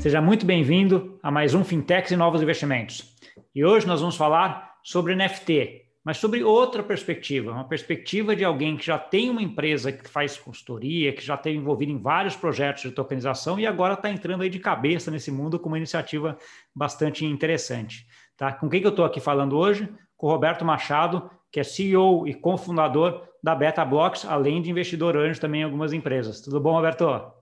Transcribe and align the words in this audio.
Seja 0.00 0.22
muito 0.22 0.46
bem-vindo 0.46 1.18
a 1.22 1.30
mais 1.30 1.52
um 1.52 1.62
Fintechs 1.62 2.10
e 2.10 2.16
Novos 2.16 2.40
Investimentos. 2.40 3.14
E 3.54 3.62
hoje 3.62 3.86
nós 3.86 4.00
vamos 4.00 4.16
falar 4.16 4.76
sobre 4.82 5.14
NFT, 5.14 5.82
mas 6.02 6.16
sobre 6.16 6.42
outra 6.42 6.82
perspectiva, 6.82 7.52
uma 7.52 7.68
perspectiva 7.68 8.34
de 8.34 8.42
alguém 8.42 8.78
que 8.78 8.86
já 8.86 8.98
tem 8.98 9.28
uma 9.28 9.42
empresa 9.42 9.92
que 9.92 10.08
faz 10.08 10.38
consultoria, 10.38 11.12
que 11.12 11.22
já 11.22 11.34
esteve 11.34 11.58
envolvido 11.58 11.92
em 11.92 11.98
vários 11.98 12.34
projetos 12.34 12.84
de 12.84 12.92
tokenização 12.92 13.60
e 13.60 13.66
agora 13.66 13.92
está 13.92 14.08
entrando 14.08 14.42
aí 14.42 14.48
de 14.48 14.58
cabeça 14.58 15.10
nesse 15.10 15.30
mundo 15.30 15.58
com 15.58 15.68
uma 15.68 15.76
iniciativa 15.76 16.38
bastante 16.74 17.26
interessante. 17.26 18.06
Tá? 18.38 18.54
Com 18.54 18.70
quem 18.70 18.80
que 18.80 18.86
eu 18.86 18.92
estou 18.92 19.04
aqui 19.04 19.20
falando 19.20 19.58
hoje? 19.58 19.86
Com 20.16 20.28
o 20.28 20.30
Roberto 20.30 20.64
Machado, 20.64 21.30
que 21.52 21.60
é 21.60 21.62
CEO 21.62 22.26
e 22.26 22.32
cofundador 22.32 23.28
da 23.42 23.54
BetaBlocks, 23.54 24.24
além 24.24 24.62
de 24.62 24.70
investidor 24.70 25.14
anjo 25.14 25.38
também 25.38 25.60
em 25.60 25.64
algumas 25.64 25.92
empresas. 25.92 26.40
Tudo 26.40 26.58
bom, 26.58 26.72
Roberto? 26.72 27.38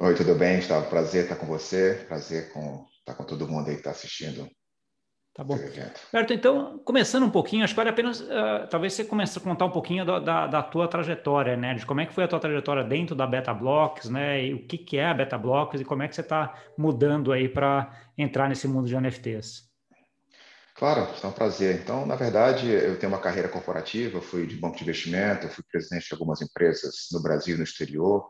Oi, 0.00 0.14
tudo 0.14 0.34
bem, 0.36 0.56
Gustavo? 0.56 0.88
Prazer 0.88 1.24
estar 1.24 1.34
com 1.34 1.46
você, 1.46 2.04
prazer 2.06 2.52
com, 2.52 2.86
estar 3.00 3.14
com 3.14 3.24
todo 3.24 3.48
mundo 3.48 3.68
aí 3.68 3.74
que 3.74 3.80
está 3.80 3.90
assistindo 3.90 4.48
Tá 5.34 5.44
bom. 5.44 5.54
Roberto, 5.54 6.32
então, 6.32 6.80
começando 6.84 7.22
um 7.22 7.30
pouquinho, 7.30 7.62
acho 7.62 7.72
que 7.72 7.76
vale 7.76 7.90
apenas, 7.90 8.20
uh, 8.20 8.66
talvez 8.68 8.92
você 8.92 9.04
comece 9.04 9.38
a 9.38 9.40
contar 9.40 9.66
um 9.66 9.70
pouquinho 9.70 10.04
da, 10.04 10.18
da, 10.18 10.46
da, 10.48 10.62
tua 10.64 10.88
trajetória, 10.88 11.56
né? 11.56 11.74
De 11.74 11.86
como 11.86 12.00
é 12.00 12.06
que 12.06 12.12
foi 12.12 12.24
a 12.24 12.28
tua 12.28 12.40
trajetória 12.40 12.82
dentro 12.82 13.14
da 13.14 13.24
Beta 13.24 13.54
Blocks, 13.54 14.10
né? 14.10 14.46
E 14.46 14.54
o 14.54 14.66
que, 14.66 14.76
que 14.76 14.96
é 14.96 15.06
a 15.06 15.14
Beta 15.14 15.38
Blocks 15.38 15.80
e 15.80 15.84
como 15.84 16.02
é 16.02 16.08
que 16.08 16.14
você 16.16 16.22
está 16.22 16.60
mudando 16.76 17.32
aí 17.32 17.48
para 17.48 17.92
entrar 18.18 18.48
nesse 18.48 18.66
mundo 18.66 18.88
de 18.88 18.96
NFTs. 18.96 19.68
Claro, 20.74 21.08
é 21.22 21.26
um 21.26 21.32
prazer. 21.32 21.76
Então, 21.76 22.04
na 22.04 22.16
verdade, 22.16 22.68
eu 22.68 22.98
tenho 22.98 23.12
uma 23.12 23.20
carreira 23.20 23.48
corporativa, 23.48 24.20
fui 24.20 24.44
de 24.44 24.56
banco 24.56 24.76
de 24.76 24.82
investimento, 24.82 25.48
fui 25.48 25.62
presidente 25.70 26.08
de 26.08 26.14
algumas 26.14 26.42
empresas 26.42 27.06
no 27.12 27.22
Brasil 27.22 27.54
e 27.54 27.58
no 27.58 27.64
exterior, 27.64 28.28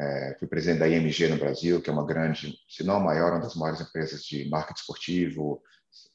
é, 0.00 0.34
fui 0.38 0.48
presidente 0.48 0.78
da 0.78 0.88
IMG 0.88 1.28
no 1.28 1.36
Brasil, 1.36 1.82
que 1.82 1.90
é 1.90 1.92
uma 1.92 2.06
grande, 2.06 2.56
se 2.66 2.82
não 2.82 2.96
a 2.96 3.00
maior, 3.00 3.32
uma 3.32 3.40
das 3.40 3.54
maiores 3.54 3.82
empresas 3.82 4.22
de 4.22 4.48
marketing 4.48 4.80
esportivo, 4.80 5.62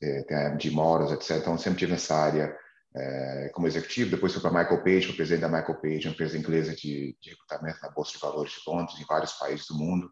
é, 0.01 0.23
tem 0.23 0.37
a 0.37 0.71
Moros, 0.71 1.11
etc. 1.11 1.37
Então, 1.37 1.57
sempre 1.57 1.79
tive 1.79 1.91
nessa 1.91 2.15
área 2.15 2.57
é, 2.95 3.51
como 3.53 3.67
executivo. 3.67 4.09
Depois 4.09 4.33
fui 4.33 4.41
para 4.41 4.49
a 4.49 4.63
Michael 4.63 4.83
Page, 4.83 5.05
fui 5.05 5.15
presidente 5.15 5.41
da 5.41 5.49
Michael 5.49 5.79
Page, 5.79 6.07
uma 6.07 6.13
empresa 6.13 6.37
inglesa 6.37 6.75
de, 6.75 7.15
de 7.21 7.29
recrutamento 7.29 7.79
na 7.83 7.89
Bolsa 7.89 8.13
de 8.13 8.19
Valores 8.19 8.53
de 8.53 8.61
Londres, 8.67 8.99
em 8.99 9.05
vários 9.05 9.33
países 9.33 9.67
do 9.67 9.75
mundo. 9.75 10.09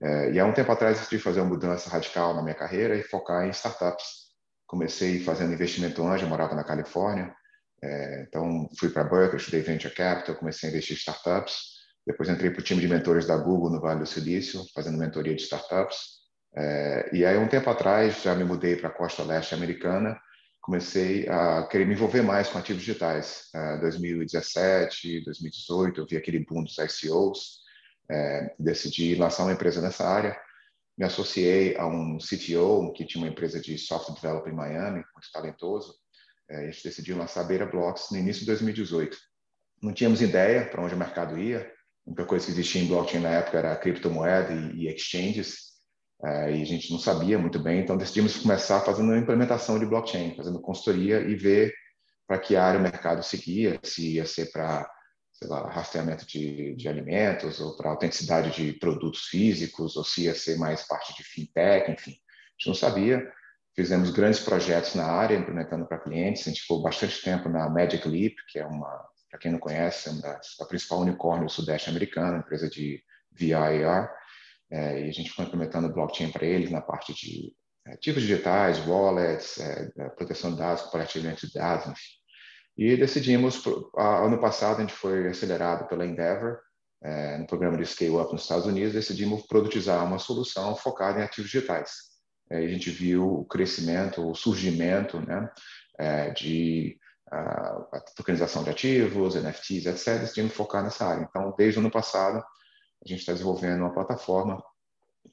É, 0.00 0.32
e 0.32 0.40
há 0.40 0.46
um 0.46 0.54
tempo 0.54 0.72
atrás 0.72 0.98
decidi 0.98 1.18
fazer 1.18 1.40
uma 1.40 1.50
mudança 1.50 1.90
radical 1.90 2.34
na 2.34 2.42
minha 2.42 2.54
carreira 2.54 2.96
e 2.96 3.02
focar 3.02 3.46
em 3.46 3.50
startups. 3.50 4.32
Comecei 4.66 5.20
fazendo 5.22 5.52
investimento 5.52 6.02
anjo, 6.06 6.26
morava 6.26 6.54
na 6.54 6.64
Califórnia. 6.64 7.34
É, 7.84 8.24
então, 8.26 8.68
fui 8.78 8.88
para 8.88 9.04
Berkeley, 9.04 9.36
estudei 9.36 9.60
Venture 9.60 9.94
Capital, 9.94 10.36
comecei 10.36 10.68
a 10.68 10.72
investir 10.72 10.96
em 10.96 10.98
startups. 10.98 11.71
Depois 12.06 12.28
entrei 12.28 12.50
para 12.50 12.60
o 12.60 12.64
time 12.64 12.80
de 12.80 12.88
mentores 12.88 13.26
da 13.26 13.36
Google 13.36 13.70
no 13.70 13.80
Vale 13.80 14.00
do 14.00 14.06
Silício, 14.06 14.64
fazendo 14.74 14.98
mentoria 14.98 15.34
de 15.34 15.42
startups. 15.42 16.22
É, 16.54 17.10
e 17.12 17.24
aí, 17.24 17.38
um 17.38 17.48
tempo 17.48 17.70
atrás, 17.70 18.22
já 18.22 18.34
me 18.34 18.44
mudei 18.44 18.76
para 18.76 18.88
a 18.88 18.92
costa 18.92 19.22
leste 19.22 19.54
americana, 19.54 20.20
comecei 20.60 21.28
a 21.28 21.66
querer 21.66 21.86
me 21.86 21.94
envolver 21.94 22.22
mais 22.22 22.48
com 22.48 22.58
ativos 22.58 22.82
digitais. 22.82 23.48
É, 23.54 23.78
2017, 23.78 25.24
2018, 25.24 26.00
eu 26.00 26.06
vi 26.06 26.16
aquele 26.16 26.44
boom 26.44 26.64
dos 26.64 26.76
ICOs, 26.78 27.62
é, 28.10 28.54
decidi 28.58 29.14
lançar 29.14 29.44
uma 29.44 29.52
empresa 29.52 29.80
nessa 29.80 30.06
área. 30.06 30.36
Me 30.96 31.06
associei 31.06 31.76
a 31.76 31.86
um 31.86 32.18
CTO 32.18 32.92
que 32.92 33.06
tinha 33.06 33.24
uma 33.24 33.30
empresa 33.30 33.58
de 33.58 33.78
software 33.78 34.14
developer 34.14 34.52
em 34.52 34.56
Miami, 34.56 35.04
muito 35.14 35.32
talentoso. 35.32 35.94
É, 36.50 36.56
a 36.56 36.70
gente 36.70 36.84
decidiu 36.84 37.16
lançar 37.16 37.40
a 37.40 37.44
Beira 37.44 37.64
Blocks 37.64 38.10
no 38.10 38.18
início 38.18 38.40
de 38.40 38.46
2018. 38.46 39.16
Não 39.82 39.92
tínhamos 39.92 40.20
ideia 40.20 40.66
para 40.66 40.82
onde 40.82 40.94
o 40.94 40.98
mercado 40.98 41.38
ia. 41.38 41.72
A 42.06 42.10
única 42.10 42.26
coisa 42.26 42.46
que 42.46 42.52
existia 42.52 42.82
em 42.82 42.88
blockchain 42.88 43.20
na 43.20 43.30
época 43.30 43.58
era 43.58 43.76
criptomoeda 43.76 44.52
e, 44.52 44.84
e 44.84 44.88
exchanges. 44.88 45.72
É, 46.24 46.56
e 46.56 46.62
a 46.62 46.66
gente 46.66 46.90
não 46.90 46.98
sabia 46.98 47.38
muito 47.38 47.58
bem, 47.58 47.80
então 47.80 47.96
decidimos 47.96 48.36
começar 48.36 48.80
fazendo 48.80 49.12
a 49.12 49.18
implementação 49.18 49.76
de 49.78 49.86
blockchain, 49.86 50.36
fazendo 50.36 50.60
consultoria 50.60 51.20
e 51.20 51.34
ver 51.34 51.74
para 52.28 52.38
que 52.38 52.54
área 52.54 52.78
o 52.78 52.82
mercado 52.82 53.22
seguia, 53.24 53.80
se 53.82 54.14
ia 54.14 54.24
ser 54.24 54.52
para 54.52 54.88
rastreamento 55.70 56.26
de, 56.26 56.74
de 56.76 56.88
alimentos 56.88 57.60
ou 57.60 57.76
para 57.76 57.90
autenticidade 57.90 58.50
de 58.52 58.72
produtos 58.78 59.26
físicos, 59.26 59.96
ou 59.96 60.04
se 60.04 60.22
ia 60.22 60.34
ser 60.34 60.56
mais 60.58 60.86
parte 60.86 61.14
de 61.16 61.24
fintech, 61.24 61.90
enfim. 61.90 62.12
A 62.12 62.52
gente 62.56 62.66
não 62.68 62.74
sabia. 62.74 63.32
Fizemos 63.74 64.10
grandes 64.10 64.40
projetos 64.40 64.94
na 64.94 65.06
área, 65.06 65.36
implementando 65.36 65.86
para 65.86 65.98
clientes. 65.98 66.46
A 66.46 66.50
gente 66.50 66.62
ficou 66.62 66.82
bastante 66.82 67.20
tempo 67.22 67.48
na 67.48 67.68
Magic 67.68 68.06
Leap, 68.06 68.34
que 68.48 68.58
é 68.58 68.66
uma, 68.66 69.08
para 69.32 69.40
quem 69.40 69.50
não 69.50 69.58
conhece, 69.58 70.10
é 70.10 70.12
uma 70.12 70.40
a 70.60 70.64
principal 70.66 71.00
unicórnio 71.00 71.48
Sudeste 71.48 71.88
americano, 71.88 72.36
empresa 72.36 72.68
de 72.68 73.02
VIR. 73.32 74.10
É, 74.70 75.06
e 75.06 75.08
a 75.08 75.12
gente 75.12 75.30
foi 75.30 75.46
implementando 75.46 75.92
blockchain 75.92 76.30
para 76.30 76.44
eles 76.44 76.70
na 76.70 76.82
parte 76.82 77.14
de 77.14 77.50
é, 77.86 77.94
ativos 77.94 78.22
digitais, 78.22 78.78
wallets, 78.86 79.58
é, 79.58 79.90
proteção 80.10 80.52
de 80.52 80.58
dados, 80.58 80.82
compartilhamento 80.82 81.46
de 81.46 81.54
dados, 81.54 81.86
enfim. 81.86 82.12
E 82.76 82.94
decidimos, 82.94 83.62
ano 83.96 84.38
passado 84.38 84.78
a 84.78 84.80
gente 84.80 84.92
foi 84.92 85.28
acelerado 85.28 85.88
pela 85.88 86.06
Endeavor, 86.06 86.58
é, 87.02 87.38
no 87.38 87.46
programa 87.46 87.78
de 87.78 87.86
Scale 87.86 88.16
Up 88.16 88.32
nos 88.32 88.42
Estados 88.42 88.66
Unidos, 88.66 88.92
decidimos 88.92 89.46
produtizar 89.46 90.04
uma 90.06 90.18
solução 90.18 90.76
focada 90.76 91.20
em 91.20 91.22
ativos 91.22 91.50
digitais. 91.50 91.90
É, 92.50 92.58
a 92.58 92.68
gente 92.68 92.90
viu 92.90 93.40
o 93.40 93.44
crescimento, 93.46 94.28
o 94.28 94.34
surgimento 94.34 95.18
né, 95.20 95.50
é, 95.98 96.30
de 96.30 96.98
a, 97.32 98.00
tokenização 98.14 98.62
de 98.62 98.70
ativos, 98.70 99.34
NFTs, 99.34 99.86
etc. 99.86 100.20
Decidimos 100.20 100.52
focar 100.52 100.82
nessa 100.82 101.06
área. 101.06 101.26
Então, 101.28 101.54
desde 101.56 101.78
o 101.78 101.80
ano 101.80 101.90
passado, 101.90 102.38
a 102.38 103.08
gente 103.08 103.20
está 103.20 103.32
desenvolvendo 103.32 103.80
uma 103.80 103.92
plataforma 103.92 104.62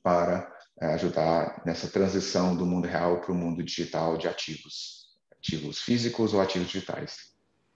para 0.01 0.49
é, 0.81 0.93
ajudar 0.93 1.61
nessa 1.65 1.87
transição 1.87 2.55
do 2.55 2.65
mundo 2.65 2.87
real 2.87 3.19
para 3.19 3.31
o 3.31 3.35
mundo 3.35 3.61
digital 3.61 4.17
de 4.17 4.27
ativos, 4.27 5.09
ativos 5.37 5.81
físicos 5.81 6.33
ou 6.33 6.41
ativos 6.41 6.69
digitais. 6.69 7.29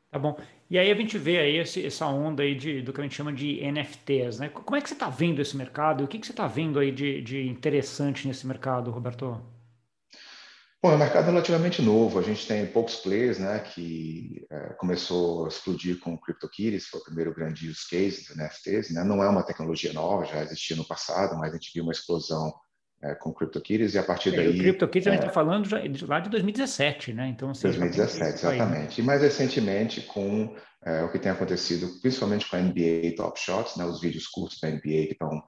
Tá 0.09 0.19
bom. 0.19 0.37
E 0.69 0.77
aí 0.77 0.91
a 0.91 0.95
gente 0.95 1.17
vê 1.17 1.39
aí 1.39 1.57
esse, 1.57 1.85
essa 1.85 2.05
onda 2.05 2.43
aí 2.43 2.55
de, 2.55 2.81
do 2.81 2.93
que 2.93 3.01
a 3.01 3.03
gente 3.03 3.15
chama 3.15 3.33
de 3.33 3.59
NFTs, 3.59 4.39
né? 4.39 4.49
Como 4.49 4.75
é 4.75 4.81
que 4.81 4.87
você 4.87 4.93
está 4.93 5.09
vendo 5.09 5.41
esse 5.41 5.57
mercado? 5.57 6.03
O 6.03 6.07
que, 6.07 6.19
que 6.19 6.25
você 6.25 6.31
está 6.31 6.47
vendo 6.47 6.79
aí 6.79 6.91
de, 6.91 7.21
de 7.21 7.47
interessante 7.47 8.27
nesse 8.27 8.45
mercado, 8.47 8.91
Roberto? 8.91 9.41
Bom, 10.83 10.91
é 10.91 10.95
um 10.95 10.97
mercado 10.97 11.27
relativamente 11.27 11.81
novo. 11.81 12.19
A 12.19 12.21
gente 12.21 12.45
tem 12.45 12.65
poucos 12.65 12.97
players, 12.97 13.39
né, 13.39 13.57
que 13.59 14.45
é, 14.51 14.73
começou 14.73 15.45
a 15.45 15.47
explodir 15.47 15.97
com 15.97 16.13
o 16.13 16.19
CryptoKitties, 16.19 16.87
foi 16.87 16.99
o 16.99 17.03
primeiro 17.05 17.33
grande 17.33 17.69
use 17.69 17.87
case 17.89 18.25
dos 18.25 18.35
NFTs. 18.35 18.93
Né? 18.93 19.01
Não 19.01 19.23
é 19.23 19.29
uma 19.29 19.43
tecnologia 19.43 19.93
nova, 19.93 20.25
já 20.25 20.43
existia 20.43 20.75
no 20.75 20.85
passado, 20.85 21.37
mas 21.37 21.51
a 21.51 21.53
gente 21.53 21.71
viu 21.73 21.83
uma 21.83 21.93
explosão 21.93 22.53
é, 23.01 23.15
com 23.15 23.29
o 23.29 23.33
CryptoKitties 23.33 23.93
e 23.93 23.97
a 23.97 24.03
partir 24.03 24.31
daí... 24.31 24.49
O 24.49 24.57
CryptoKitties 24.57 25.07
é, 25.07 25.09
a 25.11 25.13
gente 25.13 25.21
está 25.21 25.31
é, 25.31 25.33
falando 25.33 25.69
já, 25.69 25.77
lá 26.05 26.19
de 26.19 26.29
2017, 26.29 27.13
né? 27.13 27.29
Então, 27.29 27.51
assim, 27.51 27.61
2017, 27.61 28.33
exatamente. 28.33 28.99
E 28.99 29.03
mais 29.05 29.21
recentemente 29.21 30.01
com 30.01 30.53
é, 30.83 31.01
o 31.01 31.09
que 31.09 31.17
tem 31.17 31.31
acontecido, 31.31 31.97
principalmente 32.01 32.49
com 32.49 32.57
a 32.57 32.59
NBA 32.59 33.15
Top 33.15 33.39
Shots, 33.39 33.77
né, 33.77 33.85
os 33.85 34.01
vídeos 34.01 34.27
curtos 34.27 34.59
da 34.59 34.69
NBA 34.69 34.81
que 34.81 35.13
estão 35.13 35.41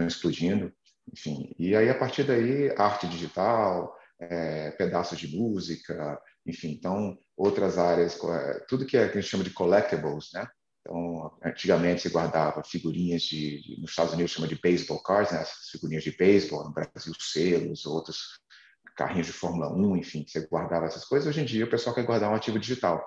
explodindo, 0.00 0.70
enfim. 1.10 1.50
E 1.58 1.74
aí, 1.74 1.88
a 1.88 1.98
partir 1.98 2.24
daí, 2.24 2.70
arte 2.76 3.06
digital 3.06 3.96
é, 4.30 4.70
pedaços 4.72 5.18
de 5.18 5.36
música, 5.36 6.20
enfim, 6.46 6.70
então 6.72 7.18
outras 7.36 7.78
áreas, 7.78 8.18
é, 8.22 8.64
tudo 8.68 8.86
que, 8.86 8.96
é, 8.96 9.08
que 9.08 9.18
a 9.18 9.20
gente 9.20 9.30
chama 9.30 9.44
de 9.44 9.50
collectibles, 9.50 10.30
né? 10.32 10.46
Então, 10.80 11.38
antigamente 11.44 12.02
se 12.02 12.08
guardava 12.08 12.64
figurinhas 12.64 13.22
de, 13.22 13.62
de 13.62 13.80
nos 13.80 13.90
Estados 13.90 14.14
Unidos 14.14 14.32
chama 14.32 14.48
de 14.48 14.58
baseball 14.60 15.00
cards, 15.02 15.32
né? 15.32 15.40
Essas 15.40 15.68
figurinhas 15.70 16.02
de 16.02 16.16
beisebol, 16.16 16.64
no 16.64 16.72
Brasil 16.72 17.14
selos, 17.20 17.86
outros 17.86 18.40
carrinhos 18.96 19.26
de 19.26 19.32
Fórmula 19.32 19.72
1, 19.72 19.96
enfim, 19.96 20.24
você 20.26 20.46
guardava 20.46 20.86
essas 20.86 21.04
coisas. 21.04 21.28
Hoje 21.28 21.40
em 21.40 21.44
dia 21.44 21.64
o 21.64 21.70
pessoal 21.70 21.94
quer 21.94 22.04
guardar 22.04 22.30
um 22.30 22.34
ativo 22.34 22.58
digital. 22.58 23.02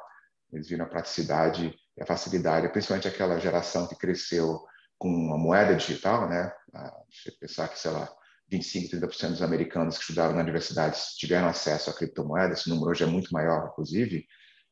Eles 0.51 0.69
viram 0.69 0.85
a 0.85 0.89
praticidade 0.89 1.75
e 1.97 2.01
a 2.01 2.05
facilidade, 2.05 2.69
principalmente 2.69 3.07
aquela 3.07 3.39
geração 3.39 3.87
que 3.87 3.95
cresceu 3.95 4.63
com 4.97 5.09
uma 5.09 5.37
moeda 5.37 5.75
digital, 5.75 6.29
né? 6.29 6.51
Ah, 6.73 6.93
você 7.09 7.31
pensar 7.31 7.67
que, 7.67 7.77
sei 7.77 7.91
lá, 7.91 8.09
25, 8.49 8.95
30% 8.97 9.29
dos 9.31 9.41
americanos 9.41 9.97
que 9.97 10.01
estudaram 10.01 10.35
na 10.35 10.41
universidade 10.41 10.99
tiveram 11.17 11.47
acesso 11.47 11.89
a 11.89 11.93
criptomoedas, 11.93 12.59
esse 12.59 12.69
número 12.69 12.91
hoje 12.91 13.03
é 13.03 13.07
muito 13.07 13.31
maior, 13.31 13.69
inclusive. 13.71 14.25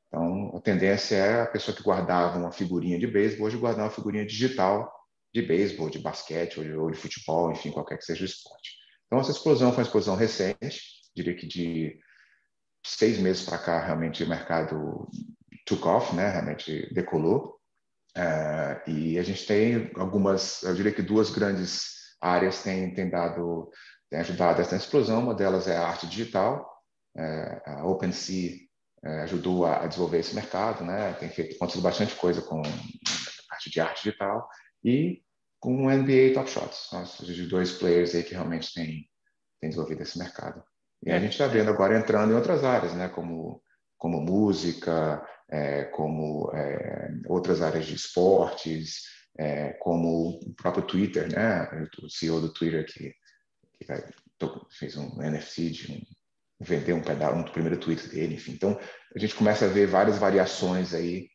Então, 0.07 0.55
a 0.55 0.61
tendência 0.61 1.15
é 1.15 1.41
a 1.41 1.47
pessoa 1.47 1.75
que 1.75 1.81
guardava 1.81 2.37
uma 2.37 2.51
figurinha 2.51 2.99
de 2.99 3.07
beisebol, 3.07 3.47
hoje 3.47 3.57
guardar 3.57 3.85
uma 3.85 3.91
figurinha 3.91 4.25
digital 4.25 4.91
de 5.33 5.41
beisebol, 5.41 5.89
de 5.89 5.97
basquete 5.97 6.59
ou 6.59 6.63
de, 6.63 6.73
ou 6.73 6.91
de, 6.91 6.97
futebol, 6.97 7.51
enfim, 7.51 7.71
qualquer 7.71 7.97
que 7.97 8.05
seja 8.05 8.21
o 8.21 8.25
esporte. 8.25 8.73
Então, 9.07 9.19
essa 9.19 9.31
explosão 9.31 9.71
foi 9.71 9.79
uma 9.79 9.87
explosão 9.87 10.15
recente, 10.15 10.81
diria 11.15 11.35
que 11.35 11.47
de 11.47 11.99
seis 12.85 13.17
meses 13.17 13.43
para 13.43 13.57
cá, 13.57 13.83
realmente 13.83 14.23
o 14.23 14.29
mercado 14.29 15.07
took 15.65 15.87
off, 15.87 16.15
né? 16.15 16.29
realmente 16.29 16.93
decolou. 16.93 17.59
Uh, 18.15 18.89
e 18.89 19.17
a 19.17 19.23
gente 19.23 19.47
tem 19.47 19.89
algumas, 19.95 20.61
eu 20.61 20.75
diria 20.75 20.91
que 20.91 21.01
duas 21.01 21.31
grandes 21.31 22.02
áreas 22.23 22.63
têm, 22.63 22.93
têm 22.93 23.09
dado, 23.09 23.69
têm 24.09 24.19
ajudado 24.21 24.61
essa 24.61 24.75
explosão. 24.75 25.21
Uma 25.21 25.35
delas 25.35 25.67
é 25.67 25.75
a 25.75 25.87
arte 25.87 26.07
digital. 26.07 26.71
É, 27.15 27.61
a 27.65 27.85
OpenSea 27.85 28.57
é, 29.03 29.21
ajudou 29.21 29.65
a, 29.65 29.83
a, 29.83 29.87
desenvolver 29.87 30.19
esse 30.19 30.33
mercado, 30.33 30.85
né? 30.85 31.13
Tem 31.19 31.29
feito 31.29 31.55
acontecido 31.55 31.83
bastante 31.83 32.15
coisa 32.15 32.41
com 32.41 32.61
parte 33.49 33.69
de 33.69 33.79
arte 33.81 34.03
digital 34.03 34.47
e 34.83 35.21
com 35.59 35.85
o 35.85 35.89
NBA 35.89 36.33
Top 36.33 36.49
Shots, 36.49 36.91
os 37.21 37.47
dois 37.47 37.71
players 37.73 38.15
aí 38.15 38.23
que 38.23 38.33
realmente 38.33 38.73
têm 38.73 39.07
desenvolvido 39.61 40.01
esse 40.01 40.17
mercado. 40.17 40.63
E 41.05 41.11
a 41.11 41.19
gente 41.19 41.33
está 41.33 41.47
vendo 41.47 41.69
agora 41.69 41.97
entrando 41.97 42.31
em 42.31 42.35
outras 42.35 42.63
áreas, 42.63 42.93
né, 42.93 43.07
como, 43.09 43.61
como 43.97 44.21
música, 44.21 45.25
é, 45.49 45.85
como 45.85 46.51
é, 46.53 47.09
outras 47.27 47.61
áreas 47.61 47.85
de 47.85 47.95
esportes, 47.95 49.03
é, 49.37 49.73
como 49.73 50.39
o 50.39 50.53
próprio 50.53 50.85
Twitter, 50.85 51.31
né, 51.31 51.67
o 52.01 52.09
CEO 52.09 52.39
do 52.39 52.53
Twitter 52.53 52.85
que, 52.85 53.13
que 53.77 53.85
vai, 53.85 54.03
fez 54.77 54.95
um 54.95 55.17
NFT 55.17 55.69
de 55.69 55.91
um, 55.91 56.01
vender 56.59 56.93
um 56.93 57.01
pedaço, 57.01 57.35
um 57.35 57.43
primeiro 57.43 57.79
tweet 57.79 58.07
dele, 58.09 58.35
enfim. 58.35 58.53
Então, 58.53 58.79
a 59.15 59.19
gente 59.19 59.35
começa 59.35 59.65
a 59.65 59.69
ver 59.69 59.87
várias 59.87 60.17
variações 60.17 60.93
aí 60.93 61.29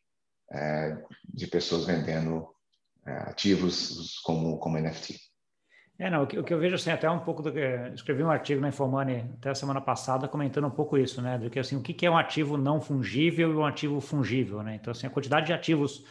é, 0.53 0.97
de 1.25 1.47
pessoas 1.47 1.87
vendendo 1.87 2.49
é, 3.07 3.13
ativos 3.31 4.19
como, 4.21 4.59
como 4.59 4.79
NFT. 4.79 5.17
É, 6.01 6.09
não, 6.09 6.23
o 6.23 6.27
que, 6.29 6.39
o 6.39 6.45
que, 6.45 6.55
eu 6.55 6.61
vejo 6.61 6.77
assim, 6.77 6.93
até 6.93 7.11
um 7.11 7.19
pouco 7.19 7.43
do 7.43 7.53
que. 7.53 7.61
Escrevi 7.93 8.23
um 8.23 8.31
artigo 8.31 8.61
na 8.61 8.69
Informoney 8.69 9.25
até 9.37 9.51
a 9.51 9.55
semana 9.55 9.81
passada 9.81 10.29
comentando 10.29 10.69
um 10.69 10.71
pouco 10.71 10.97
isso, 10.97 11.21
né? 11.21 11.37
Do 11.37 11.51
que 11.51 11.59
assim, 11.59 11.75
o 11.75 11.83
que 11.83 12.07
é 12.07 12.11
um 12.11 12.17
ativo 12.17 12.57
não 12.57 12.81
fungível 12.81 13.51
e 13.51 13.57
um 13.57 13.67
ativo 13.67 14.01
fungível, 14.01 14.63
né? 14.63 14.77
Então, 14.77 14.93
assim, 14.93 15.09
a 15.09 15.11
quantidade 15.11 15.47
de 15.47 15.53
ativos 15.53 16.05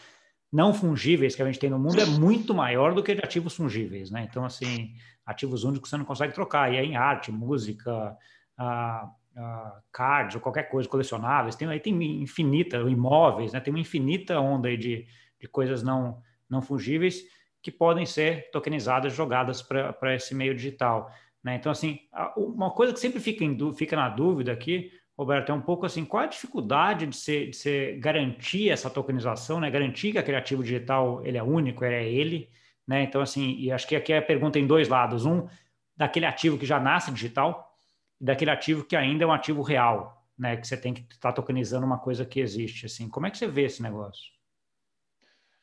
não 0.51 0.73
fungíveis 0.73 1.35
que 1.35 1.41
a 1.41 1.45
gente 1.45 1.59
tem 1.59 1.69
no 1.69 1.79
mundo 1.79 1.99
é 1.99 2.05
muito 2.05 2.53
maior 2.53 2.93
do 2.93 3.03
que 3.03 3.13
de 3.13 3.21
ativos 3.23 3.55
fungíveis, 3.55 4.09
né? 4.09 4.25
Então, 4.29 4.45
assim, 4.45 4.93
ativos 5.25 5.63
únicos 5.63 5.89
você 5.89 5.97
não 5.97 6.05
consegue 6.05 6.33
trocar, 6.33 6.73
e 6.73 6.77
é 6.77 6.83
em 6.83 6.95
arte, 6.95 7.31
música, 7.31 8.15
a, 8.57 9.09
a 9.35 9.81
cards 9.91 10.35
ou 10.35 10.41
qualquer 10.41 10.63
coisa, 10.63 10.87
colecionáveis, 10.87 11.55
tem, 11.55 11.67
aí 11.67 11.79
tem 11.79 12.21
infinita, 12.21 12.77
imóveis, 12.77 13.53
né? 13.53 13.59
Tem 13.59 13.73
uma 13.73 13.79
infinita 13.79 14.39
onda 14.39 14.69
aí 14.69 14.77
de, 14.77 15.05
de 15.39 15.47
coisas 15.47 15.83
não, 15.83 16.21
não 16.49 16.61
fungíveis 16.61 17.23
que 17.61 17.71
podem 17.71 18.05
ser 18.05 18.49
tokenizadas, 18.51 19.13
jogadas 19.13 19.61
para 19.61 20.15
esse 20.15 20.33
meio 20.33 20.55
digital. 20.55 21.11
Né? 21.43 21.55
Então, 21.55 21.71
assim, 21.71 21.99
uma 22.35 22.71
coisa 22.71 22.93
que 22.93 22.99
sempre 22.99 23.19
fica, 23.19 23.43
em, 23.43 23.73
fica 23.73 23.95
na 23.95 24.09
dúvida 24.09 24.51
aqui, 24.51 24.91
Roberto, 25.17 25.51
é 25.51 25.55
um 25.55 25.61
pouco 25.61 25.85
assim, 25.85 26.05
qual 26.05 26.23
a 26.23 26.27
dificuldade 26.27 27.07
de 27.07 27.15
ser, 27.15 27.49
de 27.49 27.55
ser 27.57 27.97
garantir 27.99 28.69
essa 28.69 28.87
tokenização, 28.87 29.59
né? 29.59 29.71
garantir 29.71 30.11
que 30.11 30.19
aquele 30.19 30.37
ativo 30.37 30.61
digital 30.63 31.25
ele 31.25 31.39
é 31.39 31.43
único, 31.43 31.83
ele 31.83 31.95
é 31.95 32.07
ele, 32.07 32.49
né? 32.87 33.01
Então, 33.01 33.19
assim, 33.19 33.55
e 33.57 33.71
acho 33.71 33.87
que 33.87 33.95
aqui 33.95 34.13
a 34.13 34.21
pergunta 34.21 34.59
em 34.59 34.67
dois 34.67 34.87
lados. 34.87 35.25
Um, 35.25 35.47
daquele 35.95 36.27
ativo 36.27 36.57
que 36.57 36.65
já 36.65 36.79
nasce 36.79 37.11
digital, 37.11 37.75
e 38.21 38.25
daquele 38.25 38.51
ativo 38.51 38.85
que 38.85 38.95
ainda 38.95 39.23
é 39.23 39.27
um 39.27 39.33
ativo 39.33 39.63
real, 39.63 40.23
né? 40.37 40.55
Que 40.55 40.67
você 40.67 40.77
tem 40.77 40.93
que 40.93 41.01
estar 41.01 41.29
tá 41.29 41.33
tokenizando 41.33 41.85
uma 41.85 41.97
coisa 41.97 42.23
que 42.23 42.39
existe. 42.39 42.85
Assim, 42.85 43.09
como 43.09 43.25
é 43.25 43.31
que 43.31 43.37
você 43.39 43.47
vê 43.47 43.63
esse 43.63 43.81
negócio? 43.81 44.31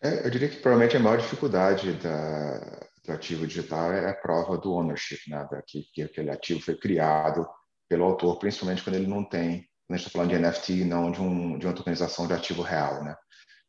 É, 0.03 0.27
eu 0.27 0.31
diria 0.31 0.49
que 0.49 0.57
provavelmente 0.57 0.97
a 0.97 1.01
maior 1.01 1.19
dificuldade 1.19 1.93
da, 1.95 2.59
do 3.05 3.13
ativo 3.13 3.47
digital 3.47 3.93
é 3.93 4.11
a 4.11 4.15
prova 4.15 4.59
do 4.59 4.73
ownership, 4.73 5.31
né? 5.31 5.47
Da, 5.49 5.63
que, 5.63 5.85
que 5.95 6.03
aquele 6.03 6.31
ativo 6.31 6.61
foi 6.61 6.77
criado 6.77 7.47
pelo 7.89 8.05
autor, 8.05 8.39
principalmente 8.39 8.83
quando 8.83 8.97
ele 8.97 9.07
não 9.07 9.25
tem, 9.25 9.67
quando 9.87 9.95
a 9.95 9.97
gente 9.97 10.07
está 10.07 10.11
falando 10.11 10.31
de 10.31 10.39
NFT 10.39 10.85
não 10.85 11.11
de, 11.11 11.21
um, 11.21 11.59
de 11.59 11.67
uma 11.67 11.75
tokenização 11.75 12.27
de 12.27 12.33
ativo 12.33 12.63
real, 12.63 13.05
né? 13.05 13.15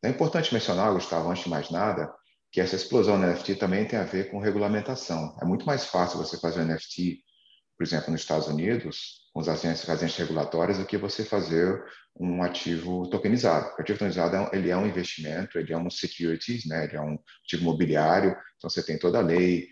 É 0.04 0.10
importante 0.10 0.54
mencionar, 0.54 0.94
Gustavo, 0.94 1.30
antes 1.30 1.44
de 1.44 1.50
mais 1.50 1.72
nada, 1.72 2.14
que 2.52 2.62
essa 2.62 2.76
explosão 2.76 3.20
do 3.20 3.26
NFT 3.26 3.56
também 3.56 3.86
tem 3.86 3.98
a 3.98 4.04
ver 4.04 4.30
com 4.30 4.40
regulamentação. 4.40 5.36
É 5.42 5.46
muito 5.46 5.66
mais 5.66 5.86
fácil 5.86 6.20
você 6.20 6.40
fazer 6.40 6.62
um 6.62 6.66
NFT, 6.66 7.20
por 7.78 7.84
exemplo, 7.84 8.12
nos 8.12 8.22
Estados 8.22 8.48
Unidos, 8.48 9.26
com 9.34 9.42
as 9.42 9.50
agências, 9.50 9.90
agências 9.90 10.18
regulatórias 10.18 10.78
do 10.78 10.86
que 10.86 10.98
você 10.98 11.26
fazer 11.26 11.84
um 12.18 12.42
ativo 12.42 13.10
tokenizado. 13.10 13.66
O 13.78 13.82
ativo 13.82 14.00
tokenizado 14.00 14.36
é 14.36 14.50
ele 14.54 14.70
é 14.70 14.78
um 14.78 14.88
investimento, 14.88 15.58
ele 15.58 15.74
é 15.74 15.78
um 15.78 15.90
securities, 15.90 16.66
né? 16.66 16.86
ele 16.86 16.96
é 16.96 17.02
um 17.02 17.20
ativo 17.44 17.64
imobiliário, 17.64 18.30
então 18.56 18.70
você 18.70 18.82
tem 18.82 18.98
toda 18.98 19.18
a 19.18 19.22
lei, 19.22 19.68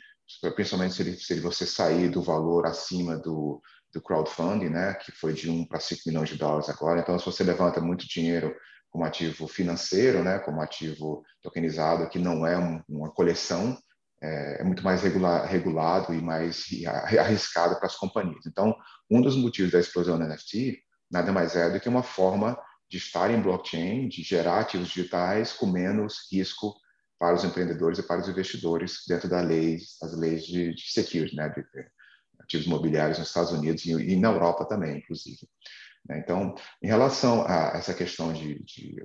principalmente 0.56 0.95
se, 0.95 1.01
ele, 1.04 1.16
se 1.16 1.40
você 1.40 1.66
sair 1.66 2.10
do 2.10 2.22
valor 2.22 2.66
acima 2.66 3.18
do, 3.18 3.62
do 3.94 4.01
crowdfunding, 4.01 4.69
né? 4.69 4.94
que 4.95 5.12
foi 5.12 5.34
de 5.34 5.50
1 5.50 5.66
para 5.66 5.80
5 5.80 6.01
milhões 6.07 6.30
de 6.30 6.38
dólares 6.38 6.69
agora. 6.69 7.00
Então, 7.00 7.18
se 7.19 7.25
você 7.25 7.44
levanta 7.44 7.80
muito 7.80 8.07
dinheiro 8.07 8.56
como 8.90 9.06
ativo 9.06 9.48
financeiro, 9.48 10.24
né? 10.24 10.40
como 10.40 10.62
ativo 10.62 11.24
tokenizado, 11.42 12.10
que 12.10 12.19
não 12.19 12.45
é 12.45 12.57
um, 12.57 12.81
uma 12.90 13.12
coleção, 13.12 13.78
é, 14.22 14.62
é 14.62 14.63
muito 14.63 14.84
mais 14.84 15.04
regular, 15.04 15.45
regulado 15.45 16.13
e 16.13 16.22
mais 16.22 16.66
arriscado 17.19 17.75
para 17.75 17.88
as 17.88 17.95
companhias. 17.95 18.45
Então, 18.48 18.75
um 19.10 19.22
dos 19.22 19.36
motivos 19.36 19.72
da 19.72 19.80
explosão 19.80 20.18
do 20.18 20.25
NFT 20.25 20.81
nada 21.12 21.31
mais 21.31 21.56
é 21.56 21.69
do 21.69 21.80
que 21.80 21.88
uma 21.88 22.01
forma 22.01 22.57
de 22.90 22.98
estar 22.98 23.30
em 23.30 23.42
blockchain, 23.42 24.07
de 24.07 24.24
gerar 24.24 24.62
ativos 24.62 24.90
digitais 24.90 25.54
com 25.54 25.68
menos 25.68 26.28
risco 26.31 26.74
para 27.19 27.36
os 27.36 27.44
empreendedores 27.44 28.00
e 28.00 28.04
para 28.04 28.22
os 28.22 28.28
investidores 28.28 29.00
dentro 29.07 29.30
das 29.30 29.45
leis, 29.45 29.98
das 30.01 30.18
leis 30.18 30.44
de, 30.44 30.74
de 30.74 30.92
security, 30.92 31.36
né, 31.36 31.50
de, 31.50 31.63
ativos 32.54 32.68
imobiliários 32.68 33.20
nos 33.20 33.28
Estados 33.28 33.52
Unidos 33.52 33.86
e, 33.86 34.16
na 34.16 34.30
Europa 34.30 34.66
também, 34.66 34.98
inclusive. 34.98 35.48
Né. 36.08 36.20
Então, 36.20 36.56
em 36.82 36.88
relação 36.88 37.46
a 37.48 37.74
essa 37.76 37.94
questão 37.94 38.32
de, 38.32 38.64
de 38.64 39.04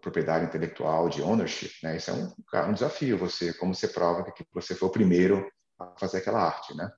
propriedade 0.00 0.46
intelectual, 0.46 1.08
de 1.08 1.20
ownership, 1.22 1.72
né? 1.82 1.96
Isso 1.96 2.10
é 2.10 2.14
um, 2.14 2.32
um 2.68 2.72
desafio. 2.72 3.18
Você, 3.18 3.52
como 3.54 3.74
você 3.74 3.88
prova 3.88 4.24
que 4.32 4.44
você 4.52 4.74
foi 4.74 4.88
o 4.88 4.92
primeiro 4.92 5.46
a 5.78 5.92
fazer 5.98 6.18
aquela 6.18 6.42
arte, 6.42 6.74
né? 6.74 6.90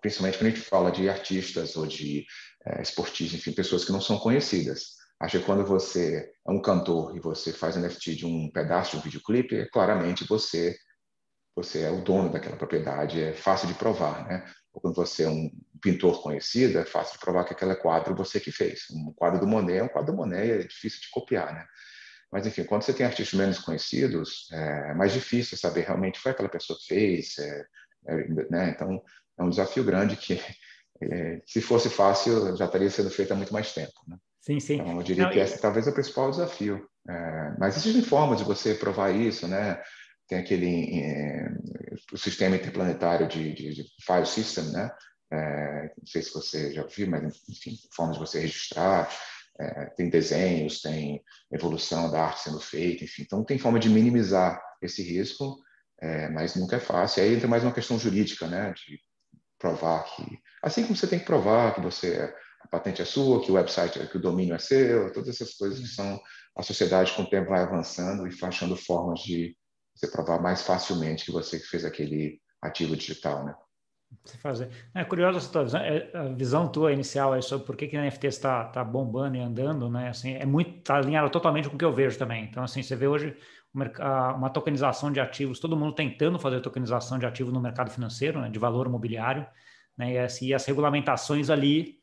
Principalmente 0.00 0.38
quando 0.38 0.46
a 0.46 0.50
gente 0.50 0.60
fala 0.60 0.92
de 0.92 1.08
artistas 1.08 1.76
ou 1.76 1.86
de 1.86 2.26
é, 2.66 2.82
esportistas, 2.82 3.40
enfim, 3.40 3.52
pessoas 3.52 3.84
que 3.84 3.92
não 3.92 4.00
são 4.00 4.18
conhecidas. 4.18 4.98
Acho 5.20 5.40
que 5.40 5.44
quando 5.44 5.64
você 5.64 6.30
é 6.46 6.50
um 6.50 6.60
cantor 6.60 7.16
e 7.16 7.20
você 7.20 7.52
faz 7.52 7.76
NFT 7.76 8.14
de 8.14 8.26
um 8.26 8.50
pedaço 8.52 8.92
de 8.92 8.96
um 8.98 9.00
videoclipe, 9.00 9.56
é 9.56 9.66
claramente 9.66 10.24
você 10.24 10.76
você 11.56 11.82
é 11.82 11.90
o 11.90 12.02
dono 12.02 12.30
daquela 12.30 12.56
propriedade, 12.56 13.20
é 13.20 13.32
fácil 13.32 13.66
de 13.66 13.74
provar, 13.74 14.24
né? 14.28 14.44
Ou 14.78 14.80
quando 14.80 14.94
você 14.94 15.24
é 15.24 15.28
um 15.28 15.50
pintor 15.82 16.22
conhecido, 16.22 16.78
é 16.78 16.84
fácil 16.84 17.14
de 17.14 17.18
provar 17.18 17.44
que 17.44 17.52
aquele 17.52 17.74
quadro 17.74 18.14
você 18.14 18.38
que 18.38 18.52
fez. 18.52 18.86
Um 18.92 19.12
quadro 19.12 19.40
do 19.40 19.46
Monet 19.46 19.78
é 19.78 19.82
um 19.82 19.88
quadro 19.88 20.12
do 20.12 20.16
Monet, 20.16 20.50
é 20.52 20.58
difícil 20.58 21.00
de 21.00 21.10
copiar, 21.10 21.52
né? 21.52 21.66
Mas, 22.30 22.46
enfim, 22.46 22.62
quando 22.62 22.82
você 22.82 22.92
tem 22.92 23.04
artistas 23.04 23.36
menos 23.36 23.58
conhecidos, 23.58 24.48
é 24.52 24.94
mais 24.94 25.12
difícil 25.12 25.58
saber 25.58 25.80
realmente 25.80 26.20
foi 26.20 26.30
aquela 26.30 26.48
pessoa 26.48 26.78
que 26.78 26.86
fez. 26.86 27.38
É, 27.38 27.66
é, 28.06 28.28
né? 28.50 28.70
Então, 28.70 29.02
é 29.36 29.42
um 29.42 29.50
desafio 29.50 29.82
grande 29.82 30.14
que, 30.14 30.40
é, 31.02 31.42
se 31.44 31.60
fosse 31.60 31.90
fácil, 31.90 32.56
já 32.56 32.66
estaria 32.66 32.90
sendo 32.90 33.10
feito 33.10 33.32
há 33.32 33.36
muito 33.36 33.52
mais 33.52 33.72
tempo. 33.72 34.00
Né? 34.06 34.16
Sim, 34.40 34.60
sim. 34.60 34.74
Então, 34.74 34.96
eu 34.96 35.02
diria 35.02 35.24
Não, 35.24 35.30
que 35.32 35.40
esse 35.40 35.60
talvez 35.60 35.88
é 35.88 35.90
o 35.90 35.94
principal 35.94 36.30
desafio. 36.30 36.88
É, 37.08 37.54
mas 37.58 37.76
existem 37.76 38.02
formas 38.02 38.38
de 38.38 38.44
você 38.44 38.74
provar 38.74 39.10
isso, 39.10 39.48
né? 39.48 39.82
Tem 40.28 40.38
aquele 40.38 41.00
é, 41.00 41.48
sistema 42.16 42.56
interplanetário 42.56 43.26
de, 43.26 43.52
de, 43.54 43.74
de 43.74 43.84
file 44.04 44.26
system, 44.26 44.64
né? 44.70 44.90
É, 45.30 45.92
não 45.98 46.06
sei 46.06 46.22
se 46.22 46.32
você 46.32 46.72
já 46.72 46.84
viu, 46.84 47.08
mas 47.08 47.42
enfim, 47.48 47.76
formas 47.94 48.16
de 48.16 48.20
você 48.20 48.40
registrar 48.40 49.10
é, 49.60 49.86
tem 49.96 50.08
desenhos, 50.08 50.80
tem 50.80 51.22
evolução 51.52 52.10
da 52.10 52.22
arte 52.24 52.42
sendo 52.42 52.60
feita, 52.60 53.04
enfim. 53.04 53.22
Então, 53.22 53.44
tem 53.44 53.58
forma 53.58 53.78
de 53.78 53.88
minimizar 53.88 54.60
esse 54.80 55.02
risco, 55.02 55.58
é, 56.00 56.28
mas 56.28 56.54
nunca 56.54 56.76
é 56.76 56.80
fácil. 56.80 57.22
Aí 57.22 57.34
entra 57.34 57.48
mais 57.48 57.64
uma 57.64 57.72
questão 57.72 57.98
jurídica, 57.98 58.46
né, 58.46 58.72
de 58.72 59.00
provar 59.58 60.04
que, 60.04 60.24
assim 60.62 60.82
como 60.84 60.96
você 60.96 61.08
tem 61.08 61.18
que 61.18 61.24
provar 61.24 61.74
que 61.74 61.80
você 61.80 62.32
a 62.60 62.68
patente 62.68 63.02
é 63.02 63.04
sua, 63.04 63.42
que 63.44 63.50
o 63.50 63.54
website, 63.54 64.06
que 64.08 64.16
o 64.16 64.20
domínio 64.20 64.54
é 64.54 64.58
seu, 64.58 65.12
todas 65.12 65.28
essas 65.28 65.54
coisas 65.54 65.78
que 65.78 65.94
são 65.94 66.20
a 66.56 66.62
sociedade 66.62 67.12
com 67.12 67.22
o 67.22 67.30
tempo 67.30 67.50
vai 67.50 67.62
avançando 67.62 68.26
e 68.26 68.44
achando 68.44 68.76
formas 68.76 69.20
de 69.20 69.56
você 69.98 70.06
provar 70.06 70.40
mais 70.40 70.62
facilmente 70.62 71.24
que 71.24 71.32
você 71.32 71.58
fez 71.58 71.84
aquele 71.84 72.40
ativo 72.62 72.96
digital, 72.96 73.44
né? 73.44 73.54
Você 74.24 74.38
fazer. 74.38 74.70
É 74.94 75.04
curiosa 75.04 75.38
essa 75.38 75.52
tua 75.52 75.64
visão, 75.64 75.80
é, 75.80 76.10
a 76.14 76.28
visão 76.28 76.68
tua 76.68 76.92
inicial 76.92 77.32
aí 77.32 77.42
sobre 77.42 77.66
por 77.66 77.76
que, 77.76 77.88
que 77.88 77.96
a 77.96 78.02
NFT 78.02 78.26
está 78.26 78.64
tá 78.64 78.82
bombando 78.82 79.36
e 79.36 79.40
andando, 79.40 79.90
né? 79.90 80.08
Assim, 80.08 80.34
é 80.34 80.46
muito, 80.46 80.78
está 80.78 80.96
alinhado 80.96 81.28
totalmente 81.30 81.68
com 81.68 81.74
o 81.74 81.78
que 81.78 81.84
eu 81.84 81.92
vejo 81.92 82.18
também. 82.18 82.44
Então, 82.44 82.62
assim, 82.62 82.82
você 82.82 82.96
vê 82.96 83.06
hoje 83.06 83.36
uma 83.74 84.48
tokenização 84.48 85.12
de 85.12 85.20
ativos, 85.20 85.60
todo 85.60 85.76
mundo 85.76 85.94
tentando 85.94 86.38
fazer 86.38 86.60
tokenização 86.60 87.18
de 87.18 87.26
ativos 87.26 87.52
no 87.52 87.60
mercado 87.60 87.90
financeiro, 87.90 88.40
né, 88.40 88.48
de 88.48 88.58
valor 88.58 88.86
imobiliário, 88.86 89.46
né? 89.96 90.12
E, 90.12 90.18
assim, 90.18 90.46
e 90.46 90.54
as 90.54 90.64
regulamentações 90.64 91.50
ali 91.50 91.98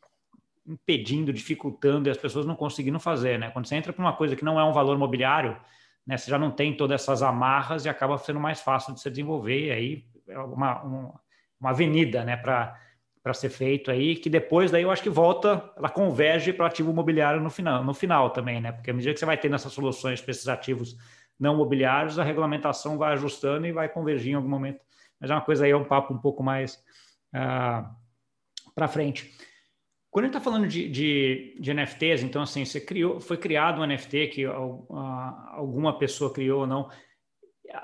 impedindo, 0.68 1.34
dificultando 1.34 2.08
e 2.08 2.12
as 2.12 2.18
pessoas 2.18 2.46
não 2.46 2.56
conseguindo 2.56 3.00
fazer, 3.00 3.40
né? 3.40 3.50
Quando 3.52 3.68
você 3.68 3.76
entra 3.76 3.92
para 3.92 4.04
uma 4.04 4.14
coisa 4.14 4.36
que 4.36 4.46
não 4.46 4.60
é 4.60 4.64
um 4.64 4.74
valor 4.74 4.96
imobiliário, 4.96 5.58
né? 6.06 6.18
Você 6.18 6.30
já 6.30 6.38
não 6.38 6.52
tem 6.52 6.76
todas 6.76 7.02
essas 7.02 7.24
amarras 7.24 7.86
e 7.86 7.90
acaba 7.90 8.18
sendo 8.18 8.40
mais 8.40 8.62
fácil 8.62 8.94
de 8.94 9.02
se 9.02 9.10
desenvolver. 9.10 9.68
E 9.68 9.72
aí 9.72 10.06
é 10.28 10.40
uma, 10.40 10.82
uma 10.84 11.26
uma 11.60 11.72
avenida 11.72 12.24
né, 12.24 12.38
para 12.38 13.34
ser 13.34 13.50
feito 13.50 13.90
aí, 13.90 14.16
que 14.16 14.30
depois 14.30 14.72
daí 14.72 14.84
eu 14.84 14.92
acho 14.92 15.02
que 15.02 15.10
volta, 15.10 15.72
ela 15.76 15.90
converge 15.90 16.54
para 16.54 16.68
ativo 16.68 16.92
imobiliário 16.92 17.42
no 17.42 17.50
final, 17.50 17.84
no 17.84 17.94
final 17.94 18.30
também, 18.30 18.62
né? 18.62 18.72
Porque 18.72 18.92
à 18.92 18.94
medida 18.94 19.14
que 19.14 19.20
você 19.20 19.26
vai 19.26 19.38
tendo 19.38 19.56
essas 19.56 19.74
soluções 19.74 20.22
para 20.22 20.32
esses 20.32 20.48
ativos 20.48 20.96
não 21.40 21.56
imobiliários, 21.56 22.20
a 22.20 22.24
regulamentação 22.24 22.98
vai 22.98 23.14
ajustando 23.14 23.66
e 23.66 23.72
vai 23.72 23.90
convergir 23.90 24.34
em 24.34 24.36
algum 24.36 24.48
momento. 24.48 24.80
Mas 25.20 25.32
é 25.32 25.34
uma 25.34 25.42
coisa 25.42 25.66
aí, 25.66 25.72
é 25.72 25.76
um 25.76 25.84
papo 25.84 26.14
um 26.14 26.18
pouco 26.18 26.44
mais 26.44 26.76
uh, 27.34 27.38
ah, 27.38 27.96
para 28.76 28.88
frente. 28.88 29.34
Quando 30.16 30.24
a 30.24 30.28
gente 30.28 30.38
está 30.38 30.50
falando 30.50 30.66
de, 30.66 30.88
de, 30.88 31.58
de, 31.60 31.74
NFTs, 31.74 32.24
então 32.24 32.42
assim, 32.42 32.64
você 32.64 32.80
criou, 32.80 33.20
foi 33.20 33.36
criado 33.36 33.82
um 33.82 33.86
NFT 33.86 34.28
que 34.28 34.48
uh, 34.48 34.86
alguma 35.52 36.00
pessoa 36.00 36.32
criou 36.32 36.62
ou 36.62 36.66
não, 36.66 36.90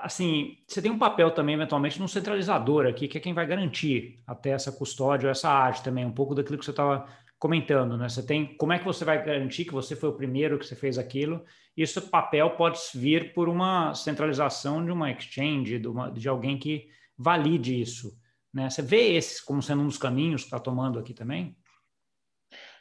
assim, 0.00 0.56
você 0.66 0.80
tem 0.80 0.90
um 0.90 0.98
papel 0.98 1.30
também, 1.32 1.56
eventualmente, 1.56 2.00
no 2.00 2.08
centralizador 2.08 2.86
aqui, 2.86 3.06
que 3.06 3.18
é 3.18 3.20
quem 3.20 3.34
vai 3.34 3.46
garantir 3.46 4.22
até 4.26 4.52
essa 4.52 4.72
custódia, 4.72 5.28
essa 5.28 5.50
arte 5.50 5.84
também, 5.84 6.06
um 6.06 6.10
pouco 6.14 6.34
daquilo 6.34 6.56
que 6.56 6.64
você 6.64 6.70
estava 6.70 7.06
comentando, 7.38 7.98
né? 7.98 8.08
Você 8.08 8.24
tem 8.24 8.56
como 8.56 8.72
é 8.72 8.78
que 8.78 8.84
você 8.86 9.04
vai 9.04 9.22
garantir 9.22 9.66
que 9.66 9.74
você 9.74 9.94
foi 9.94 10.08
o 10.08 10.16
primeiro 10.16 10.58
que 10.58 10.64
você 10.64 10.74
fez 10.74 10.96
aquilo? 10.96 11.44
Isso 11.76 12.00
papel 12.08 12.48
pode 12.56 12.78
vir 12.94 13.34
por 13.34 13.46
uma 13.46 13.92
centralização 13.92 14.82
de 14.82 14.90
uma 14.90 15.10
exchange, 15.10 15.78
de, 15.78 15.86
uma, 15.86 16.10
de 16.10 16.26
alguém 16.30 16.58
que 16.58 16.88
valide 17.14 17.78
isso. 17.78 18.10
Né? 18.54 18.70
Você 18.70 18.80
vê 18.80 19.16
esses 19.16 19.38
como 19.38 19.60
sendo 19.60 19.82
um 19.82 19.86
dos 19.86 19.98
caminhos 19.98 20.40
que 20.40 20.46
está 20.46 20.58
tomando 20.58 20.98
aqui 20.98 21.12
também? 21.12 21.54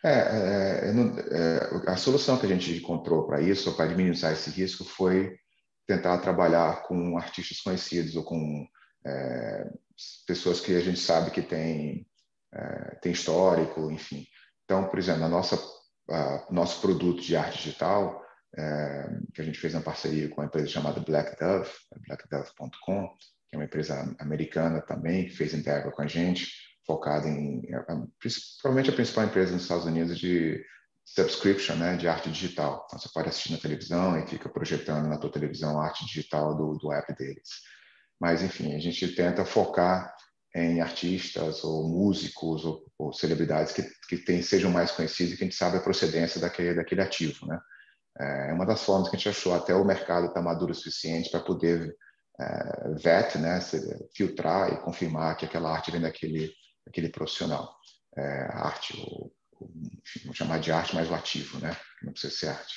É, 0.03 0.09
é, 0.09 0.89
é, 0.89 1.91
a 1.91 1.95
solução 1.95 2.37
que 2.37 2.45
a 2.45 2.49
gente 2.49 2.71
encontrou 2.75 3.27
para 3.27 3.39
isso, 3.39 3.75
para 3.75 3.85
minimizar 3.89 4.31
esse 4.33 4.49
risco, 4.49 4.83
foi 4.83 5.37
tentar 5.87 6.17
trabalhar 6.19 6.83
com 6.83 7.17
artistas 7.17 7.59
conhecidos 7.61 8.15
ou 8.15 8.23
com 8.23 8.67
é, 9.05 9.69
pessoas 10.25 10.59
que 10.59 10.75
a 10.75 10.79
gente 10.79 10.99
sabe 10.99 11.31
que 11.31 11.41
tem, 11.41 12.07
é, 12.53 12.95
tem 13.01 13.11
histórico, 13.11 13.91
enfim. 13.91 14.25
Então, 14.65 14.87
por 14.87 14.97
exemplo, 14.97 15.23
a 15.23 15.29
nossa, 15.29 15.59
a, 16.09 16.47
nosso 16.49 16.81
produto 16.81 17.21
de 17.21 17.35
arte 17.35 17.59
digital, 17.59 18.21
é, 18.57 19.07
que 19.33 19.41
a 19.41 19.45
gente 19.45 19.59
fez 19.59 19.73
uma 19.73 19.83
parceria 19.83 20.29
com 20.29 20.41
uma 20.41 20.47
empresa 20.47 20.67
chamada 20.67 20.99
Black 20.99 21.39
Dove, 21.39 21.69
blackdove.com, 22.07 23.07
que 23.17 23.55
é 23.55 23.57
uma 23.57 23.65
empresa 23.65 24.15
americana 24.19 24.81
também, 24.81 25.25
que 25.25 25.35
fez 25.35 25.53
entrega 25.53 25.91
com 25.91 26.01
a 26.01 26.07
gente, 26.07 26.51
focada 26.85 27.27
em, 27.27 27.61
provavelmente 28.61 28.89
a 28.89 28.95
principal 28.95 29.25
empresa 29.25 29.53
nos 29.53 29.63
Estados 29.63 29.85
Unidos 29.85 30.17
de 30.19 30.63
subscription, 31.05 31.75
né, 31.75 31.97
de 31.97 32.07
arte 32.07 32.29
digital. 32.29 32.85
Então, 32.85 32.99
você 32.99 33.09
pode 33.13 33.29
assistir 33.29 33.51
na 33.51 33.57
televisão 33.57 34.17
e 34.17 34.27
fica 34.27 34.49
projetando 34.49 35.07
na 35.07 35.17
tua 35.17 35.31
televisão 35.31 35.79
a 35.79 35.85
arte 35.85 36.05
digital 36.05 36.55
do, 36.55 36.77
do 36.77 36.91
app 36.91 37.13
deles. 37.15 37.49
Mas, 38.19 38.41
enfim, 38.43 38.75
a 38.75 38.79
gente 38.79 39.07
tenta 39.15 39.43
focar 39.43 40.13
em 40.55 40.81
artistas 40.81 41.63
ou 41.63 41.87
músicos 41.87 42.65
ou, 42.65 42.83
ou 42.97 43.13
celebridades 43.13 43.73
que, 43.73 43.83
que 44.07 44.17
tem, 44.17 44.41
sejam 44.41 44.69
mais 44.69 44.91
conhecidos 44.91 45.33
e 45.33 45.37
que 45.37 45.43
a 45.43 45.47
gente 45.47 45.55
sabe 45.55 45.77
a 45.77 45.81
procedência 45.81 46.39
daquele, 46.39 46.75
daquele 46.75 47.01
ativo, 47.01 47.45
né? 47.47 47.59
É 48.19 48.53
uma 48.53 48.65
das 48.65 48.83
formas 48.83 49.09
que 49.09 49.15
a 49.15 49.17
gente 49.17 49.29
achou 49.29 49.53
até 49.53 49.73
o 49.73 49.85
mercado 49.85 50.27
estar 50.27 50.35
tá 50.35 50.41
maduro 50.41 50.73
o 50.73 50.75
suficiente 50.75 51.31
para 51.31 51.39
poder 51.39 51.95
é, 52.39 52.93
vet, 52.95 53.37
né, 53.37 53.59
filtrar 54.13 54.73
e 54.73 54.81
confirmar 54.81 55.37
que 55.37 55.45
aquela 55.45 55.71
arte 55.71 55.91
vem 55.91 56.01
daquele, 56.01 56.51
daquele 56.85 57.09
profissional. 57.09 57.75
É, 58.17 58.47
arte, 58.53 58.97
ou, 58.97 59.33
ou, 59.59 59.71
enfim, 60.03 60.21
vamos 60.23 60.37
chamar 60.37 60.59
de 60.59 60.71
arte 60.71 60.95
mais 60.95 61.09
o 61.09 61.15
ativo, 61.15 61.59
né? 61.59 61.75
Não 62.03 62.11
precisa 62.11 62.35
ser 62.35 62.47
arte. 62.47 62.75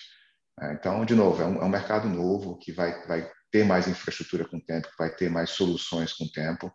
É, 0.61 0.73
então, 0.75 1.05
de 1.05 1.15
novo, 1.15 1.43
é 1.43 1.47
um, 1.47 1.63
é 1.63 1.65
um 1.65 1.69
mercado 1.69 2.09
novo 2.09 2.57
que 2.59 2.73
vai, 2.73 3.07
vai 3.07 3.31
ter 3.51 3.65
mais 3.65 3.89
infraestrutura 3.89 4.47
com 4.47 4.57
o 4.57 4.65
tempo, 4.65 4.89
vai 4.99 5.15
ter 5.15 5.29
mais 5.29 5.51
soluções 5.51 6.13
com 6.13 6.25
o 6.25 6.33
tempo 6.33 6.73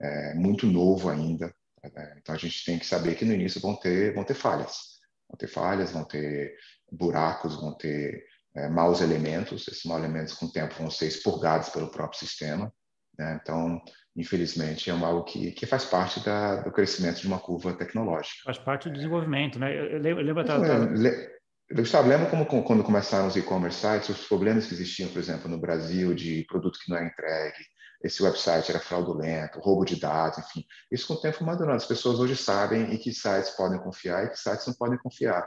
é, 0.00 0.34
muito 0.34 0.66
novo 0.66 1.08
ainda. 1.08 1.52
Né? 1.82 2.14
Então 2.18 2.34
a 2.34 2.38
gente 2.38 2.64
tem 2.64 2.78
que 2.78 2.86
saber 2.86 3.14
que 3.14 3.24
no 3.24 3.32
início 3.32 3.60
vão 3.60 3.76
ter, 3.76 4.14
vão 4.14 4.24
ter 4.24 4.34
falhas. 4.34 4.98
Vão 5.28 5.36
ter 5.36 5.48
falhas, 5.48 5.92
vão 5.92 6.04
ter 6.04 6.54
buracos, 6.90 7.56
vão 7.56 7.76
ter 7.76 8.24
é, 8.56 8.68
maus 8.68 9.00
elementos. 9.00 9.66
Esses 9.68 9.84
maus 9.84 10.02
elementos, 10.02 10.34
com 10.34 10.46
o 10.46 10.52
tempo, 10.52 10.74
vão 10.74 10.90
ser 10.90 11.06
expurgados 11.06 11.68
pelo 11.68 11.90
próprio 11.90 12.18
sistema. 12.18 12.72
Né? 13.18 13.38
Então, 13.42 13.80
infelizmente, 14.16 14.90
é 14.90 14.92
algo 14.92 15.24
que, 15.24 15.50
que 15.52 15.66
faz 15.66 15.84
parte 15.84 16.20
da, 16.24 16.62
do 16.62 16.70
crescimento 16.70 17.20
de 17.20 17.26
uma 17.26 17.38
curva 17.38 17.72
tecnológica. 17.72 18.42
Faz 18.44 18.58
parte 18.58 18.88
do 18.88 18.94
desenvolvimento, 18.94 19.58
né? 19.58 19.76
Eu, 19.76 20.02
eu 20.02 20.16
lembro 20.16 20.40
até... 20.40 21.38
Gustavo, 21.70 22.08
lembra 22.08 22.30
como 22.30 22.46
quando 22.46 22.82
começaram 22.82 23.26
os 23.26 23.36
e-commerce 23.36 23.78
sites, 23.78 24.08
os 24.08 24.26
problemas 24.26 24.66
que 24.66 24.72
existiam, 24.72 25.10
por 25.10 25.18
exemplo, 25.18 25.50
no 25.50 25.58
Brasil, 25.58 26.14
de 26.14 26.46
produto 26.48 26.78
que 26.82 26.90
não 26.90 26.96
é 26.96 27.06
entregue, 27.06 27.62
esse 28.02 28.22
website 28.22 28.70
era 28.70 28.80
fraudulento, 28.80 29.58
roubo 29.58 29.84
de 29.84 30.00
dados, 30.00 30.38
enfim. 30.38 30.64
Isso 30.90 31.06
com 31.06 31.14
o 31.14 31.20
tempo 31.20 31.44
madurando. 31.44 31.76
As 31.76 31.84
pessoas 31.84 32.20
hoje 32.20 32.36
sabem 32.36 32.94
em 32.94 32.96
que 32.96 33.12
sites 33.12 33.50
podem 33.50 33.78
confiar 33.80 34.24
e 34.24 34.30
que 34.30 34.38
sites 34.38 34.66
não 34.66 34.74
podem 34.74 34.98
confiar. 34.98 35.46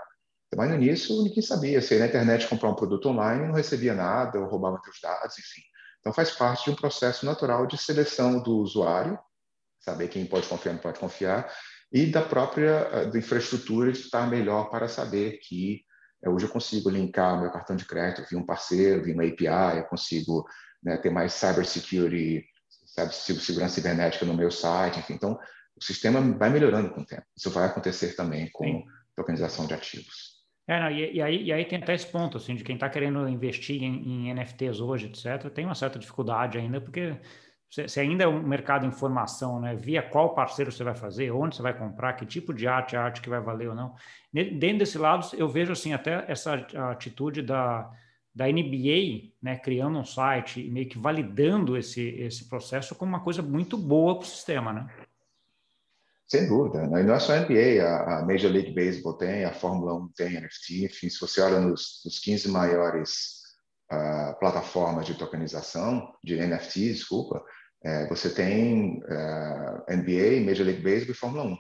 Mas 0.56 0.70
no 0.70 0.76
início 0.76 1.24
ninguém 1.24 1.42
sabia. 1.42 1.80
Ia 1.80 2.00
na 2.00 2.08
internet 2.08 2.48
comprar 2.48 2.70
um 2.70 2.76
produto 2.76 3.08
online 3.08 3.48
não 3.48 3.56
recebia 3.56 3.94
nada, 3.94 4.38
ou 4.40 4.48
roubava 4.48 4.80
seus 4.84 5.00
dados, 5.02 5.40
enfim. 5.40 5.62
Então 6.02 6.12
faz 6.12 6.32
parte 6.32 6.66
de 6.66 6.72
um 6.72 6.76
processo 6.76 7.26
natural 7.26 7.66
de 7.66 7.78
seleção 7.78 8.42
do 8.42 8.58
usuário, 8.58 9.18
saber 9.80 10.08
quem 10.10 10.26
pode 10.26 10.48
confiar 10.48 10.72
e 10.72 10.76
não 10.76 10.82
pode 10.82 11.00
confiar, 11.00 11.54
e 11.94 12.08
da 12.08 12.22
própria 12.22 12.90
eh, 12.92 13.06
da 13.06 13.18
infraestrutura 13.18 13.92
de 13.92 14.00
estar 14.00 14.28
melhor 14.30 14.70
para 14.70 14.88
saber 14.88 15.40
que 15.40 15.82
eh, 16.24 16.30
hoje 16.30 16.46
eu 16.46 16.50
consigo 16.50 16.90
linkar 16.90 17.40
meu 17.40 17.52
cartão 17.52 17.76
de 17.76 17.86
crédito 17.86 18.28
via 18.30 18.40
um 18.40 18.46
parceiro, 18.46 19.04
via 19.04 19.14
uma 19.14 19.24
API, 19.24 19.78
eu 19.78 19.86
consigo 19.86 20.46
né, 20.84 20.98
ter 20.98 21.12
mais 21.12 21.34
cybersecurity, 21.34 22.46
sabe, 22.86 23.14
segurança 23.14 23.76
cibernética 23.76 24.26
no 24.26 24.34
meu 24.34 24.50
site, 24.50 25.00
enfim. 25.00 25.14
Então, 25.14 25.38
o 25.76 25.84
sistema 25.84 26.20
vai 26.38 26.50
melhorando 26.50 26.92
com 26.92 27.02
o 27.02 27.06
tempo. 27.06 27.24
Isso 27.36 27.50
vai 27.50 27.66
acontecer 27.66 28.16
também 28.16 28.50
com 28.52 28.64
Sim. 28.64 28.84
tokenização 29.16 29.68
de 29.68 29.74
ativos. 29.74 30.31
É, 30.68 30.80
não, 30.80 30.92
e, 30.92 31.16
e, 31.16 31.22
aí, 31.22 31.44
e 31.44 31.54
aí 31.54 31.66
tem 31.66 31.82
até 31.82 31.94
esse 31.94 32.08
ponto, 32.08 32.38
assim, 32.38 32.56
de 32.56 32.64
quem 32.64 32.76
está 32.76 32.90
querendo 32.90 33.28
investir 33.28 33.82
em, 33.82 34.30
em, 34.30 34.34
NFTs 34.34 34.80
hoje, 34.80 35.08
etc., 35.08 35.50
tem 35.50 35.66
uma 35.66 35.76
certa 35.76 36.00
dificuldade 36.00 36.58
ainda, 36.58 36.80
porque 36.80 37.18
se 37.70 38.00
ainda 38.00 38.26
é 38.26 38.28
um 38.28 38.44
mercado 38.44 38.86
em 38.86 38.92
formação, 38.92 39.60
né? 39.60 39.76
Via 39.76 40.02
qual 40.02 40.36
parceiro 40.36 40.72
você 40.72 40.84
vai 40.84 40.94
fazer, 40.94 41.32
onde 41.32 41.56
você 41.56 41.62
vai 41.62 41.78
comprar, 41.78 42.14
que 42.14 42.26
tipo 42.26 42.54
de 42.54 42.68
arte, 42.68 42.98
arte 42.98 43.22
que 43.22 43.30
vai 43.30 43.40
valer 43.40 43.70
ou 43.70 43.76
não. 43.76 43.96
Dentro 44.32 44.80
desse 44.80 44.98
lado, 44.98 45.26
eu 45.38 45.48
vejo, 45.48 45.72
assim, 45.72 45.94
até 45.94 46.26
essa 46.28 46.54
atitude 46.92 47.42
da, 47.42 47.90
da 48.36 48.48
NBA, 48.48 49.32
né, 49.42 49.56
criando 49.58 50.00
um 50.00 50.04
site 50.04 50.66
e 50.66 50.70
meio 50.70 50.90
que 50.90 50.98
validando 50.98 51.78
esse, 51.78 52.02
esse 52.02 52.50
processo 52.50 52.94
como 52.94 53.12
uma 53.12 53.24
coisa 53.24 53.42
muito 53.42 53.78
boa 53.78 54.16
para 54.16 54.26
o 54.26 54.28
sistema, 54.28 54.74
né? 54.74 54.88
Sem 56.32 56.48
dúvida. 56.48 56.88
Né? 56.88 57.02
E 57.02 57.04
não 57.04 57.14
é 57.14 57.20
só 57.20 57.34
a 57.34 57.42
NBA, 57.42 57.86
a 57.86 58.26
Major 58.26 58.50
League 58.50 58.74
Baseball 58.74 59.18
tem, 59.18 59.44
a 59.44 59.54
Fórmula 59.54 59.96
1 59.96 60.14
tem 60.16 60.40
NFT, 60.40 60.86
enfim, 60.86 61.10
se 61.10 61.20
você 61.20 61.42
olha 61.42 61.60
nos, 61.60 62.02
nos 62.06 62.20
15 62.20 62.48
maiores 62.48 63.42
uh, 63.92 64.40
plataformas 64.40 65.06
de 65.06 65.16
tokenização, 65.16 66.10
de 66.24 66.38
NFT, 66.38 66.94
desculpa, 66.94 67.44
é, 67.84 68.08
você 68.08 68.30
tem 68.30 69.00
uh, 69.00 69.84
é, 69.90 69.98
NBA, 69.98 70.46
Major 70.46 70.66
League 70.66 70.82
Baseball 70.82 71.12
e 71.12 71.14
Fórmula 71.14 71.44
1. 71.44 71.52
Uh, 71.52 71.58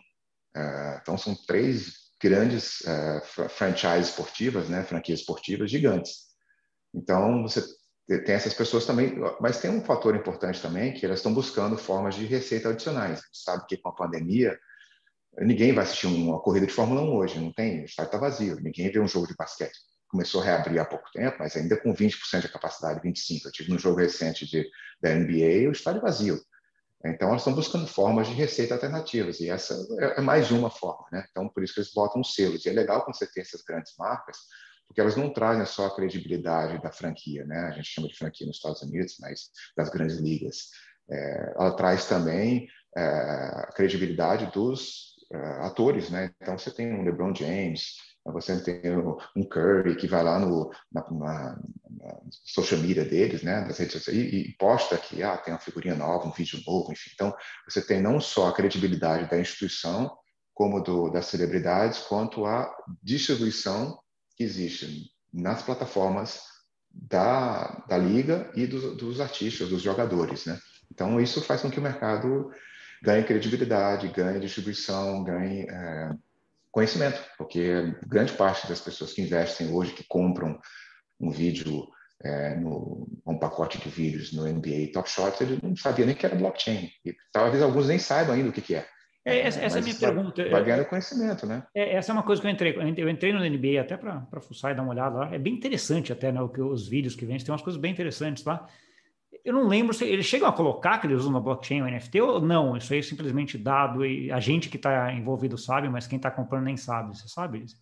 é, 0.56 1.00
então, 1.01 1.18
são 1.18 1.36
três 1.46 1.94
grandes 2.24 2.80
uh, 2.82 3.50
franchises 3.50 4.12
esportivas, 4.12 4.70
né, 4.70 4.84
franquias 4.84 5.20
esportivas 5.20 5.70
gigantes. 5.70 6.28
Então, 6.96 7.42
você 7.42 7.62
tem 8.20 8.36
essas 8.36 8.53
pessoas 8.53 8.86
também, 8.86 9.15
mas 9.39 9.60
tem 9.60 9.70
um 9.70 9.84
fator 9.84 10.15
importante 10.15 10.62
também, 10.62 10.94
que 10.94 11.06
elas 11.06 11.20
estão 11.20 11.34
buscando 11.34 11.77
formas 11.77 12.15
de 12.15 12.25
receita 12.25 12.70
adicionais. 12.70 13.22
Sabe 13.32 13.65
que 13.68 13.77
com 13.77 13.89
a 13.89 13.96
pandemia, 13.96 14.58
ninguém 15.39 15.74
vai 15.74 15.84
assistir 15.84 16.08
uma 16.08 16.39
corrida 16.39 16.68
de 16.68 16.74
Fórmula 16.74 17.01
1 17.01 17.15
hoje, 17.15 17.39
não 17.39 17.53
tem, 17.53 17.82
o 17.82 17.86
estádio 17.86 18.10
está 18.10 18.18
vazio, 18.18 18.60
ninguém 18.62 18.91
vê 18.91 19.00
um 19.00 19.08
jogo 19.08 19.27
de 19.27 19.36
basquete. 19.36 19.77
Começou 20.08 20.41
a 20.41 20.46
reabrir 20.46 20.80
há 20.80 20.86
pouco 20.86 21.10
tempo, 21.13 21.38
mas 21.39 21.56
ainda 21.56 21.77
com 21.77 21.94
20% 21.94 22.41
de 22.41 22.50
capacidade, 22.50 23.00
25%. 23.00 23.46
Eu 23.46 23.51
tive 23.51 23.72
no 23.72 23.80
jogo 23.80 24.00
recente 24.00 24.46
de, 24.46 24.68
da 25.01 25.13
NBA, 25.13 25.70
o 25.70 25.72
estádio 25.72 26.01
vazio. 26.01 26.39
Então, 27.03 27.30
elas 27.30 27.41
estão 27.41 27.53
buscando 27.53 27.88
formas 27.88 28.27
de 28.27 28.34
receita 28.34 28.75
alternativas, 28.75 29.39
e 29.39 29.50
essa 29.50 29.74
é, 30.00 30.20
é 30.20 30.22
mais 30.22 30.51
uma 30.51 30.70
forma. 30.70 31.06
Né? 31.12 31.25
Então, 31.32 31.48
por 31.50 31.63
isso 31.63 31.74
que 31.74 31.80
eles 31.80 31.94
botam 31.94 32.22
os 32.22 32.36
selos. 32.36 32.65
E 32.65 32.70
é 32.70 32.74
legal 32.74 33.03
quando 33.03 33.18
você 33.18 33.25
tem 33.25 33.41
essas 33.41 33.62
grandes 33.62 33.94
marcas, 33.98 34.38
porque 34.91 35.00
elas 35.00 35.15
não 35.15 35.31
trazem 35.31 35.65
só 35.65 35.86
a 35.86 35.95
credibilidade 35.95 36.81
da 36.81 36.91
franquia, 36.91 37.45
né? 37.45 37.60
A 37.60 37.71
gente 37.71 37.88
chama 37.88 38.10
de 38.10 38.17
franquia 38.17 38.45
nos 38.45 38.57
Estados 38.57 38.81
Unidos, 38.81 39.15
mas 39.21 39.50
das 39.75 39.89
grandes 39.89 40.17
ligas. 40.17 40.69
É, 41.10 41.53
ela 41.55 41.71
traz 41.77 42.07
também 42.07 42.67
é, 42.98 43.01
a 43.01 43.71
credibilidade 43.74 44.51
dos 44.51 45.15
é, 45.31 45.38
atores, 45.65 46.10
né? 46.10 46.31
Então 46.41 46.57
você 46.57 46.69
tem 46.69 46.93
um 46.93 47.03
LeBron 47.03 47.33
James, 47.33 47.95
você 48.25 48.62
tem 48.62 48.81
um 49.33 49.43
Curry 49.45 49.95
que 49.95 50.07
vai 50.07 50.24
lá 50.24 50.38
no 50.38 50.69
na, 50.91 51.10
na, 51.10 51.60
na 51.89 52.21
social 52.45 52.81
media 52.81 53.05
deles, 53.05 53.43
né, 53.43 53.62
das 53.62 53.79
redes 53.79 53.93
sociais 53.93 54.19
e, 54.19 54.50
e, 54.50 54.57
posta 54.57 54.98
que 54.98 55.24
ah 55.24 55.38
tem 55.38 55.53
uma 55.53 55.60
figurinha 55.60 55.95
nova, 55.95 56.27
um 56.27 56.31
vídeo 56.31 56.62
novo, 56.67 56.91
enfim. 56.91 57.10
Então 57.13 57.33
você 57.67 57.81
tem 57.81 58.01
não 58.01 58.19
só 58.19 58.50
a 58.50 58.53
credibilidade 58.53 59.29
da 59.29 59.39
instituição 59.39 60.15
como 60.53 60.81
do 60.81 61.10
das 61.10 61.27
celebridades, 61.27 62.00
quanto 62.00 62.45
a 62.45 62.69
distribuição 63.01 63.98
que 64.41 64.43
existem 64.43 65.05
nas 65.31 65.62
plataformas 65.62 66.41
da, 66.91 67.86
da 67.88 67.98
liga 67.98 68.51
e 68.55 68.65
dos, 68.65 68.98
dos 68.98 69.21
artistas, 69.21 69.69
dos 69.69 69.81
jogadores, 69.81 70.45
né? 70.45 70.60
Então 70.91 71.21
isso 71.21 71.41
faz 71.41 71.62
com 71.62 71.69
que 71.69 71.79
o 71.79 71.83
mercado 71.83 72.51
ganhe 73.01 73.24
credibilidade, 73.24 74.10
ganhe 74.10 74.39
distribuição, 74.39 75.24
ganhe 75.24 75.65
é, 75.69 76.10
conhecimento, 76.71 77.24
porque 77.38 77.95
grande 78.07 78.33
parte 78.33 78.67
das 78.67 78.81
pessoas 78.81 79.13
que 79.13 79.21
investem 79.21 79.71
hoje, 79.71 79.93
que 79.93 80.03
compram 80.07 80.60
um 81.19 81.29
vídeo 81.29 81.88
é, 82.24 82.55
no, 82.55 83.07
um 83.25 83.38
pacote 83.38 83.77
de 83.77 83.89
vídeos 83.89 84.33
no 84.33 84.45
NBA 84.45 84.91
Top 84.91 85.10
Shot, 85.10 85.41
ele 85.41 85.60
não 85.63 85.75
sabia 85.75 86.05
nem 86.05 86.15
que 86.15 86.25
era 86.25 86.36
blockchain. 86.36 86.89
E 87.05 87.15
talvez 87.31 87.63
alguns 87.63 87.88
nem 87.88 88.00
saibam 88.00 88.36
ainda 88.36 88.50
o 88.50 88.53
que, 88.53 88.62
que 88.62 88.75
é. 88.75 88.86
É, 89.24 89.42
essa, 89.42 89.60
essa 89.62 89.78
é 89.78 89.82
a 89.82 89.84
minha 89.84 89.96
pergunta. 89.96 90.50
Vai 90.50 90.63
ganhando 90.63 90.86
conhecimento, 90.86 91.46
né? 91.46 91.63
É, 91.75 91.96
essa 91.96 92.12
é 92.12 92.13
uma 92.13 92.24
coisa 92.24 92.42
que 92.42 92.48
eu 92.48 92.51
entrei. 92.51 92.75
Eu 92.98 93.10
entrei 93.10 93.32
no 93.32 93.40
NBA 93.40 93.80
até 93.80 93.96
para 93.96 94.42
fuçar 94.42 94.72
e 94.72 94.75
dar 94.75 94.82
uma 94.82 94.92
olhada 94.92 95.18
lá. 95.18 95.34
É 95.34 95.38
bem 95.38 95.54
interessante 95.54 96.12
até, 96.12 96.32
né? 96.32 96.42
O 96.42 96.50
que, 96.50 96.62
os 96.62 96.88
vídeos 96.88 97.16
que 97.16 97.25
vem, 97.25 97.38
tem 97.38 97.51
umas 97.51 97.62
coisas 97.62 97.80
bem 97.80 97.92
interessantes 97.92 98.44
lá. 98.44 98.68
Eu 99.46 99.54
não 99.54 99.68
lembro 99.68 99.94
se 99.94 100.06
eles 100.06 100.25
chegam 100.25 100.48
a 100.48 100.54
colocar 100.54 101.00
que 101.00 101.08
eles 101.08 101.20
usam 101.20 101.32
na 101.32 101.40
blockchain 101.40 101.82
o 101.82 101.86
NFT 101.86 102.22
ou 102.22 102.42
não. 102.42 102.75
Isso 102.75 102.94
aí 102.94 103.00
é 103.00 103.04
simplesmente 103.04 103.58
dado 103.58 104.06
e 104.06 104.32
a 104.32 104.40
gente 104.40 104.70
que 104.70 104.78
está 104.78 105.13
envolvido 105.13 105.58
sabe, 105.58 105.88
mas 105.88 106.08
quem 106.08 106.18
está 106.18 106.32
comprando 106.32 106.66
nem 106.66 106.78
sabe. 106.78 107.16
Você 107.16 107.28
sabe 107.28 107.63
isso? 107.63 107.75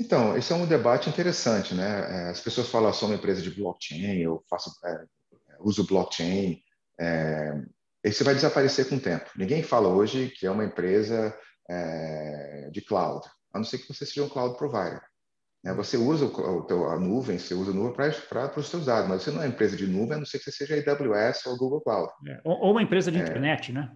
Então, 0.00 0.36
esse 0.36 0.52
é 0.52 0.56
um 0.56 0.66
debate 0.66 1.08
interessante, 1.08 1.74
né? 1.74 2.26
É, 2.26 2.30
as 2.30 2.40
pessoas 2.40 2.70
falam, 2.70 2.92
sou 2.92 3.08
uma 3.08 3.16
empresa 3.16 3.42
de 3.42 3.50
blockchain, 3.50 4.18
eu 4.18 4.44
faço, 4.48 4.70
é, 4.84 5.04
uso 5.60 5.86
blockchain. 5.86 6.62
É, 7.00 7.62
esse 8.04 8.24
vai 8.24 8.34
desaparecer 8.34 8.88
com 8.88 8.96
o 8.96 9.00
tempo. 9.00 9.30
Ninguém 9.36 9.62
fala 9.62 9.88
hoje 9.88 10.32
que 10.36 10.46
é 10.46 10.50
uma 10.50 10.64
empresa 10.64 11.36
é, 11.68 12.70
de 12.72 12.80
cloud, 12.80 13.26
a 13.52 13.58
não 13.58 13.64
ser 13.64 13.78
que 13.78 13.88
você 13.88 14.06
seja 14.06 14.24
um 14.24 14.28
cloud 14.28 14.56
provider. 14.56 15.02
Né? 15.64 15.72
Você 15.74 15.96
usa 15.96 16.26
o, 16.26 16.62
teu, 16.62 16.88
a 16.88 16.98
nuvem, 16.98 17.38
você 17.38 17.54
usa 17.54 17.70
a 17.70 17.74
nuvem 17.74 17.92
para 17.92 18.58
os 18.58 18.68
seus 18.68 18.86
dados, 18.86 19.08
mas 19.08 19.22
você 19.22 19.30
não 19.30 19.42
é 19.42 19.46
empresa 19.46 19.76
de 19.76 19.86
nuvem, 19.86 20.14
a 20.14 20.18
não 20.18 20.26
ser 20.26 20.38
que 20.38 20.44
você 20.44 20.52
seja 20.52 20.74
AWS 20.74 21.46
ou 21.46 21.56
Google 21.56 21.80
Cloud. 21.80 22.12
É, 22.26 22.40
ou, 22.44 22.58
ou, 22.60 22.70
uma 22.72 22.82
empresa 22.82 23.10
de 23.10 23.18
é. 23.18 23.22
internet, 23.22 23.72
né? 23.72 23.90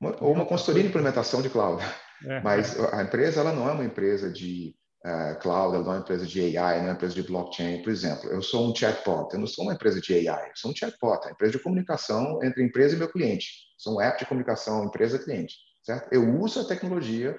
Uma, 0.00 0.22
ou 0.22 0.32
uma 0.32 0.46
consultoria 0.46 0.82
de 0.82 0.88
implementação 0.88 1.40
de 1.40 1.48
cloud. 1.48 1.82
É, 2.26 2.40
mas 2.40 2.78
a 2.92 3.02
empresa 3.02 3.40
ela 3.40 3.52
não 3.52 3.68
é 3.68 3.72
uma 3.72 3.84
empresa 3.84 4.30
de 4.30 4.74
uh, 5.04 5.38
cloud, 5.40 5.74
ela 5.74 5.84
não 5.84 5.92
é 5.92 5.96
uma 5.96 6.00
empresa 6.00 6.26
de 6.26 6.56
AI, 6.56 6.78
não 6.78 6.84
é 6.84 6.88
uma 6.88 6.94
empresa 6.94 7.14
de 7.14 7.22
blockchain. 7.22 7.82
Por 7.82 7.90
exemplo, 7.90 8.30
eu 8.30 8.42
sou 8.42 8.70
um 8.70 8.74
chatbot, 8.74 9.32
eu 9.32 9.40
não 9.40 9.46
sou 9.46 9.64
uma 9.64 9.74
empresa 9.74 10.00
de 10.00 10.28
AI, 10.28 10.48
eu 10.48 10.56
sou 10.56 10.70
um 10.70 10.76
chatbot, 10.76 11.22
é 11.22 11.26
uma 11.26 11.32
empresa 11.32 11.52
de 11.52 11.58
comunicação 11.58 12.42
entre 12.42 12.62
empresa 12.62 12.96
e 12.96 12.98
meu 12.98 13.08
cliente. 13.08 13.46
Sou 13.78 13.96
um 13.96 14.00
app 14.00 14.18
de 14.18 14.26
comunicação 14.26 14.84
empresa-cliente, 14.84 15.54
certo? 15.82 16.08
Eu 16.12 16.40
uso 16.40 16.60
a 16.60 16.64
tecnologia 16.64 17.38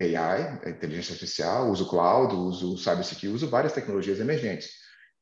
AI, 0.00 0.60
inteligência 0.66 1.12
artificial, 1.12 1.70
uso 1.70 1.88
cloud, 1.88 2.34
uso 2.34 2.76
cybersecurity, 2.76 3.28
uso 3.28 3.48
várias 3.48 3.72
tecnologias 3.72 4.18
emergentes. 4.18 4.70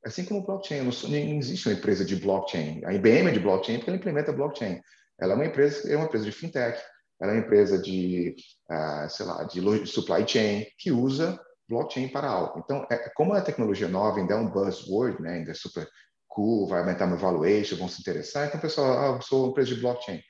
Assim 0.04 0.24
como 0.24 0.44
blockchain, 0.44 0.80
não, 0.80 0.90
não, 1.08 1.38
existe 1.38 1.68
uma 1.68 1.74
empresa 1.74 2.04
de 2.04 2.16
blockchain. 2.16 2.82
A 2.84 2.92
IBM 2.92 3.28
é 3.28 3.32
de 3.32 3.40
blockchain 3.40 3.76
porque 3.76 3.90
ela 3.90 3.98
implementa 3.98 4.32
blockchain. 4.32 4.80
Ela 5.20 5.34
é 5.34 5.36
uma 5.36 5.46
empresa, 5.46 5.92
é 5.92 5.96
uma 5.96 6.06
empresa 6.06 6.24
de 6.24 6.32
fintech, 6.32 6.80
ela 7.22 7.30
é 7.30 7.34
uma 7.36 7.44
empresa 7.44 7.80
de, 7.80 8.34
uh, 8.68 9.08
sei 9.08 9.24
lá, 9.24 9.44
de 9.44 9.86
supply 9.86 10.26
chain 10.26 10.66
que 10.76 10.90
usa 10.90 11.40
blockchain 11.68 12.08
para 12.08 12.28
algo. 12.28 12.58
Então, 12.58 12.84
é, 12.90 13.08
como 13.14 13.32
a 13.32 13.40
tecnologia 13.40 13.86
nova 13.86 14.18
ainda 14.18 14.34
é 14.34 14.36
um 14.36 14.50
buzzword, 14.50 15.22
né, 15.22 15.34
ainda 15.34 15.52
é 15.52 15.54
super 15.54 15.88
cool, 16.26 16.66
vai 16.66 16.80
aumentar 16.80 17.06
meu 17.06 17.16
valuation, 17.16 17.76
vão 17.76 17.88
se 17.88 18.00
interessar, 18.00 18.48
então 18.48 18.60
pessoal, 18.60 18.98
ah, 18.98 19.16
eu 19.16 19.22
sou 19.22 19.44
uma 19.44 19.50
empresa 19.50 19.72
de 19.72 19.80
blockchain. 19.80 20.20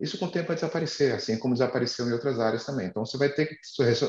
Isso 0.00 0.18
com 0.18 0.24
o 0.24 0.30
tempo 0.30 0.48
vai 0.48 0.56
desaparecer, 0.56 1.14
assim 1.14 1.38
como 1.38 1.54
desapareceu 1.54 2.08
em 2.08 2.12
outras 2.12 2.40
áreas 2.40 2.64
também. 2.64 2.88
Então, 2.88 3.06
você 3.06 3.16
vai 3.16 3.28
ter 3.28 3.46
que 3.46 3.56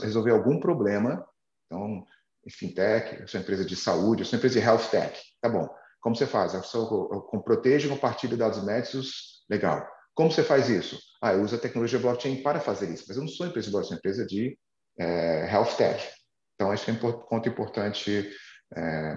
resolver 0.02 0.32
algum 0.32 0.60
problema. 0.60 1.24
Então, 1.68 2.04
fintech, 2.50 3.22
eu 3.22 3.28
sou 3.28 3.40
empresa 3.40 3.63
de 3.63 3.75
saúde, 3.75 4.24
eu 4.24 4.25
sou 4.25 4.38
empresa 4.38 4.60
de 4.60 4.66
health 4.66 4.90
tech. 4.90 5.22
Tá 5.40 5.48
bom. 5.48 5.70
Como 6.02 6.16
você 6.16 6.25
faz? 6.25 6.56
Eu, 6.56 6.63
sou, 6.63 7.10
eu, 7.12 7.30
eu 7.32 7.42
protejo 7.42 7.88
e 7.88 7.90
compartilho 7.92 8.36
dados 8.36 8.63
médicos. 8.63 9.46
Legal. 9.48 9.88
Como 10.15 10.32
você 10.32 10.43
faz 10.43 10.70
isso? 10.70 11.00
Ah, 11.22 11.34
eu 11.34 11.41
uso 11.41 11.55
a 11.55 11.60
tecnologia 11.60 12.00
blockchain 12.00 12.41
para 12.43 12.60
fazer 12.60 12.89
isso. 12.89 13.05
Mas 13.08 13.17
eu 13.17 13.24
não 13.24 13.29
sou 13.29 13.48
empresa 13.48 13.67
de 13.67 13.72
blockchain, 13.72 13.89
sou 13.89 13.98
empresa 13.98 14.25
de 14.25 14.58
é, 15.00 15.50
health 15.51 15.75
tech. 15.77 16.08
Então, 16.55 16.72
acho 16.72 16.86
que 16.86 16.91
é 16.91 16.93
um 16.93 16.98
ponto 16.98 17.50
importante. 17.50 18.32
É, 18.75 19.15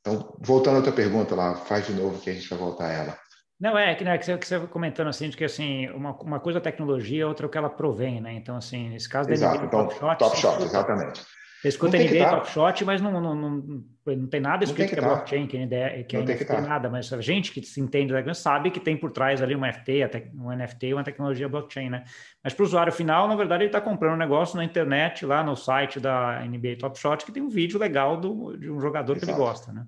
então, 0.00 0.36
voltando 0.40 0.78
à 0.78 0.82
tua 0.82 0.92
pergunta 0.92 1.34
lá, 1.34 1.54
faz 1.54 1.86
de 1.86 1.92
novo 1.92 2.20
que 2.20 2.30
a 2.30 2.34
gente 2.34 2.48
vai 2.48 2.58
voltar 2.58 2.86
a 2.86 2.92
ela. 2.92 3.18
Não, 3.60 3.78
é 3.78 3.94
que, 3.94 4.04
né, 4.04 4.18
que, 4.18 4.26
você, 4.26 4.36
que 4.36 4.46
você 4.46 4.60
comentando 4.66 5.08
assim, 5.08 5.28
de 5.30 5.36
que 5.36 5.44
assim, 5.44 5.88
uma, 5.90 6.12
uma 6.20 6.40
coisa 6.40 6.58
é 6.58 6.60
a 6.60 6.62
tecnologia, 6.62 7.26
outra 7.26 7.46
é 7.46 7.48
o 7.48 7.50
que 7.50 7.56
ela 7.56 7.70
provém, 7.70 8.20
né? 8.20 8.32
Então, 8.34 8.56
assim, 8.56 8.90
nesse 8.90 9.08
caso 9.08 9.30
Exato, 9.30 9.64
então, 9.64 9.86
Top 9.86 9.98
Shot. 9.98 10.18
Top 10.18 10.36
Shot, 10.36 10.62
exatamente. 10.62 11.22
Você 11.64 11.68
escuta 11.68 11.96
NBA 11.96 12.18
tá. 12.18 12.30
Top 12.36 12.50
Shot, 12.50 12.84
mas 12.84 13.00
não, 13.00 13.10
não, 13.10 13.34
não, 13.34 13.84
não 14.04 14.26
tem 14.26 14.38
nada 14.38 14.64
escrito 14.64 14.90
que, 14.90 14.94
que, 14.96 15.00
é 15.00 15.02
blockchain, 15.02 15.46
que, 15.46 15.56
é, 15.56 16.02
que 16.02 16.14
não 16.14 16.22
é 16.22 16.26
NFT, 16.26 16.60
nada, 16.60 16.90
mas 16.90 17.10
a 17.10 17.22
gente 17.22 17.52
que 17.52 17.62
se 17.62 17.80
entende 17.80 18.12
sabe 18.34 18.70
que 18.70 18.78
tem 18.78 18.94
por 18.94 19.10
trás 19.10 19.40
ali 19.40 19.56
um 19.56 19.60
NFT, 19.60 20.02
um 20.34 20.54
NFT, 20.54 20.92
uma 20.92 21.02
tecnologia 21.02 21.48
blockchain, 21.48 21.88
né? 21.88 22.04
Mas 22.42 22.52
para 22.52 22.62
o 22.64 22.66
usuário 22.66 22.92
final, 22.92 23.26
na 23.26 23.34
verdade, 23.34 23.62
ele 23.62 23.70
está 23.70 23.80
comprando 23.80 24.12
um 24.12 24.18
negócio 24.18 24.58
na 24.58 24.64
internet, 24.64 25.24
lá 25.24 25.42
no 25.42 25.56
site 25.56 25.98
da 25.98 26.44
NBA 26.44 26.76
Top 26.78 26.98
Shot, 26.98 27.24
que 27.24 27.32
tem 27.32 27.42
um 27.42 27.48
vídeo 27.48 27.80
legal 27.80 28.20
do, 28.20 28.58
de 28.58 28.70
um 28.70 28.78
jogador 28.78 29.16
Exato. 29.16 29.24
que 29.24 29.32
ele 29.32 29.38
gosta, 29.38 29.72
né? 29.72 29.86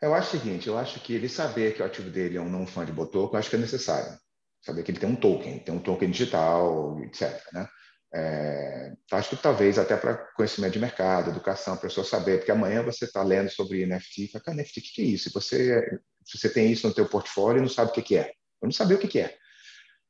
Eu 0.00 0.14
acho 0.14 0.36
o 0.36 0.38
seguinte, 0.38 0.68
eu 0.68 0.78
acho 0.78 1.00
que 1.00 1.12
ele 1.12 1.28
saber 1.28 1.74
que 1.74 1.82
o 1.82 1.84
ativo 1.84 2.10
dele 2.10 2.36
é 2.36 2.40
um 2.40 2.48
não 2.48 2.64
fã 2.64 2.84
de 2.84 2.92
Botoco, 2.92 3.34
eu 3.34 3.40
acho 3.40 3.50
que 3.50 3.56
é 3.56 3.58
necessário. 3.58 4.16
Saber 4.62 4.84
que 4.84 4.92
ele 4.92 5.00
tem 5.00 5.08
um 5.08 5.16
token, 5.16 5.58
tem 5.58 5.74
um 5.74 5.80
token 5.80 6.10
digital, 6.10 6.96
etc. 7.02 7.42
Né? 7.52 7.66
É, 8.14 8.92
acho 9.12 9.30
que 9.30 9.36
talvez 9.36 9.78
até 9.78 9.96
para 9.96 10.16
conhecimento 10.34 10.72
de 10.72 10.78
mercado, 10.78 11.30
educação, 11.30 11.74
a 11.74 11.78
pessoa 11.78 12.06
saber, 12.06 12.38
porque 12.38 12.50
amanhã 12.50 12.82
você 12.82 13.04
está 13.04 13.22
lendo 13.22 13.50
sobre 13.50 13.84
NFT 13.84 14.24
e 14.24 14.28
fala, 14.28 14.44
cara, 14.44 14.56
NFT, 14.56 14.80
o 14.80 14.82
que, 14.82 15.02
é 15.02 15.04
isso? 15.04 15.30
Você, 15.32 16.00
você 16.26 16.48
tem 16.48 16.72
isso 16.72 16.88
no 16.88 16.94
teu 16.94 17.06
portfólio 17.06 17.58
e 17.58 17.62
não 17.62 17.68
sabe 17.68 17.90
o 17.90 17.92
que, 17.92 18.16
é. 18.16 18.32
Eu 18.62 18.66
não 18.66 18.72
sabia 18.72 18.96
o 18.96 18.98
que, 18.98 19.20
é. 19.20 19.36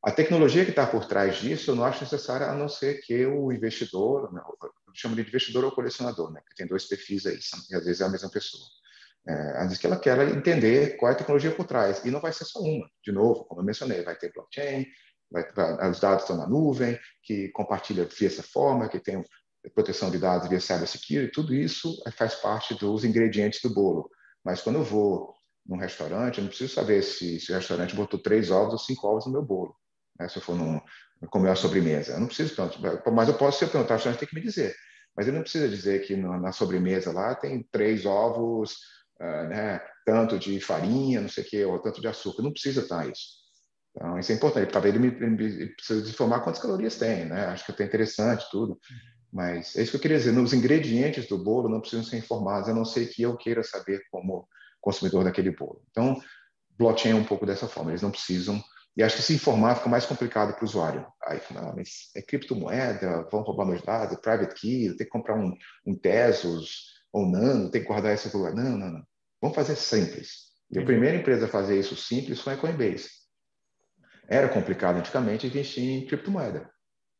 A 0.04 0.12
tecnologia 0.12 0.64
que 0.64 0.70
está 0.70 0.87
por 0.87 1.06
trás 1.06 1.38
disso 1.38 1.72
eu 1.72 1.74
não 1.74 1.84
acho 1.84 2.04
necessária, 2.04 2.46
a 2.46 2.54
não 2.54 2.68
ser 2.68 3.00
que 3.00 3.26
o 3.26 3.52
investidor, 3.52 4.30
eu 4.32 4.94
chamo 4.94 5.16
de 5.16 5.22
investidor 5.22 5.64
ou 5.64 5.72
colecionador, 5.72 6.30
né? 6.32 6.40
tem 6.56 6.68
dois 6.68 6.87
perfis 6.87 7.26
aí, 7.26 7.38
e 7.70 7.74
às 7.74 7.84
vezes 7.84 8.00
é 8.00 8.04
a 8.04 8.08
mesma 8.08 8.30
pessoa. 8.30 8.64
É, 9.28 9.66
diz 9.66 9.76
que 9.76 9.87
ela 9.87 9.98
quer 9.98 10.18
entender 10.28 10.96
qual 10.96 11.11
é 11.11 11.14
a 11.14 11.18
tecnologia 11.18 11.50
por 11.50 11.66
trás. 11.66 12.02
E 12.04 12.11
não 12.11 12.20
vai 12.20 12.32
ser 12.32 12.46
só 12.46 12.61
uma. 12.61 12.88
De 13.04 13.12
novo, 13.12 13.44
como 13.44 13.61
eu 13.61 13.64
mencionei, 13.64 14.02
vai 14.02 14.16
ter 14.16 14.32
blockchain, 14.32 14.87
vai, 15.31 15.91
os 15.91 16.01
dados 16.01 16.23
estão 16.23 16.37
na 16.37 16.47
nuvem, 16.47 16.99
que 17.23 17.49
compartilha 17.51 18.05
via 18.07 18.29
essa 18.29 18.43
forma, 18.43 18.88
que 18.88 18.99
tem 18.99 19.25
proteção 19.75 20.11
de 20.11 20.19
dados 20.19 20.49
via 20.49 20.61
cybersecurity, 20.61 21.33
tudo 21.33 21.55
isso 21.55 22.01
faz 22.17 22.35
parte 22.37 22.75
dos 22.75 23.05
ingredientes 23.05 23.61
do 23.61 23.71
bolo. 23.71 24.09
Mas 24.45 24.62
quando 24.62 24.77
eu 24.77 24.85
vou 24.85 25.35
num 25.67 25.77
restaurante, 25.77 26.38
eu 26.38 26.43
não 26.43 26.49
preciso 26.49 26.73
saber 26.73 27.03
se, 27.03 27.38
se 27.38 27.53
o 27.53 27.55
restaurante 27.55 27.95
botou 27.95 28.19
três 28.19 28.51
ovos 28.51 28.73
ou 28.73 28.79
cinco 28.79 29.07
ovos 29.07 29.27
no 29.27 29.33
meu 29.33 29.43
bolo. 29.43 29.75
Né? 30.19 30.29
Se 30.29 30.38
eu 30.38 30.43
for 30.43 30.57
num, 30.57 30.81
comer 31.27 31.49
uma 31.49 31.57
sobremesa. 31.57 32.12
Eu 32.12 32.21
não 32.21 32.27
preciso 32.27 32.55
tanto. 32.55 32.79
Mas 33.12 33.29
eu 33.29 33.35
posso, 33.35 33.59
se 33.59 33.64
eu 33.64 33.69
perguntar, 33.69 33.95
o 33.95 33.97
restaurante 33.97 34.21
tem 34.21 34.29
que 34.29 34.35
me 34.35 34.41
dizer. 34.41 34.75
Mas 35.17 35.27
ele 35.27 35.37
não 35.37 35.43
precisa 35.43 35.69
dizer 35.69 36.07
que 36.07 36.17
na 36.17 36.53
sobremesa 36.53 37.12
lá 37.12 37.35
tem 37.35 37.67
três 37.73 38.07
ovos, 38.07 38.77
uh, 39.21 39.49
né, 39.49 39.81
tanto 40.07 40.38
de 40.38 40.61
farinha, 40.61 41.21
não 41.21 41.29
sei 41.29 41.43
o 41.43 41.47
quê, 41.47 41.64
ou 41.64 41.79
tanto 41.81 42.01
de 42.01 42.07
açúcar. 42.07 42.43
Não 42.43 42.53
precisa 42.53 42.83
estar 42.83 43.09
isso. 43.09 43.38
Então, 43.98 44.16
isso 44.16 44.30
é 44.30 44.37
importante. 44.37 44.70
Talvez 44.70 44.94
ele, 44.94 45.11
me, 45.11 45.16
ele 45.44 45.66
precisa 45.74 46.08
informar 46.08 46.40
quantas 46.40 46.62
calorias 46.62 46.96
tem, 46.96 47.24
né? 47.24 47.46
Acho 47.46 47.64
que 47.64 47.72
é 47.72 47.74
até 47.74 47.84
interessante 47.84 48.46
tudo. 48.50 48.78
Mas 49.32 49.76
é 49.76 49.82
isso 49.82 49.90
que 49.90 49.96
eu 49.96 50.00
queria 50.00 50.16
dizer. 50.16 50.32
Nos 50.32 50.52
ingredientes 50.52 51.26
do 51.26 51.37
bolo 51.37 51.68
não 51.68 51.80
precisam 51.80 52.04
ser 52.04 52.16
informados, 52.16 52.68
a 52.68 52.74
não 52.74 52.84
ser 52.84 53.06
que 53.08 53.22
eu 53.22 53.37
queira 53.37 53.62
saber 53.64 54.00
como 54.11 54.48
consumidor 54.80 55.24
daquele 55.24 55.50
bolo. 55.50 55.82
Então, 55.90 56.16
blockchain 56.78 57.11
é 57.11 57.16
um 57.16 57.24
pouco 57.24 57.44
dessa 57.44 57.66
forma. 57.66 57.90
Eles 57.90 58.02
não 58.02 58.12
precisam. 58.12 58.62
E 58.96 59.02
acho 59.02 59.16
que 59.16 59.22
se 59.22 59.34
informar 59.34 59.76
fica 59.76 59.88
mais 59.88 60.06
complicado 60.06 60.54
para 60.54 60.62
o 60.62 60.64
usuário. 60.64 61.04
Aí, 61.26 61.40
não, 61.50 61.74
mas 61.74 62.11
é 62.16 62.22
criptomoeda, 62.22 63.28
vão 63.30 63.42
roubar 63.42 63.66
meus 63.66 63.82
dados, 63.82 64.16
é 64.16 64.20
private 64.20 64.54
key, 64.54 64.87
eu 64.87 64.96
tenho 64.96 65.11
que 65.11 65.16
comprar 65.16 65.37
um, 65.37 65.56
um 65.84 65.94
Tesos, 65.94 66.98
ou 67.12 67.28
Nano, 67.28 67.70
tem 67.70 67.82
que 67.82 67.88
guardar 67.88 68.16
lugar. 68.32 68.54
Não, 68.54 68.76
não, 68.76 68.90
não. 68.90 69.02
Vamos 69.40 69.56
fazer 69.56 69.76
simples. 69.76 70.48
E 70.70 70.78
a 70.78 70.84
primeira 70.84 71.16
empresa 71.16 71.46
a 71.46 71.48
fazer 71.48 71.78
isso 71.78 71.96
simples 71.96 72.40
foi 72.40 72.54
a 72.54 72.56
Coinbase. 72.56 73.08
Era 74.29 74.49
complicado 74.49 74.99
antigamente 74.99 75.47
investir 75.47 75.83
em 75.83 76.07
criptomoeda. 76.07 76.71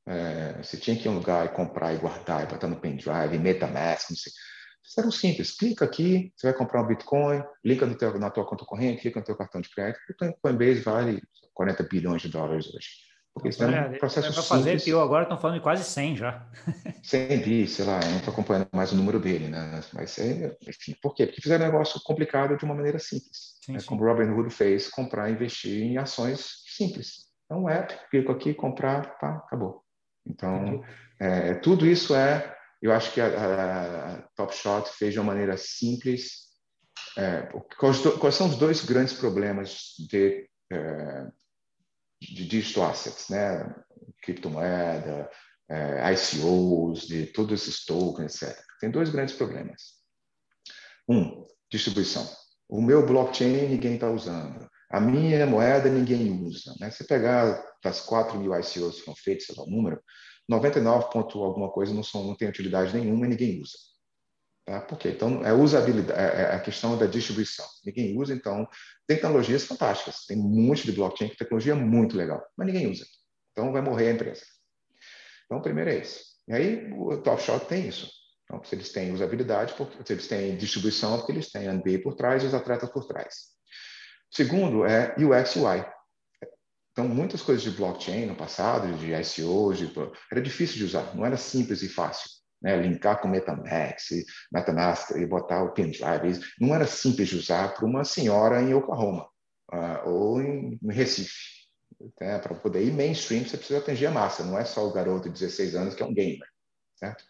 É, 0.07 0.63
você 0.63 0.77
tinha 0.77 0.97
que 0.97 1.07
ir 1.07 1.09
a 1.09 1.13
um 1.13 1.17
lugar 1.17 1.47
e 1.47 1.51
comprar 1.51 1.93
e 1.95 1.99
guardar, 1.99 2.45
e 2.45 2.47
botar 2.47 2.69
no 2.69 2.81
pendrive, 2.81 3.39
MetaMask, 3.39 4.11
não 4.11 4.17
sei. 4.17 4.33
Isso 4.85 5.01
era 5.01 5.11
simples. 5.11 5.51
Clica 5.57 5.85
aqui, 5.85 6.33
você 6.35 6.47
vai 6.47 6.57
comprar 6.57 6.83
um 6.83 6.87
Bitcoin, 6.87 7.43
liga 7.65 7.87
teu, 7.95 8.19
na 8.19 8.31
tua 8.31 8.47
conta 8.47 8.65
corrente, 8.65 9.03
clica 9.03 9.21
no 9.21 9.27
teu 9.27 9.37
cartão 9.37 9.61
de 9.61 9.69
crédito. 9.69 10.01
O 10.11 10.41
Coinbase 10.41 10.81
vale 10.81 11.23
40 11.53 11.83
bilhões 11.83 12.23
de 12.23 12.29
dólares 12.29 12.67
hoje. 12.75 13.08
Porque 13.39 13.51
isso 13.51 13.65
é, 13.65 13.77
é 13.77 13.89
um 13.89 13.99
processo 13.99 14.41
é 14.41 14.43
fazer 14.43 14.83
pior, 14.83 15.03
agora 15.03 15.23
estão 15.23 15.39
falando 15.39 15.57
de 15.57 15.63
quase 15.63 15.85
100 15.85 16.17
já. 16.17 16.47
100 17.03 17.41
bi, 17.41 17.67
sei 17.69 17.85
lá, 17.85 18.01
eu 18.01 18.11
não 18.11 18.19
estou 18.19 18.33
acompanhando 18.33 18.69
mais 18.73 18.93
o 18.93 18.97
número 18.97 19.21
dele, 19.21 19.49
né? 19.49 19.81
Mas, 19.93 20.19
é, 20.19 20.57
enfim, 20.67 20.97
por 21.01 21.15
quê? 21.15 21.27
Porque 21.27 21.41
fizeram 21.41 21.65
um 21.65 21.71
negócio 21.71 22.01
complicado 22.03 22.57
de 22.57 22.65
uma 22.65 22.75
maneira 22.75 22.99
simples. 22.99 23.57
Sim, 23.65 23.77
é, 23.77 23.79
sim. 23.79 23.87
Como 23.87 24.03
o 24.03 24.07
Robin 24.07 24.31
Hood 24.31 24.51
fez, 24.51 24.89
comprar 24.89 25.29
e 25.29 25.33
investir 25.33 25.83
em 25.83 25.99
ações 25.99 26.65
simples. 26.67 27.29
É 27.51 27.55
um 27.55 27.69
app, 27.69 27.95
clico 28.11 28.33
aqui, 28.33 28.53
comprar, 28.53 29.19
pá, 29.19 29.37
acabou. 29.47 29.83
Então, 30.27 30.85
é, 31.21 31.55
tudo 31.55 31.87
isso 31.87 32.15
é, 32.15 32.55
eu 32.83 32.93
acho 32.93 33.13
que 33.13 33.21
a, 33.21 33.27
a, 33.27 34.23
Top 34.37 34.55
Shot 34.55 34.91
fez 34.91 35.13
de 35.13 35.21
uma 35.21 35.33
maneira 35.33 35.57
simples. 35.57 36.49
É, 37.17 37.49
quais, 37.79 38.01
quais, 38.19 38.35
são 38.35 38.49
os 38.49 38.57
dois 38.57 38.85
grandes 38.85 39.15
problemas 39.15 39.95
de 39.99 40.49
é, 40.71 41.27
de 42.21 42.47
digital 42.47 42.91
assets, 42.91 43.29
né? 43.29 43.75
criptomoeda, 44.23 45.31
é, 45.69 46.13
ICOs, 46.13 47.07
de 47.07 47.27
todos 47.27 47.63
esses 47.63 47.85
tokens, 47.85 48.43
etc. 48.43 48.59
Tem 48.81 48.91
dois 48.91 49.11
grandes 49.11 49.35
problemas. 49.35 49.99
Um, 51.09 51.47
distribuição. 51.71 52.29
O 52.69 52.83
meu 52.83 53.07
blockchain 53.07 53.69
ninguém 53.69 53.95
está 53.95 54.11
usando. 54.11 54.69
A 54.91 55.01
minha 55.01 55.47
moeda 55.47 55.89
ninguém 55.89 56.31
usa. 56.45 56.75
Né? 56.81 56.91
Se 56.91 57.07
pegar 57.07 57.63
das 57.83 58.01
4 58.01 58.39
mil 58.39 58.55
ICOs 58.55 58.97
que 58.97 59.05
foram 59.05 59.17
feitas, 59.17 59.47
sei 59.47 59.55
lá 59.57 59.65
o 59.65 59.71
número, 59.71 60.03
99 60.49 61.11
ponto 61.11 61.43
alguma 61.43 61.71
coisa 61.71 61.93
não, 61.93 62.03
são, 62.03 62.25
não 62.25 62.35
tem 62.35 62.49
utilidade 62.49 62.95
nenhuma 62.95 63.27
e 63.27 63.29
ninguém 63.29 63.61
usa. 63.61 63.77
Tá? 64.69 64.83
Por 64.83 64.99
quê? 64.99 65.09
Então, 65.09 65.43
é 65.47 65.51
usabilidade, 65.51 66.21
é, 66.21 66.43
é 66.43 66.55
a 66.55 66.61
questão 66.61 66.99
da 66.99 67.07
distribuição. 67.07 67.65
Ninguém 67.87 68.19
usa, 68.19 68.35
então, 68.35 68.69
tecnologias 69.07 69.65
fantásticas. 69.65 70.27
Tem 70.27 70.37
um 70.37 70.43
monte 70.43 70.85
de 70.85 70.93
blockchain 70.93 71.31
tecnologia 71.31 71.75
muito 71.75 72.15
legal, 72.15 72.45
mas 72.55 72.67
ninguém 72.67 72.87
usa. 72.87 73.07
Então, 73.53 73.73
vai 73.73 73.81
morrer 73.81 74.11
a 74.11 74.13
empresa. 74.13 74.43
Então, 75.47 75.63
primeiro 75.63 75.89
é 75.89 76.01
isso. 76.01 76.23
E 76.47 76.53
aí, 76.53 76.93
o 76.93 77.17
Top 77.17 77.41
Shot 77.41 77.65
tem 77.65 77.89
isso. 77.89 78.11
Então, 78.45 78.63
se 78.63 78.75
eles 78.75 78.93
têm 78.93 79.11
usabilidade, 79.11 79.73
porque, 79.73 79.97
se 80.05 80.13
eles 80.13 80.29
têm 80.29 80.55
distribuição, 80.59 81.17
porque 81.17 81.33
eles 81.33 81.51
têm 81.51 81.67
NBA 81.67 82.03
por 82.03 82.15
trás 82.15 82.43
e 82.43 82.47
os 82.47 82.53
atletas 82.53 82.91
por 82.91 83.07
trás. 83.07 83.35
Segundo 84.31 84.85
é 84.85 85.15
UX 85.19 85.57
UI. 85.57 85.83
Então, 86.93 87.09
muitas 87.09 87.41
coisas 87.41 87.63
de 87.63 87.71
blockchain 87.71 88.27
no 88.27 88.35
passado, 88.35 88.93
de 88.99 89.15
ICO, 89.15 89.73
de, 89.73 89.91
era 90.31 90.43
difícil 90.43 90.77
de 90.77 90.85
usar, 90.85 91.17
não 91.17 91.25
era 91.25 91.39
simples 91.39 91.81
e 91.83 91.89
fácil. 91.89 92.38
Né? 92.63 92.77
Linkar 92.77 93.21
com 93.21 93.29
Metamask, 93.29 94.11
Metamask 94.53 95.11
e 95.17 95.27
botar 95.27 95.63
o 95.63 95.73
pendrive, 95.73 96.41
não 96.61 96.75
era 96.75 96.87
simples 96.87 97.29
de 97.29 97.37
usar 97.37 97.75
para 97.75 97.87
uma 97.87 98.05
senhora 98.05 98.61
em 98.61 98.75
Oklahoma 98.75 99.29
uh, 99.73 100.09
ou 100.09 100.41
em, 100.41 100.79
Recife. 100.89 101.59
Né? 102.21 102.39
Para 102.39 102.55
poder 102.55 102.83
ir 102.85 102.93
mainstream, 102.93 103.45
você 103.45 103.57
precisa 103.57 103.79
atingir 103.79 104.07
a 104.07 104.11
massa, 104.11 104.45
não 104.45 104.59
é 104.59 104.65
só 104.65 104.87
o 104.87 104.93
garoto 104.93 105.29
de 105.29 105.39
16 105.39 105.75
anos 105.75 105.95
que 105.95 106.03
é 106.03 106.07
um 106.07 106.15
gamer. 106.15 106.49
Certo? 106.97 107.25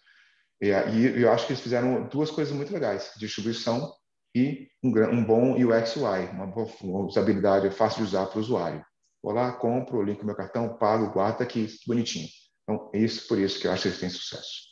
E, 0.61 0.69
e 0.69 1.23
eu 1.23 1.31
acho 1.31 1.47
que 1.47 1.53
eles 1.53 1.63
fizeram 1.63 2.09
duas 2.09 2.31
coisas 2.31 2.55
muito 2.55 2.73
legais: 2.73 3.13
distribuição 3.17 3.93
e 4.35 4.69
um, 4.83 4.89
um 4.89 5.25
bom 5.25 5.53
UX 5.53 5.97
UI, 5.97 6.27
uma 6.33 7.07
usabilidade 7.07 7.71
fácil 7.71 7.99
de 7.99 8.09
usar 8.09 8.27
para 8.27 8.39
o 8.39 8.41
usuário. 8.41 8.85
Vou 9.23 9.33
lá, 9.33 9.53
compro, 9.53 10.03
linko 10.03 10.25
meu 10.25 10.35
cartão, 10.35 10.77
pago, 10.77 11.13
guarda 11.13 11.45
aqui, 11.45 11.69
bonitinho. 11.87 12.29
Então, 12.63 12.91
é 12.95 12.99
isso 12.99 13.27
por 13.27 13.39
isso 13.39 13.59
que 13.61 13.67
eu 13.67 13.73
acho 13.73 13.83
que 13.83 13.89
eles 13.89 14.01
têm 14.01 14.11
sucesso. 14.11 14.69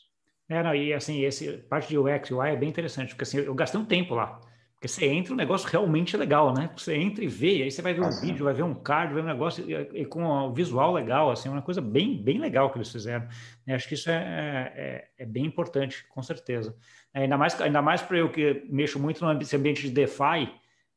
É, 0.48 0.62
não, 0.62 0.74
e 0.74 0.92
assim, 0.92 1.22
esse 1.24 1.52
parte 1.68 1.88
de 1.88 1.98
UX, 1.98 2.30
UI 2.30 2.50
é 2.50 2.56
bem 2.56 2.68
interessante, 2.68 3.08
porque 3.08 3.24
assim, 3.24 3.38
eu 3.38 3.54
gastei 3.54 3.80
um 3.80 3.84
tempo 3.84 4.14
lá. 4.14 4.40
Porque 4.74 4.88
você 4.88 5.06
entra, 5.06 5.32
um 5.32 5.36
negócio 5.36 5.68
realmente 5.68 6.16
legal, 6.16 6.52
né? 6.52 6.70
Você 6.76 6.94
entra 6.94 7.24
e 7.24 7.26
vê, 7.26 7.58
e 7.58 7.62
aí 7.62 7.70
você 7.70 7.80
vai 7.80 7.94
ver 7.94 8.02
um 8.02 8.10
vídeo, 8.10 8.44
vai 8.44 8.52
ver 8.52 8.62
um 8.62 8.74
card, 8.74 9.14
vai 9.14 9.22
ver 9.22 9.28
um 9.28 9.32
negócio 9.32 9.64
e, 9.68 10.02
e 10.02 10.04
com 10.04 10.22
o 10.22 10.52
visual 10.52 10.92
legal, 10.92 11.30
assim, 11.30 11.48
uma 11.48 11.62
coisa 11.62 11.80
bem, 11.80 12.22
bem 12.22 12.38
legal 12.38 12.70
que 12.70 12.76
eles 12.76 12.92
fizeram. 12.92 13.26
Eu 13.66 13.74
acho 13.74 13.88
que 13.88 13.94
isso 13.94 14.10
é, 14.10 14.72
é, 14.76 15.08
é 15.18 15.26
bem 15.26 15.46
importante, 15.46 16.06
com 16.10 16.22
certeza. 16.22 16.76
É, 17.12 17.22
ainda 17.22 17.38
mais, 17.38 17.58
ainda 17.60 17.80
mais 17.80 18.02
para 18.02 18.18
eu 18.18 18.30
que 18.30 18.64
mexo 18.68 19.00
muito 19.00 19.24
no 19.24 19.30
ambiente 19.30 19.82
de 19.82 19.90
DeFi, 19.90 20.52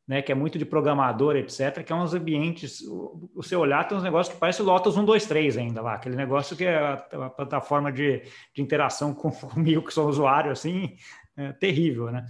né, 0.09 0.23
que 0.23 0.31
é 0.31 0.35
muito 0.35 0.57
de 0.57 0.65
programador, 0.65 1.35
etc., 1.35 1.83
que 1.83 1.93
é 1.93 1.95
uns 1.95 2.15
ambientes, 2.15 2.81
o, 2.81 3.29
o 3.35 3.43
seu 3.43 3.59
olhar 3.59 3.87
tem 3.87 3.95
uns 3.95 4.03
negócios 4.03 4.33
que 4.33 4.39
parece 4.39 4.63
Lotus 4.63 4.95
123 4.95 5.55
ainda 5.55 5.83
lá, 5.83 5.93
aquele 5.93 6.15
negócio 6.15 6.57
que 6.57 6.65
é 6.65 6.75
a, 6.75 6.93
a 6.93 7.29
plataforma 7.29 7.91
de, 7.91 8.23
de 8.51 8.59
interação 8.59 9.13
com, 9.13 9.29
comigo, 9.53 9.83
que 9.83 9.93
sou 9.93 10.09
usuário, 10.09 10.51
assim, 10.51 10.95
é 11.37 11.53
terrível, 11.53 12.11
né? 12.11 12.25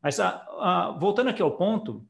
Mas 0.00 0.20
a, 0.20 0.28
a, 0.60 0.96
voltando 0.96 1.30
aqui 1.30 1.42
ao 1.42 1.50
ponto, 1.56 2.06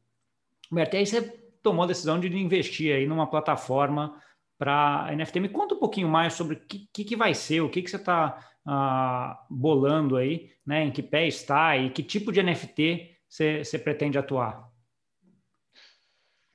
Berta, 0.71 0.99
aí 0.99 1.07
você 1.07 1.23
tomou 1.63 1.85
a 1.85 1.89
decisão 1.89 2.21
de 2.21 2.29
investir 2.37 2.95
aí 2.95 3.07
numa 3.07 3.27
plataforma 3.27 4.21
para 4.59 5.09
NFT. 5.17 5.41
Me 5.41 5.49
conta 5.49 5.75
um 5.75 5.79
pouquinho 5.79 6.09
mais 6.09 6.35
sobre 6.35 6.57
o 6.57 6.61
que, 6.61 7.03
que, 7.03 7.17
vai 7.17 7.33
ser, 7.33 7.63
o 7.63 7.71
que, 7.71 7.81
que 7.81 7.89
você 7.89 7.97
está 7.97 8.39
ah, 8.67 9.43
bolando 9.49 10.19
aí, 10.19 10.51
né? 10.67 10.85
Em 10.85 10.91
que 10.91 11.03
pé 11.03 11.27
está 11.27 11.79
e 11.79 11.89
que 11.89 12.03
tipo 12.03 12.31
de 12.31 12.43
NFT 12.43 13.17
você 13.27 13.79
pretende 13.83 14.19
atuar? 14.19 14.74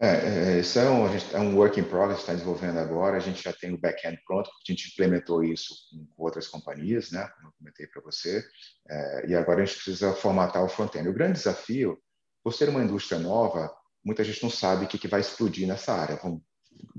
É, 0.02 0.08
é, 0.08 0.60
isso 0.60 0.80
é 0.80 0.90
um, 0.90 1.06
é 1.08 1.40
um 1.40 1.58
work 1.58 1.78
in 1.78 1.84
progress, 1.84 2.22
está 2.22 2.34
desenvolvendo 2.34 2.80
agora. 2.80 3.18
A 3.18 3.20
gente 3.20 3.44
já 3.44 3.52
tem 3.52 3.74
o 3.74 3.78
back-end 3.78 4.18
pronto, 4.26 4.50
a 4.50 4.72
gente 4.72 4.90
implementou 4.92 5.44
isso 5.44 5.76
com 6.16 6.24
outras 6.24 6.48
companhias, 6.48 7.12
né? 7.12 7.28
Como 7.36 7.50
eu 7.50 7.54
comentei 7.58 7.86
para 7.88 8.02
você. 8.02 8.44
É, 8.90 9.28
e 9.28 9.36
agora 9.36 9.62
a 9.62 9.66
gente 9.66 9.76
precisa 9.76 10.14
formatar 10.14 10.64
o 10.64 10.70
front-end. 10.70 11.10
O 11.10 11.14
grande 11.14 11.34
desafio, 11.34 11.98
por 12.42 12.54
ser 12.54 12.70
uma 12.70 12.82
indústria 12.82 13.20
nova, 13.20 13.70
muita 14.04 14.24
gente 14.24 14.42
não 14.42 14.50
sabe 14.50 14.86
o 14.86 14.88
que, 14.88 14.98
que 14.98 15.08
vai 15.08 15.20
explodir 15.20 15.68
nessa 15.68 15.94
área. 15.94 16.16
Vão, 16.16 16.42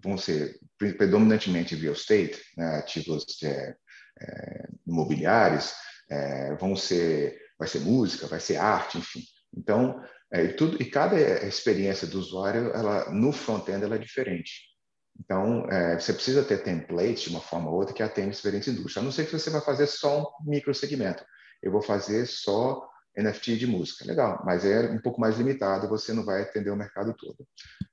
vão 0.02 0.18
ser 0.18 0.60
predominantemente 0.76 1.74
real 1.74 1.94
estate, 1.94 2.38
né? 2.54 2.76
ativos 2.76 3.24
é, 3.42 3.74
é, 4.20 4.68
imobiliários, 4.86 5.72
é, 6.10 6.54
vão 6.56 6.76
ser, 6.76 7.40
vai 7.58 7.66
ser 7.66 7.80
música, 7.80 8.26
vai 8.26 8.40
ser 8.40 8.58
arte, 8.58 8.98
enfim. 8.98 9.22
Então, 9.56 10.02
é, 10.32 10.44
e, 10.44 10.52
tudo, 10.54 10.80
e 10.80 10.84
cada 10.84 11.18
experiência 11.46 12.06
do 12.06 12.18
usuário, 12.18 12.70
ela, 12.70 13.10
no 13.10 13.32
front-end, 13.32 13.84
ela 13.84 13.96
é 13.96 13.98
diferente. 13.98 14.70
Então, 15.18 15.66
é, 15.70 15.98
você 15.98 16.12
precisa 16.12 16.44
ter 16.44 16.62
templates 16.62 17.24
de 17.24 17.30
uma 17.30 17.40
forma 17.40 17.68
ou 17.70 17.76
outra 17.76 17.94
que 17.94 18.02
atende 18.02 18.36
diferentes 18.36 18.68
indústrias. 18.68 18.98
A 18.98 19.02
não 19.02 19.12
ser 19.12 19.26
que 19.26 19.32
você 19.32 19.50
vai 19.50 19.60
fazer 19.60 19.86
só 19.86 20.22
um 20.22 20.50
microsegmento. 20.50 21.24
Eu 21.62 21.72
vou 21.72 21.82
fazer 21.82 22.26
só 22.26 22.88
NFT 23.18 23.56
de 23.56 23.66
música. 23.66 24.06
Legal, 24.06 24.40
mas 24.44 24.64
é 24.64 24.88
um 24.88 25.00
pouco 25.00 25.20
mais 25.20 25.36
limitado, 25.36 25.88
você 25.88 26.12
não 26.12 26.24
vai 26.24 26.42
atender 26.42 26.70
o 26.70 26.76
mercado 26.76 27.12
todo. 27.14 27.46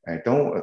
É, 0.08 0.16
então, 0.16 0.54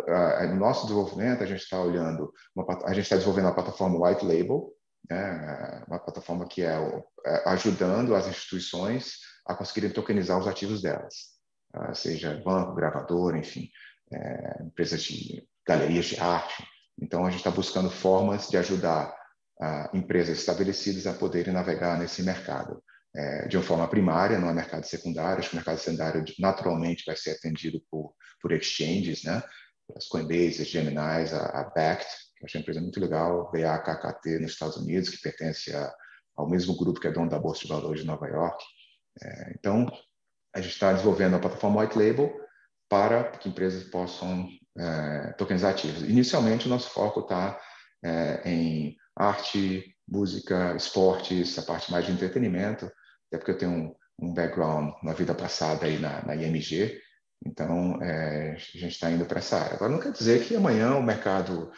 no 0.49 0.57
nosso 0.57 0.83
desenvolvimento, 0.83 1.43
a 1.43 1.47
gente 1.47 1.63
está 1.63 1.81
olhando, 1.81 2.33
uma, 2.55 2.65
a 2.87 2.95
gente 2.95 3.05
está 3.05 3.17
desenvolvendo 3.17 3.47
uma 3.47 3.55
plataforma 3.55 4.09
White 4.09 4.25
Label, 4.25 4.73
né, 5.11 5.85
uma 5.87 5.99
plataforma 5.99 6.47
que 6.47 6.63
é, 6.63 6.73
é 7.27 7.49
ajudando 7.51 8.15
as 8.15 8.27
instituições 8.27 9.19
a 9.47 9.55
conseguirem 9.55 9.91
tokenizar 9.91 10.39
os 10.39 10.49
ativos 10.49 10.81
delas. 10.81 11.34
Ah, 11.75 11.93
seja 11.93 12.41
banco, 12.45 12.75
gravador, 12.75 13.37
enfim, 13.37 13.69
é, 14.13 14.63
empresas 14.63 15.03
de 15.03 15.45
galerias 15.67 16.07
de 16.07 16.21
arte. 16.21 16.65
Então, 17.01 17.27
a 17.27 17.31
gente 17.31 17.41
está 17.41 17.51
buscando 17.51 17.91
formas 17.91 18.49
de 18.49 18.57
ajudar 18.57 19.13
ah, 19.61 19.91
empresas 19.93 20.39
estabelecidas 20.39 21.07
a 21.07 21.15
poderem 21.15 21.53
navegar 21.53 21.99
nesse 21.99 22.23
mercado. 22.23 22.81
É, 23.17 23.47
de 23.47 23.57
uma 23.57 23.63
forma 23.63 23.89
primária, 23.89 24.39
não 24.39 24.49
é 24.49 24.53
mercado 24.53 24.85
secundário. 24.85 25.39
Acho 25.39 25.51
que 25.51 25.55
o 25.55 25.59
mercado 25.59 25.79
secundário 25.79 26.25
naturalmente 26.39 27.05
vai 27.07 27.17
ser 27.17 27.33
atendido 27.33 27.81
por, 27.91 28.15
por 28.41 28.53
exchanges, 28.53 29.23
né? 29.25 29.43
As 29.97 30.07
Coinbase, 30.07 30.63
as 30.63 30.69
Geminis, 30.69 31.33
a, 31.33 31.47
a 31.61 31.65
Bakkt, 31.65 32.07
que 32.37 32.45
achei 32.45 32.59
uma 32.59 32.63
empresa 32.63 32.81
muito 32.81 33.01
legal, 33.01 33.51
BAKKT 33.53 34.41
nos 34.41 34.53
Estados 34.53 34.77
Unidos, 34.77 35.11
que 35.11 35.21
pertence 35.21 35.75
a, 35.75 35.93
ao 36.37 36.49
mesmo 36.49 36.77
grupo 36.77 36.99
que 36.99 37.07
é 37.07 37.13
dono 37.13 37.31
da 37.31 37.39
Bolsa 37.39 37.63
de 37.63 37.69
Valores 37.69 38.01
de 38.01 38.07
Nova 38.07 38.27
York. 38.27 38.65
É, 39.23 39.53
então, 39.57 39.87
a 40.55 40.61
gente 40.61 40.73
está 40.73 40.93
desenvolvendo 40.93 41.33
uma 41.33 41.41
plataforma 41.41 41.83
white 41.83 41.99
label 41.99 42.33
para 42.89 43.25
que 43.25 43.49
empresas 43.49 43.85
possam 43.85 44.49
é, 44.79 45.33
tokenizar 45.39 45.73
ativos. 45.73 46.03
Inicialmente, 46.03 46.67
o 46.67 46.71
nosso 46.71 46.91
foco 46.91 47.21
está 47.21 47.61
é, 48.05 48.43
em 48.49 48.97
arte, 49.17 49.95
música, 50.07 50.75
esportes, 50.77 51.59
a 51.59 51.63
parte 51.63 51.91
mais 51.91 52.07
de 52.07 52.13
entretenimento, 52.13 52.87
até 53.27 53.39
porque 53.39 53.51
eu 53.51 53.59
tenho 53.59 53.73
um, 53.73 53.95
um 54.21 54.35
background 54.35 54.93
na 55.03 55.13
vida 55.13 55.35
passada 55.35 55.87
aí 55.87 55.99
na, 55.99 56.25
na 56.25 56.37
IMG, 56.37 57.01
então 57.45 58.01
é, 58.03 58.53
a 58.53 58.79
gente 58.79 58.93
está 58.93 59.11
indo 59.11 59.25
para 59.25 59.39
essa 59.39 59.59
área. 59.59 59.75
Agora, 59.75 59.91
não 59.91 60.01
quer 60.01 60.13
dizer 60.13 60.45
que 60.45 60.55
amanhã 60.55 60.95
o 60.95 61.03
mercado 61.03 61.71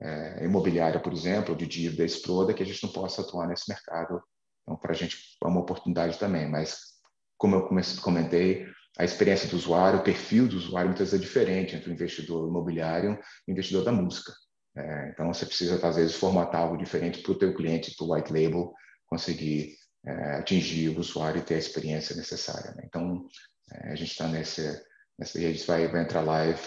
é, 0.00 0.44
imobiliário, 0.44 1.00
por 1.00 1.12
exemplo, 1.12 1.54
de 1.54 1.66
dívida 1.66 2.04
exploda, 2.04 2.52
que 2.52 2.62
a 2.62 2.66
gente 2.66 2.82
não 2.82 2.92
possa 2.92 3.22
atuar 3.22 3.46
nesse 3.46 3.68
mercado. 3.68 4.22
Então, 4.62 4.76
para 4.76 4.92
a 4.92 4.94
gente 4.94 5.16
é 5.42 5.46
uma 5.46 5.60
oportunidade 5.60 6.18
também, 6.18 6.48
mas 6.48 6.93
como 7.36 7.56
eu 7.56 7.68
comentei, 8.02 8.66
a 8.98 9.04
experiência 9.04 9.48
do 9.48 9.56
usuário, 9.56 10.00
o 10.00 10.04
perfil 10.04 10.46
do 10.46 10.56
usuário 10.56 10.88
muitas 10.88 11.10
vezes 11.10 11.20
é 11.20 11.26
diferente 11.26 11.74
entre 11.74 11.90
o 11.90 11.92
investidor 11.92 12.48
imobiliário 12.48 13.18
e 13.46 13.50
o 13.50 13.52
investidor 13.52 13.84
da 13.84 13.92
música. 13.92 14.32
É, 14.76 15.10
então, 15.10 15.32
você 15.32 15.46
precisa, 15.46 15.84
às 15.86 15.96
vezes, 15.96 16.16
formatar 16.16 16.60
algo 16.60 16.76
diferente 16.76 17.20
para 17.20 17.32
o 17.32 17.38
teu 17.38 17.54
cliente, 17.54 17.94
para 17.96 18.06
o 18.06 18.14
white 18.14 18.32
label, 18.32 18.72
conseguir 19.06 19.76
é, 20.06 20.36
atingir 20.36 20.88
o 20.90 21.00
usuário 21.00 21.40
e 21.40 21.44
ter 21.44 21.54
a 21.54 21.58
experiência 21.58 22.14
necessária. 22.16 22.72
Né? 22.72 22.84
Então, 22.86 23.26
é, 23.72 23.92
a 23.92 23.94
gente 23.94 24.10
está 24.10 24.28
nesse, 24.28 24.62
nessa, 25.18 25.40
e 25.40 25.46
a 25.46 25.52
gente 25.52 25.66
vai, 25.66 25.88
vai 25.88 26.02
entrar 26.02 26.20
live, 26.20 26.60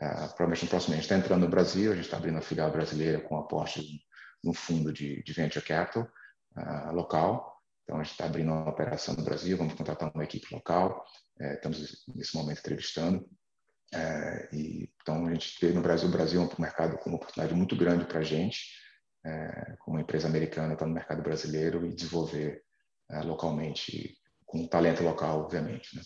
uh, 0.00 0.28
provavelmente 0.34 0.64
no 0.64 0.70
próximo 0.70 0.94
mês. 0.94 1.00
A 1.00 1.02
gente 1.02 1.12
está 1.12 1.16
entrando 1.16 1.42
no 1.42 1.50
Brasil, 1.50 1.92
a 1.92 1.94
gente 1.94 2.04
está 2.04 2.16
abrindo 2.16 2.38
a 2.38 2.42
filial 2.42 2.70
brasileira 2.70 3.20
com 3.20 3.36
aporte 3.36 3.82
no 4.42 4.52
fundo 4.52 4.92
de, 4.92 5.22
de 5.22 5.32
venture 5.32 5.64
capital 5.64 6.08
uh, 6.56 6.92
local, 6.92 7.53
então, 7.84 8.00
a 8.00 8.02
gente 8.02 8.12
está 8.12 8.24
abrindo 8.24 8.50
uma 8.50 8.68
operação 8.68 9.14
no 9.14 9.22
Brasil, 9.22 9.56
vamos 9.56 9.74
contratar 9.74 10.10
uma 10.12 10.24
equipe 10.24 10.52
local, 10.52 11.04
é, 11.38 11.54
estamos 11.54 12.04
nesse 12.14 12.34
momento 12.34 12.58
entrevistando. 12.58 13.28
É, 13.92 14.48
e, 14.52 14.90
então, 15.02 15.26
a 15.26 15.34
gente 15.34 15.54
vê 15.60 15.72
no 15.72 15.82
Brasil, 15.82 16.08
o 16.08 16.12
Brasil 16.12 16.40
é 16.40 16.44
um 16.44 16.60
mercado 16.62 16.96
com 16.98 17.10
uma 17.10 17.16
oportunidade 17.16 17.54
muito 17.54 17.76
grande 17.76 18.06
para 18.06 18.20
a 18.20 18.24
gente, 18.24 18.58
é, 19.24 19.76
como 19.80 19.96
uma 19.96 20.02
empresa 20.02 20.26
americana 20.26 20.72
está 20.72 20.86
no 20.86 20.94
mercado 20.94 21.22
brasileiro 21.22 21.86
e 21.86 21.94
desenvolver 21.94 22.62
localmente, 23.22 24.16
com 24.46 24.66
talento 24.66 25.02
local, 25.02 25.40
obviamente. 25.40 25.94
Né? 25.94 26.02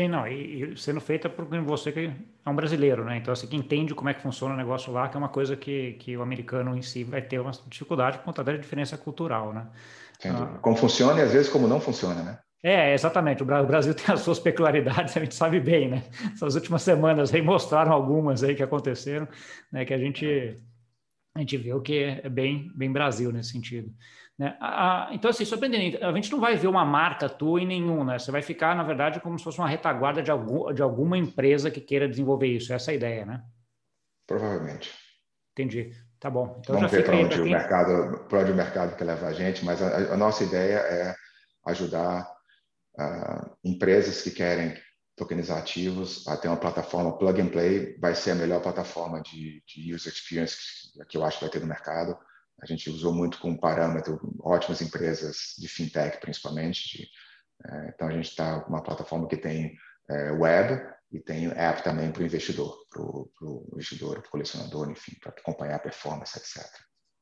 Sim, 0.00 0.08
não, 0.08 0.26
e, 0.26 0.72
e, 0.72 0.76
sendo 0.78 0.98
feita 0.98 1.28
por 1.28 1.44
você 1.62 1.92
que 1.92 2.10
é 2.46 2.48
um 2.48 2.56
brasileiro, 2.56 3.04
né? 3.04 3.18
Então, 3.18 3.34
assim, 3.34 3.46
que 3.46 3.54
entende 3.54 3.94
como 3.94 4.08
é 4.08 4.14
que 4.14 4.22
funciona 4.22 4.54
o 4.54 4.56
negócio 4.56 4.90
lá, 4.90 5.06
que 5.10 5.14
é 5.14 5.18
uma 5.18 5.28
coisa 5.28 5.54
que, 5.54 5.92
que 5.94 6.16
o 6.16 6.22
americano 6.22 6.74
em 6.74 6.80
si 6.80 7.04
vai 7.04 7.20
ter 7.20 7.38
uma 7.38 7.50
dificuldade 7.66 8.16
por 8.16 8.24
conta 8.24 8.42
da 8.42 8.56
diferença 8.56 8.96
cultural, 8.96 9.52
né? 9.52 9.66
Ah. 10.24 10.58
Como 10.62 10.74
funciona 10.74 11.20
e 11.20 11.22
às 11.22 11.34
vezes 11.34 11.50
como 11.50 11.68
não 11.68 11.78
funciona, 11.78 12.22
né? 12.22 12.38
É, 12.62 12.94
exatamente. 12.94 13.42
O 13.42 13.46
Brasil 13.46 13.92
tem 13.94 14.06
as 14.14 14.22
suas 14.22 14.38
peculiaridades, 14.38 15.14
a 15.14 15.20
gente 15.20 15.34
sabe 15.34 15.60
bem, 15.60 15.90
né? 15.90 16.04
Essas 16.32 16.54
últimas 16.54 16.80
semanas 16.80 17.34
aí 17.34 17.42
mostraram 17.42 17.92
algumas 17.92 18.42
aí 18.42 18.54
que 18.54 18.62
aconteceram, 18.62 19.28
né? 19.70 19.84
Que 19.84 19.92
a 19.92 19.98
gente, 19.98 20.56
a 21.34 21.40
gente 21.40 21.58
viu 21.58 21.78
que 21.82 22.20
é 22.22 22.28
bem, 22.30 22.72
bem 22.74 22.90
Brasil 22.90 23.30
nesse 23.30 23.50
sentido. 23.50 23.92
Né? 24.40 24.56
então, 25.12 25.30
assim, 25.30 25.44
surpreendente, 25.44 26.02
a 26.02 26.10
gente 26.12 26.32
não 26.32 26.40
vai 26.40 26.56
ver 26.56 26.66
uma 26.66 26.82
marca 26.82 27.28
tua 27.28 27.60
em 27.60 27.66
nenhum, 27.66 28.02
né? 28.02 28.18
Você 28.18 28.30
vai 28.30 28.40
ficar, 28.40 28.74
na 28.74 28.82
verdade, 28.82 29.20
como 29.20 29.38
se 29.38 29.44
fosse 29.44 29.58
uma 29.58 29.68
retaguarda 29.68 30.22
de, 30.22 30.30
algum, 30.30 30.72
de 30.72 30.80
alguma 30.80 31.18
empresa 31.18 31.70
que 31.70 31.78
queira 31.78 32.08
desenvolver 32.08 32.46
isso. 32.46 32.72
Essa 32.72 32.90
é 32.90 32.92
a 32.92 32.96
ideia, 32.96 33.26
né? 33.26 33.44
Provavelmente. 34.26 34.94
Entendi. 35.52 35.92
Tá 36.18 36.30
bom. 36.30 36.56
Então, 36.58 36.74
Vamos 36.74 36.90
ver 36.90 37.04
para 37.04 37.16
onde, 37.16 37.34
quem... 37.34 37.40
o 37.42 37.50
mercado, 37.50 38.24
para 38.30 38.38
onde 38.38 38.52
o 38.52 38.54
mercado 38.54 38.96
quer 38.96 39.04
levar 39.04 39.26
a 39.28 39.32
gente, 39.34 39.62
mas 39.62 39.82
a, 39.82 40.14
a 40.14 40.16
nossa 40.16 40.42
ideia 40.42 40.76
é 40.78 41.14
ajudar 41.66 42.26
uh, 42.98 43.56
empresas 43.62 44.22
que 44.22 44.30
querem 44.30 44.74
tokenizar 45.16 45.58
ativos 45.58 46.26
a 46.26 46.34
ter 46.34 46.48
uma 46.48 46.56
plataforma 46.56 47.18
plug 47.18 47.42
and 47.42 47.48
play, 47.48 47.94
vai 47.98 48.14
ser 48.14 48.30
a 48.30 48.36
melhor 48.36 48.62
plataforma 48.62 49.20
de, 49.20 49.62
de 49.66 49.94
user 49.94 50.10
experience 50.10 50.56
que 51.10 51.18
eu 51.18 51.24
acho 51.26 51.38
que 51.38 51.44
vai 51.44 51.52
ter 51.52 51.60
no 51.60 51.66
mercado 51.66 52.16
a 52.62 52.66
gente 52.66 52.90
usou 52.90 53.12
muito 53.12 53.38
como 53.38 53.58
parâmetro 53.58 54.20
ótimas 54.40 54.82
empresas 54.82 55.54
de 55.58 55.68
fintech, 55.68 56.20
principalmente. 56.20 56.98
De, 56.98 57.08
é, 57.66 57.88
então, 57.94 58.08
a 58.08 58.12
gente 58.12 58.28
está 58.28 58.60
com 58.60 58.70
uma 58.70 58.82
plataforma 58.82 59.26
que 59.26 59.36
tem 59.36 59.76
é, 60.08 60.32
web 60.32 60.80
e 61.12 61.18
tem 61.18 61.46
app 61.46 61.82
também 61.82 62.12
para 62.12 62.22
o 62.22 62.26
investidor, 62.26 62.76
para 62.90 63.02
o 63.02 63.68
investidor, 63.72 64.20
para 64.20 64.28
o 64.28 64.30
colecionador, 64.30 64.90
enfim, 64.90 65.16
para 65.20 65.30
acompanhar 65.30 65.76
a 65.76 65.80
performance, 65.80 66.38
etc. 66.38 66.66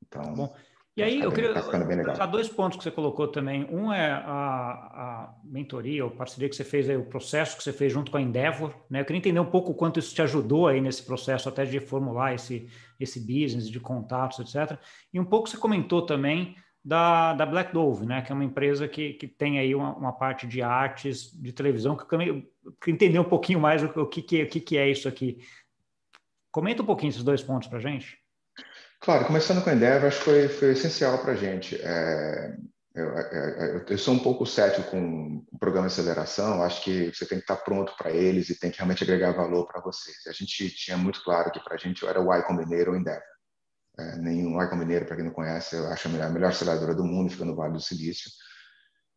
Então, 0.04 0.34
Bom. 0.34 0.54
E 0.96 1.02
aí, 1.02 1.20
eu 1.20 1.30
queria 1.30 1.54
tá 1.54 2.26
dois 2.26 2.48
pontos 2.48 2.76
que 2.76 2.82
você 2.82 2.90
colocou 2.90 3.28
também. 3.28 3.64
Um 3.70 3.92
é 3.92 4.10
a, 4.10 4.18
a 4.26 5.34
mentoria, 5.44 6.04
ou 6.04 6.10
parceria 6.10 6.48
que 6.48 6.56
você 6.56 6.64
fez, 6.64 6.90
aí, 6.90 6.96
o 6.96 7.04
processo 7.04 7.56
que 7.56 7.62
você 7.62 7.72
fez 7.72 7.92
junto 7.92 8.10
com 8.10 8.16
a 8.16 8.20
Endeavor. 8.20 8.74
Né? 8.90 9.00
Eu 9.00 9.04
queria 9.04 9.18
entender 9.18 9.38
um 9.38 9.48
pouco 9.48 9.72
quanto 9.74 10.00
isso 10.00 10.12
te 10.12 10.20
ajudou 10.22 10.66
aí 10.66 10.80
nesse 10.80 11.04
processo, 11.04 11.48
até 11.48 11.64
de 11.64 11.78
formular 11.78 12.34
esse, 12.34 12.68
esse 12.98 13.20
business, 13.20 13.68
de 13.68 13.80
contatos, 13.80 14.38
etc. 14.38 14.78
E 15.12 15.20
um 15.20 15.24
pouco 15.24 15.48
você 15.48 15.56
comentou 15.56 16.02
também 16.02 16.56
da, 16.84 17.34
da 17.34 17.44
Black 17.44 17.72
Dove, 17.72 18.06
né? 18.06 18.22
que 18.22 18.32
é 18.32 18.34
uma 18.34 18.44
empresa 18.44 18.88
que, 18.88 19.14
que 19.14 19.28
tem 19.28 19.58
aí 19.58 19.74
uma, 19.74 19.94
uma 19.96 20.12
parte 20.12 20.46
de 20.46 20.62
artes, 20.62 21.30
de 21.32 21.52
televisão, 21.52 21.96
que 21.96 22.02
eu 22.02 22.06
queria 22.06 22.42
entender 22.86 23.18
um 23.18 23.24
pouquinho 23.24 23.60
mais 23.60 23.82
o, 23.82 23.86
o, 23.86 24.06
que, 24.06 24.22
que, 24.22 24.42
o 24.42 24.48
que, 24.48 24.60
que 24.60 24.78
é 24.78 24.88
isso 24.88 25.08
aqui. 25.08 25.38
Comenta 26.50 26.82
um 26.82 26.86
pouquinho 26.86 27.10
esses 27.10 27.22
dois 27.22 27.42
pontos 27.42 27.68
para 27.68 27.78
gente. 27.78 28.18
Claro, 29.00 29.26
começando 29.26 29.62
com 29.62 29.70
a 29.70 29.74
Endeavor, 29.74 30.08
acho 30.08 30.18
que 30.18 30.24
foi, 30.24 30.48
foi 30.48 30.72
essencial 30.72 31.18
para 31.18 31.32
a 31.32 31.36
gente. 31.36 31.76
É, 31.76 32.56
eu, 32.98 33.08
eu, 33.16 33.86
eu, 33.86 33.98
sou 33.98 34.14
um 34.14 34.18
pouco 34.18 34.44
cético 34.44 34.90
com 34.90 35.44
o 35.52 35.58
programa 35.58 35.86
de 35.86 35.92
aceleração, 35.92 36.62
acho 36.62 36.82
que 36.82 37.14
você 37.14 37.26
tem 37.26 37.38
que 37.38 37.44
estar 37.44 37.56
pronto 37.56 37.94
para 37.96 38.10
eles 38.10 38.50
e 38.50 38.58
tem 38.58 38.70
que 38.70 38.78
realmente 38.78 39.04
agregar 39.04 39.32
valor 39.32 39.66
para 39.66 39.80
vocês. 39.80 40.26
A 40.26 40.32
gente 40.32 40.70
tinha 40.70 40.96
muito 40.96 41.22
claro 41.22 41.50
que 41.50 41.60
para 41.60 41.74
a 41.74 41.78
gente 41.78 42.04
era 42.06 42.20
o 42.20 42.32
Y 42.32 42.42
Combinator 42.42 42.88
ou 42.88 42.96
Endeavor. 42.96 43.22
É, 43.98 44.16
nenhum 44.16 44.60
Y 44.60 45.04
para 45.04 45.16
quem 45.16 45.24
não 45.24 45.32
conhece, 45.32 45.76
eu 45.76 45.86
acho 45.88 46.08
a 46.08 46.10
melhor, 46.10 46.26
a 46.26 46.30
melhor 46.30 46.50
aceleradora 46.50 46.94
do 46.94 47.04
mundo, 47.04 47.30
fica 47.30 47.44
no 47.44 47.56
Vale 47.56 47.74
do 47.74 47.80
Silício. 47.80 48.30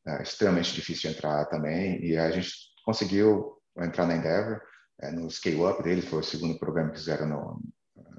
É 0.07 0.21
extremamente 0.21 0.73
difícil 0.73 1.09
de 1.09 1.17
entrar 1.17 1.45
também, 1.45 2.03
e 2.03 2.17
a 2.17 2.31
gente 2.31 2.51
conseguiu 2.83 3.57
entrar 3.77 4.05
na 4.05 4.15
Endeavor, 4.15 4.61
é, 5.01 5.11
no 5.11 5.29
scale-up 5.29 5.81
deles, 5.83 6.05
foi 6.05 6.19
o 6.19 6.23
segundo 6.23 6.57
programa 6.57 6.91
que 6.91 6.97
fizeram 6.97 7.27
no, 7.27 7.61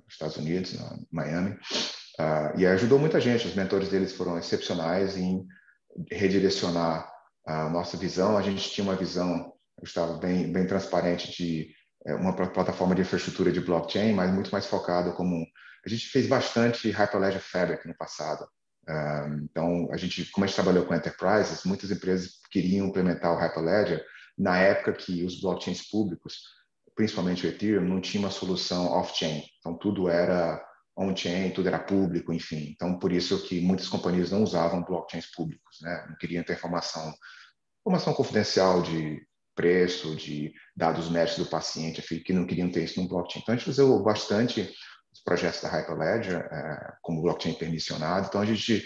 Estados 0.09 0.37
Unidos, 0.37 0.75
na 0.75 0.99
Miami, 1.11 1.59
uh, 2.21 2.59
e 2.59 2.67
ajudou 2.67 2.99
muita 2.99 3.21
gente. 3.21 3.47
Os 3.47 3.55
mentores 3.55 3.89
deles 3.89 4.13
foram 4.13 4.39
excepcionais 4.39 5.17
em 5.17 5.47
redirecionar 6.11 7.11
a 7.47 7.69
nossa 7.69 7.97
visão. 7.97 8.37
A 8.37 8.43
gente 8.43 8.71
tinha 8.71 8.85
uma 8.85 8.97
visão, 8.97 9.53
estava 9.83 10.19
bem, 10.19 10.53
bem 10.53 10.67
transparente 10.67 11.31
de 11.33 11.71
é, 12.07 12.15
uma 12.15 12.35
plataforma 12.35 12.95
de 12.95 13.03
infraestrutura 13.03 13.53
de 13.53 13.61
blockchain, 13.61 14.13
mas 14.13 14.33
muito 14.33 14.51
mais 14.51 14.67
focado 14.67 15.13
como 15.15 15.45
a 15.85 15.89
gente 15.89 16.07
fez 16.09 16.27
bastante 16.27 16.91
Hyperledger 16.91 17.41
Fabric 17.41 17.87
no 17.87 17.97
passado. 17.97 18.47
Uh, 18.89 19.45
então, 19.45 19.89
a 19.93 19.97
gente, 19.97 20.25
como 20.31 20.45
a 20.45 20.47
gente 20.47 20.57
trabalhou 20.57 20.85
com 20.85 20.95
enterprises, 20.95 21.65
muitas 21.65 21.91
empresas 21.91 22.41
queriam 22.51 22.87
implementar 22.87 23.33
o 23.33 23.39
Hyperledger 23.39 24.05
na 24.37 24.59
época 24.59 24.93
que 24.93 25.25
os 25.25 25.41
blockchains 25.41 25.89
públicos 25.89 26.41
principalmente 26.95 27.47
o 27.47 27.49
Ethereum, 27.49 27.83
não 27.83 28.01
tinha 28.01 28.23
uma 28.23 28.31
solução 28.31 28.87
off-chain. 28.87 29.43
Então, 29.59 29.75
tudo 29.75 30.09
era 30.09 30.63
on-chain, 30.97 31.51
tudo 31.51 31.69
era 31.69 31.79
público, 31.79 32.33
enfim. 32.33 32.73
Então, 32.75 32.99
por 32.99 33.13
isso 33.13 33.43
que 33.47 33.61
muitas 33.61 33.89
companhias 33.89 34.31
não 34.31 34.43
usavam 34.43 34.85
blockchains 34.85 35.27
públicos, 35.31 35.79
né? 35.81 36.07
Não 36.09 36.17
queriam 36.17 36.45
ter 36.45 36.55
informação, 36.55 37.15
informação 37.81 38.13
confidencial 38.13 38.83
de 38.83 39.21
preço, 39.55 40.15
de 40.17 40.53
dados 40.77 41.11
médicos 41.11 41.45
do 41.45 41.51
paciente, 41.51 42.03
que 42.03 42.33
não 42.33 42.47
queriam 42.47 42.71
ter 42.71 42.85
isso 42.85 43.01
no 43.01 43.09
blockchain. 43.09 43.43
Então, 43.43 43.55
a 43.55 43.59
gente 43.59 43.71
usou 43.71 44.03
bastante 44.03 44.73
os 45.13 45.23
projetos 45.23 45.61
da 45.61 45.69
Hyperledger 45.69 46.41
é, 46.41 46.93
como 47.03 47.23
blockchain 47.23 47.55
permissionado. 47.55 48.27
Então, 48.27 48.41
a 48.41 48.47
gente 48.47 48.85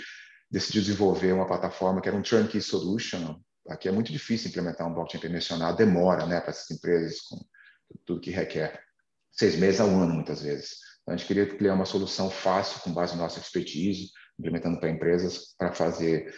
decidiu 0.51 0.83
desenvolver 0.83 1.33
uma 1.33 1.47
plataforma 1.47 2.01
que 2.01 2.09
era 2.09 2.17
um 2.17 2.23
turnkey 2.23 2.61
solution. 2.61 3.41
Aqui 3.69 3.89
é 3.89 3.93
muito 3.93 4.13
difícil 4.13 4.49
implementar 4.49 4.87
um 4.87 4.95
blockchain 4.95 5.21
permissionado, 5.21 5.77
demora, 5.77 6.25
né, 6.27 6.41
para 6.41 6.51
essas 6.51 6.71
empresas 6.71 7.21
com 7.21 7.39
tudo 8.05 8.21
que 8.21 8.31
requer 8.31 8.81
seis 9.33 9.57
meses 9.57 9.81
a 9.81 9.85
um 9.85 10.01
ano, 10.03 10.15
muitas 10.15 10.43
vezes. 10.43 10.79
Então, 11.07 11.15
a 11.15 11.17
gente 11.17 11.29
queria 11.29 11.47
criar 11.47 11.75
uma 11.75 11.85
solução 11.85 12.29
fácil, 12.29 12.81
com 12.81 12.93
base 12.93 13.15
na 13.15 13.23
nossa 13.23 13.39
expertise, 13.39 14.11
implementando 14.37 14.81
para 14.81 14.91
empresas, 14.91 15.55
para 15.57 15.73
fazer 15.73 16.35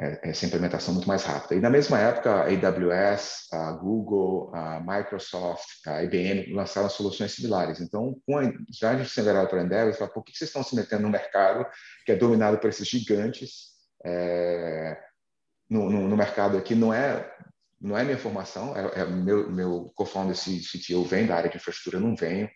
é, 0.00 0.30
essa 0.30 0.44
implementação 0.44 0.92
muito 0.92 1.06
mais 1.06 1.22
rápida. 1.22 1.54
E 1.54 1.60
na 1.60 1.70
mesma 1.70 2.00
época, 2.00 2.32
a 2.32 2.46
AWS, 2.46 3.46
a 3.52 3.70
Google, 3.72 4.52
a 4.52 4.80
Microsoft, 4.80 5.86
a 5.86 6.02
IBM 6.02 6.52
lançaram 6.52 6.90
soluções 6.90 7.30
similares. 7.30 7.80
Então, 7.80 8.16
já 8.76 8.90
a 8.90 8.96
gente 8.96 9.10
se 9.10 9.20
enverava 9.20 9.46
para 9.46 9.60
a 9.60 9.64
Endeavor, 9.64 9.94
falou, 9.94 10.12
por 10.12 10.24
que 10.24 10.36
vocês 10.36 10.50
estão 10.50 10.64
se 10.64 10.74
metendo 10.74 11.02
no 11.02 11.08
mercado 11.08 11.64
que 12.04 12.10
é 12.10 12.16
dominado 12.16 12.58
por 12.58 12.70
esses 12.70 12.88
gigantes 12.88 13.70
é, 14.04 14.98
no, 15.70 15.88
no, 15.88 16.08
no, 16.08 16.16
mercado 16.16 16.58
aqui 16.58 16.74
não 16.74 16.92
é 16.92 17.32
não 17.80 17.96
é 17.96 18.02
minha 18.02 18.18
formação, 18.18 18.76
é, 18.76 19.00
é 19.00 19.04
meu, 19.04 19.50
meu 19.50 19.92
co-founder 19.94 20.36
CTO 20.36 21.04
vem 21.04 21.26
da 21.26 21.36
área 21.36 21.50
de 21.50 21.56
infraestrutura, 21.56 21.96
eu 21.96 22.08
não 22.08 22.16
venho. 22.16 22.48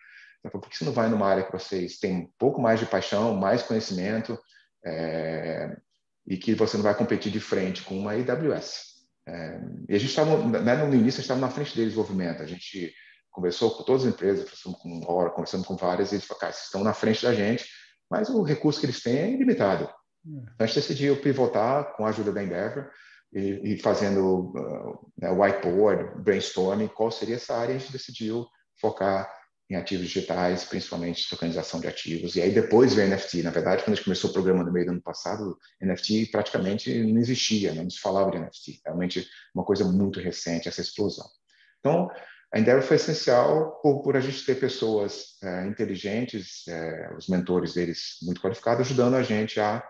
Então, 0.47 0.61
por 0.61 0.71
que 0.71 0.77
você 0.77 0.85
não 0.85 0.93
vai 0.93 1.09
numa 1.09 1.27
área 1.27 1.45
que 1.45 1.53
vocês 1.53 1.99
têm 1.99 2.17
um 2.17 2.31
pouco 2.39 2.61
mais 2.61 2.81
de 2.81 2.87
paixão, 2.87 3.35
mais 3.35 3.63
conhecimento, 3.63 4.39
é, 4.85 5.77
e 6.27 6.37
que 6.37 6.55
você 6.55 6.77
não 6.77 6.85
vai 6.85 6.95
competir 6.95 7.31
de 7.33 7.41
frente 7.41 7.83
com 7.83 7.99
uma 7.99 8.13
AWS? 8.13 8.97
É, 9.29 9.61
e 9.89 9.95
a 9.95 9.99
gente 9.99 10.11
estava, 10.11 10.37
né, 10.39 10.77
no 10.77 10.95
início, 10.95 11.19
a 11.19 11.21
gente 11.21 11.21
estava 11.21 11.41
na 11.41 11.51
frente 11.51 11.75
do 11.75 11.83
desenvolvimento, 11.83 12.43
a 12.43 12.47
gente 12.47 12.95
conversou 13.31 13.71
com 13.73 13.83
todas 13.83 14.07
as 14.07 14.13
empresas, 14.13 14.45
conversamos 14.45 14.79
com 14.79 15.13
Oracle, 15.13 15.35
conversamos 15.35 15.67
com 15.67 15.77
várias, 15.77 16.13
e 16.13 16.15
eles 16.15 16.25
falaram, 16.27 16.41
cara, 16.41 16.53
vocês 16.53 16.65
estão 16.65 16.85
na 16.85 16.95
frente 16.95 17.23
da 17.23 17.35
gente, 17.35 17.67
mas 18.11 18.29
o 18.31 18.43
recurso 18.43 18.81
que 18.81 18.87
eles 18.87 19.03
têm 19.03 19.19
é 19.19 19.31
ilimitado. 19.31 19.91
Hum. 20.25 20.43
Então, 20.43 20.65
a 20.65 20.67
gente 20.67 20.77
decidiu 20.77 21.21
pivotar 21.21 21.95
com 21.97 22.07
a 22.07 22.09
ajuda 22.09 22.33
da 22.33 22.43
Endeavor, 22.43 22.91
e, 23.33 23.75
e 23.75 23.79
fazendo 23.79 24.53
uh, 24.57 25.13
né, 25.19 25.31
whiteboard, 25.31 26.23
brainstorming, 26.23 26.89
qual 26.89 27.11
seria 27.11 27.37
essa 27.37 27.55
área, 27.55 27.75
a 27.75 27.79
gente 27.79 27.93
decidiu 27.93 28.47
focar 28.81 29.31
em 29.69 29.75
ativos 29.75 30.07
digitais, 30.07 30.65
principalmente 30.65 31.29
tokenização 31.29 31.81
de 31.81 31.89
ativos. 31.89 32.37
E 32.37 32.43
aí 32.43 32.53
depois 32.53 32.95
veio 32.95 33.09
NFT. 33.11 33.43
Na 33.43 33.51
verdade, 33.51 33.83
quando 33.83 33.93
a 33.93 33.97
gente 33.97 34.05
começou 34.05 34.31
o 34.31 34.33
programa 34.33 34.63
no 34.63 34.73
meio 34.73 34.87
do 34.87 34.93
ano 34.93 35.03
passado, 35.03 35.59
NFT 35.81 36.27
praticamente 36.27 37.03
não 37.03 37.19
existia, 37.19 37.75
não 37.75 37.91
se 37.91 37.99
falava 37.99 38.31
de 38.31 38.39
NFT. 38.39 38.81
Realmente 38.85 39.29
uma 39.55 39.65
coisa 39.65 39.85
muito 39.85 40.21
recente, 40.21 40.69
essa 40.69 40.81
explosão. 40.81 41.27
Então, 41.81 42.09
a 42.55 42.61
Endeavor 42.61 42.83
foi 42.83 42.97
essencial 42.97 43.81
por, 43.83 44.03
por 44.03 44.17
a 44.17 44.21
gente 44.21 44.45
ter 44.47 44.55
pessoas 44.55 45.37
é, 45.43 45.67
inteligentes, 45.67 46.67
é, 46.69 47.13
os 47.17 47.29
mentores 47.29 47.75
deles 47.75 48.19
muito 48.23 48.41
qualificados, 48.41 48.87
ajudando 48.87 49.15
a 49.15 49.23
gente 49.23 49.59
a 49.59 49.85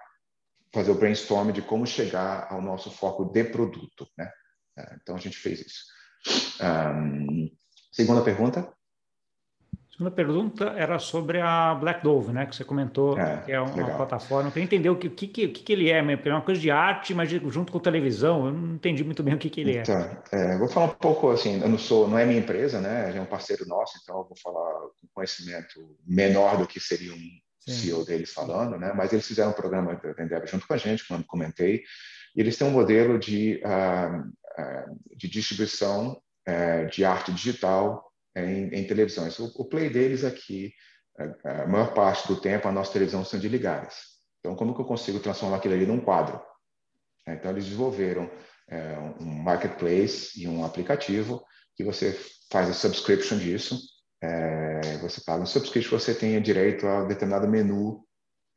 fazer 0.72 0.90
o 0.90 0.94
brainstorm 0.94 1.52
de 1.52 1.62
como 1.62 1.86
chegar 1.86 2.48
ao 2.50 2.62
nosso 2.62 2.90
foco 2.90 3.26
de 3.26 3.44
produto, 3.44 4.08
né? 4.16 4.30
É, 4.78 4.96
então 5.00 5.16
a 5.16 5.18
gente 5.18 5.36
fez 5.36 5.60
isso. 5.60 5.84
Um, 6.60 7.50
segunda 7.92 8.22
pergunta. 8.22 8.70
Segunda 9.96 10.10
pergunta 10.10 10.64
era 10.76 10.98
sobre 10.98 11.40
a 11.40 11.74
Black 11.74 12.04
Dove, 12.04 12.30
né? 12.30 12.44
Que 12.44 12.54
você 12.54 12.62
comentou, 12.62 13.18
é, 13.18 13.38
que 13.38 13.50
é 13.50 13.58
uma 13.58 13.74
legal. 13.74 13.96
plataforma. 13.96 14.48
Eu 14.48 14.52
queria 14.52 14.64
entender 14.64 14.90
o 14.90 14.96
que, 14.96 15.08
que, 15.08 15.26
que, 15.26 15.48
que 15.48 15.72
ele 15.72 15.88
é, 15.88 16.02
porque 16.16 16.28
é 16.28 16.32
uma 16.32 16.42
coisa 16.42 16.60
de 16.60 16.70
arte, 16.70 17.14
mas 17.14 17.30
junto 17.30 17.72
com 17.72 17.78
televisão, 17.78 18.44
eu 18.44 18.52
não 18.52 18.74
entendi 18.74 19.02
muito 19.02 19.22
bem 19.22 19.32
o 19.32 19.38
que, 19.38 19.48
que 19.48 19.62
ele 19.62 19.78
é. 19.78 19.80
Então, 19.80 20.22
é. 20.32 20.58
Vou 20.58 20.68
falar 20.68 20.88
um 20.88 20.96
pouco 20.96 21.30
assim, 21.30 21.62
eu 21.62 21.68
não 21.70 21.78
sou, 21.78 22.06
não 22.06 22.18
é 22.18 22.26
minha 22.26 22.38
empresa, 22.38 22.78
né? 22.78 23.16
É 23.16 23.18
um 23.18 23.24
parceiro 23.24 23.66
nosso, 23.66 23.98
então 24.02 24.18
eu 24.18 24.24
vou 24.24 24.36
falar 24.36 24.80
com 25.00 25.08
conhecimento 25.14 25.96
menor 26.06 26.58
do 26.58 26.66
que 26.66 26.78
seria 26.78 27.14
um 27.14 27.30
Sim. 27.66 27.72
CEO 27.72 28.04
deles 28.04 28.34
falando, 28.34 28.78
né? 28.78 28.92
Mas 28.94 29.14
eles 29.14 29.26
fizeram 29.26 29.52
um 29.52 29.54
programa 29.54 29.94
da 29.94 30.22
Endeavor 30.22 30.46
junto 30.46 30.68
com 30.68 30.74
a 30.74 30.76
gente, 30.76 31.08
como 31.08 31.24
comentei, 31.24 31.82
e 32.36 32.40
eles 32.42 32.58
têm 32.58 32.68
um 32.68 32.70
modelo 32.70 33.18
de, 33.18 33.62
uh, 33.64 34.20
uh, 34.20 35.16
de 35.16 35.26
distribuição 35.26 36.20
uh, 36.46 36.90
de 36.90 37.02
arte 37.02 37.32
digital 37.32 38.05
em, 38.36 38.68
em 38.74 38.86
televisões. 38.86 39.38
O, 39.38 39.52
o, 39.56 39.64
play 39.64 39.88
deles 39.88 40.24
aqui, 40.24 40.72
a 41.44 41.66
maior 41.66 41.94
parte 41.94 42.28
do 42.28 42.40
tempo, 42.40 42.68
a 42.68 42.72
nossa 42.72 42.92
televisão 42.92 43.24
são 43.24 43.40
de 43.40 43.48
ligadas. 43.48 43.94
Então, 44.40 44.54
como 44.54 44.74
que 44.74 44.80
eu 44.80 44.84
consigo 44.84 45.18
transformar 45.18 45.56
aquilo 45.56 45.74
ali 45.74 45.86
num 45.86 46.00
quadro? 46.00 46.40
Então, 47.26 47.50
eles 47.50 47.64
desenvolveram 47.64 48.30
um 49.20 49.24
marketplace 49.24 50.40
e 50.40 50.46
um 50.46 50.64
aplicativo 50.64 51.42
que 51.74 51.82
você 51.82 52.18
faz 52.50 52.68
a 52.68 52.72
subscription 52.72 53.38
disso 53.38 53.78
é, 54.22 54.96
você 54.98 55.20
paga 55.20 55.42
um 55.42 55.46
subscription, 55.46 55.98
você 55.98 56.14
tem 56.14 56.40
direito 56.40 56.86
a 56.86 57.04
determinado 57.04 57.46
menu 57.46 58.04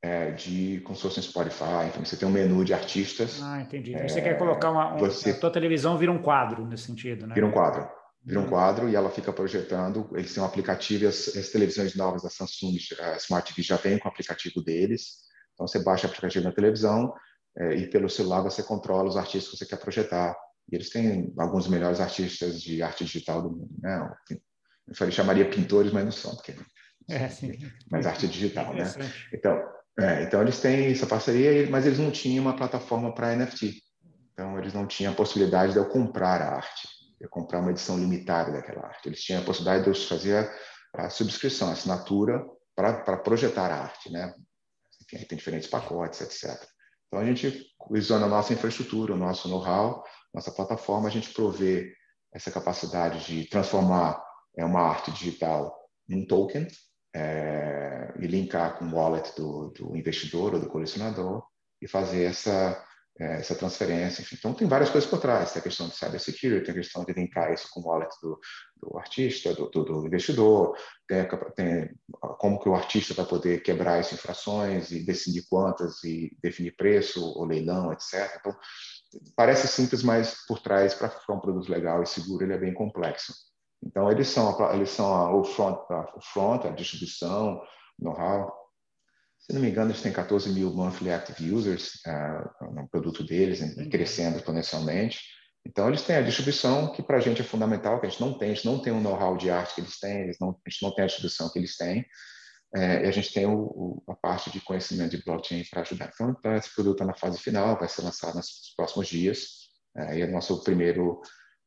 é, 0.02 0.32
de 0.32 0.82
como 0.86 0.96
se 0.96 1.02
fosse 1.02 1.20
um 1.20 1.24
Spotify, 1.24 1.88
enfim, 1.88 2.06
você 2.06 2.15
tem 2.15 2.28
um 2.28 2.32
menu 2.32 2.63
de 2.63 2.74
artistas. 2.74 3.42
Ah, 3.44 3.62
entendi. 3.62 3.94
Então, 3.94 4.08
você 4.08 4.22
quer 4.22 4.38
colocar 4.38 4.72
uma. 4.72 4.96
Um, 4.96 4.98
você, 4.98 5.32
a 5.32 5.39
tua 5.39 5.52
televisão 5.52 5.98
vira 5.98 6.12
um 6.12 6.22
quadro 6.22 6.65
nesse 6.65 6.84
sentido, 6.84 7.28
né? 7.28 7.36
Vira 7.36 7.46
um 7.46 7.52
quadro. 7.52 7.89
Vira 8.24 8.42
um 8.42 8.50
quadro 8.50 8.90
e 8.90 8.96
ela 8.96 9.10
fica 9.10 9.32
projetando. 9.32 10.10
Eles 10.14 10.34
têm 10.34 10.44
um 10.44 10.46
aplicativo 10.46 11.06
e 11.06 11.08
as, 11.08 11.36
as 11.36 11.50
televisões 11.50 11.96
novas 11.96 12.24
da 12.24 12.30
Samsung, 12.30 12.78
a 13.00 13.18
Smart 13.18 13.48
TV 13.48 13.62
já 13.66 13.78
vem 13.78 13.98
com 13.98 14.08
o 14.08 14.12
aplicativo 14.12 14.62
deles. 14.62 15.20
Então 15.54 15.68
você 15.68 15.80
baixa 15.80 16.06
o 16.06 16.10
aplicativo 16.10 16.46
na 16.46 16.52
televisão 16.52 17.14
é, 17.58 17.76
e 17.76 17.90
pelo 17.90 18.10
celular 18.10 18.42
você 18.42 18.62
controla 18.62 19.10
os 19.10 19.18
artistas 19.18 19.52
que 19.52 19.58
você 19.58 19.66
quer 19.66 19.80
projetar. 19.80 20.36
E 20.72 20.76
eles 20.76 20.90
têm 20.90 21.34
alguns 21.38 21.64
dos 21.64 21.72
melhores 21.72 22.00
artistas 22.00 22.62
de 22.62 22.84
arte 22.84 23.04
digital 23.06 23.42
do 23.42 23.52
mundo. 23.52 23.70
Né? 23.82 24.12
Eu 24.88 24.96
falei, 24.96 25.12
chamaria 25.12 25.50
pintores, 25.50 25.92
mas 25.92 26.04
não 26.04 26.12
são, 26.12 26.36
porque 26.36 26.56
é, 27.10 27.28
sim. 27.28 27.58
mas 27.90 28.06
arte 28.06 28.28
digital, 28.28 28.74
né? 28.74 28.84
Então, 29.34 29.60
é, 30.00 30.24
então 30.24 30.42
eles 30.42 30.60
têm 30.60 30.92
essa 30.92 31.08
parceria, 31.08 31.70
mas 31.70 31.86
eles 31.86 31.98
não 31.98 32.12
tinham 32.12 32.44
uma 32.44 32.56
plataforma 32.56 33.14
para 33.14 33.36
NFT. 33.36 33.82
Então 34.32 34.58
eles 34.58 34.74
não 34.74 34.86
tinham 34.86 35.12
a 35.12 35.16
possibilidade 35.16 35.74
de 35.74 35.80
eu 35.80 35.90
comprar 35.90 36.42
a 36.42 36.56
arte, 36.56 36.88
comprar 37.28 37.60
uma 37.60 37.72
edição 37.72 37.98
limitada 37.98 38.52
daquela 38.52 38.86
arte. 38.86 39.08
Eles 39.08 39.22
tinham 39.22 39.42
a 39.42 39.46
possibilidade 39.46 39.84
de 39.84 39.90
eu 39.90 40.08
fazer 40.08 40.50
a 40.94 41.10
subscrição, 41.10 41.70
a 41.70 41.74
assinatura 41.74 42.46
para 42.76 43.18
projetar 43.18 43.72
a 43.72 43.84
arte, 43.84 44.12
né? 44.12 44.34
Enfim, 45.04 45.26
tem 45.26 45.38
diferentes 45.38 45.68
pacotes, 45.68 46.22
etc. 46.22 46.66
Então 47.08 47.20
a 47.20 47.26
gente, 47.26 47.66
usando 47.90 48.26
a 48.26 48.28
nossa 48.28 48.54
infraestrutura, 48.54 49.14
o 49.14 49.18
nosso 49.18 49.50
know-how, 49.50 50.04
nossa 50.34 50.52
plataforma, 50.52 51.08
a 51.08 51.12
gente 51.12 51.34
provê 51.34 51.92
essa 52.34 52.52
capacidade 52.52 53.26
de 53.26 53.50
transformar 53.50 54.24
é, 54.56 54.64
uma 54.64 54.82
arte 54.82 55.12
digital 55.12 55.76
num 56.08 56.26
token 56.26 56.68
é, 57.16 58.14
e 58.20 58.28
linkar 58.28 58.78
com 58.78 58.86
o 58.86 58.96
wallet 58.96 59.36
do, 59.36 59.70
do, 59.72 59.96
investidor 59.96 60.54
ou 60.54 60.60
do 60.60 60.70
colecionador 60.70 61.44
e 61.82 61.88
fazer 61.88 62.24
essa, 62.26 62.86
essa 63.20 63.54
transferência. 63.54 64.22
Enfim. 64.22 64.36
Então, 64.40 64.54
tem 64.54 64.68
várias 64.68 64.90
coisas 64.90 65.10
por 65.10 65.20
trás. 65.20 65.52
Tem 65.52 65.60
a 65.60 65.64
questão 65.64 65.88
de 65.88 65.96
cybersecurity, 65.96 66.66
tem 66.66 66.72
a 66.72 66.78
questão 66.78 67.04
de 67.04 67.14
linkar 67.14 67.54
isso 67.54 67.68
com 67.72 67.82
o 67.82 67.88
wallet 67.88 68.10
do, 68.22 68.40
do 68.82 68.98
artista, 68.98 69.54
do, 69.54 69.70
do, 69.70 70.06
investidor, 70.06 70.76
tem, 71.08 71.28
tem, 71.56 71.90
como 72.38 72.60
que 72.60 72.70
o 72.70 72.76
artista 72.76 73.14
vai 73.14 73.26
poder 73.26 73.62
quebrar 73.62 74.00
essas 74.00 74.14
infrações 74.14 74.92
e 74.92 75.06
decidir 75.06 75.44
quantas 75.50 76.04
e 76.04 76.36
definir 76.42 76.76
preço 76.78 77.22
ou 77.22 77.46
leilão, 77.46 77.92
etc. 77.92 78.38
Então, 78.40 78.56
parece 79.36 79.68
simples, 79.68 80.02
mas 80.02 80.46
por 80.48 80.60
trás, 80.60 80.94
para 80.94 81.10
ficar 81.10 81.34
um 81.34 81.42
produto 81.42 81.70
legal 81.70 82.02
e 82.02 82.08
seguro, 82.08 82.44
ele 82.44 82.54
é 82.54 82.58
bem 82.58 82.74
complexo. 82.74 83.34
Então, 83.84 84.12
eles 84.12 84.28
são, 84.28 84.74
eles 84.74 84.90
são 84.90 85.40
o, 85.40 85.44
front, 85.44 85.78
o 86.16 86.22
front, 86.22 86.66
a 86.66 86.70
distribuição, 86.70 87.62
know-how. 87.98 88.59
Se 89.39 89.54
não 89.54 89.62
me 89.62 89.69
engano, 89.69 89.91
eles 89.91 90.02
têm 90.02 90.12
14 90.12 90.49
mil 90.49 90.71
monthly 90.71 91.12
active 91.12 91.52
users 91.52 92.02
uh, 92.06 92.73
no 92.73 92.88
produto 92.89 93.23
deles, 93.23 93.62
e 93.62 93.89
crescendo 93.89 94.38
exponencialmente. 94.38 95.19
Então, 95.65 95.88
eles 95.88 96.04
têm 96.04 96.17
a 96.17 96.21
distribuição, 96.21 96.91
que 96.91 97.02
para 97.02 97.17
a 97.17 97.19
gente 97.19 97.41
é 97.41 97.43
fundamental, 97.43 97.99
que 97.99 98.08
a 98.08 98.10
gente 98.10 98.21
não 98.21 98.38
tem, 98.38 98.52
a 98.52 98.54
gente 98.54 98.65
não 98.65 98.80
tem 98.80 98.93
o 98.93 98.99
know-how 98.99 99.38
de 99.38 99.49
arte 99.49 99.75
que 99.75 99.82
eles 99.82 99.99
têm, 99.99 100.21
eles 100.21 100.38
não, 100.39 100.49
a 100.49 100.69
gente 100.69 100.84
não 100.84 100.93
tem 100.93 101.04
a 101.04 101.08
distribuição 101.08 101.49
que 101.49 101.60
eles 101.60 101.75
têm, 101.75 102.06
é, 102.75 103.04
e 103.04 103.08
a 103.08 103.12
gente 103.12 103.34
tem 103.34 103.45
o, 103.45 103.60
o, 103.60 104.04
a 104.08 104.15
parte 104.15 104.52
de 104.52 104.62
conhecimento 104.62 105.17
de 105.17 105.23
blockchain 105.23 105.63
para 105.69 105.82
ajudar. 105.82 106.12
Então, 106.13 106.36
então, 106.38 106.56
esse 106.56 106.73
produto 106.73 106.95
está 106.95 107.06
na 107.06 107.15
fase 107.15 107.39
final, 107.39 107.78
vai 107.78 107.89
ser 107.89 108.04
lançado 108.04 108.36
nos 108.36 108.73
próximos 108.75 109.08
dias, 109.08 109.47
é, 109.97 110.17
e 110.17 110.21
é 110.21 110.25
o 110.25 110.32
nosso 110.32 110.63
primeiro 110.63 111.21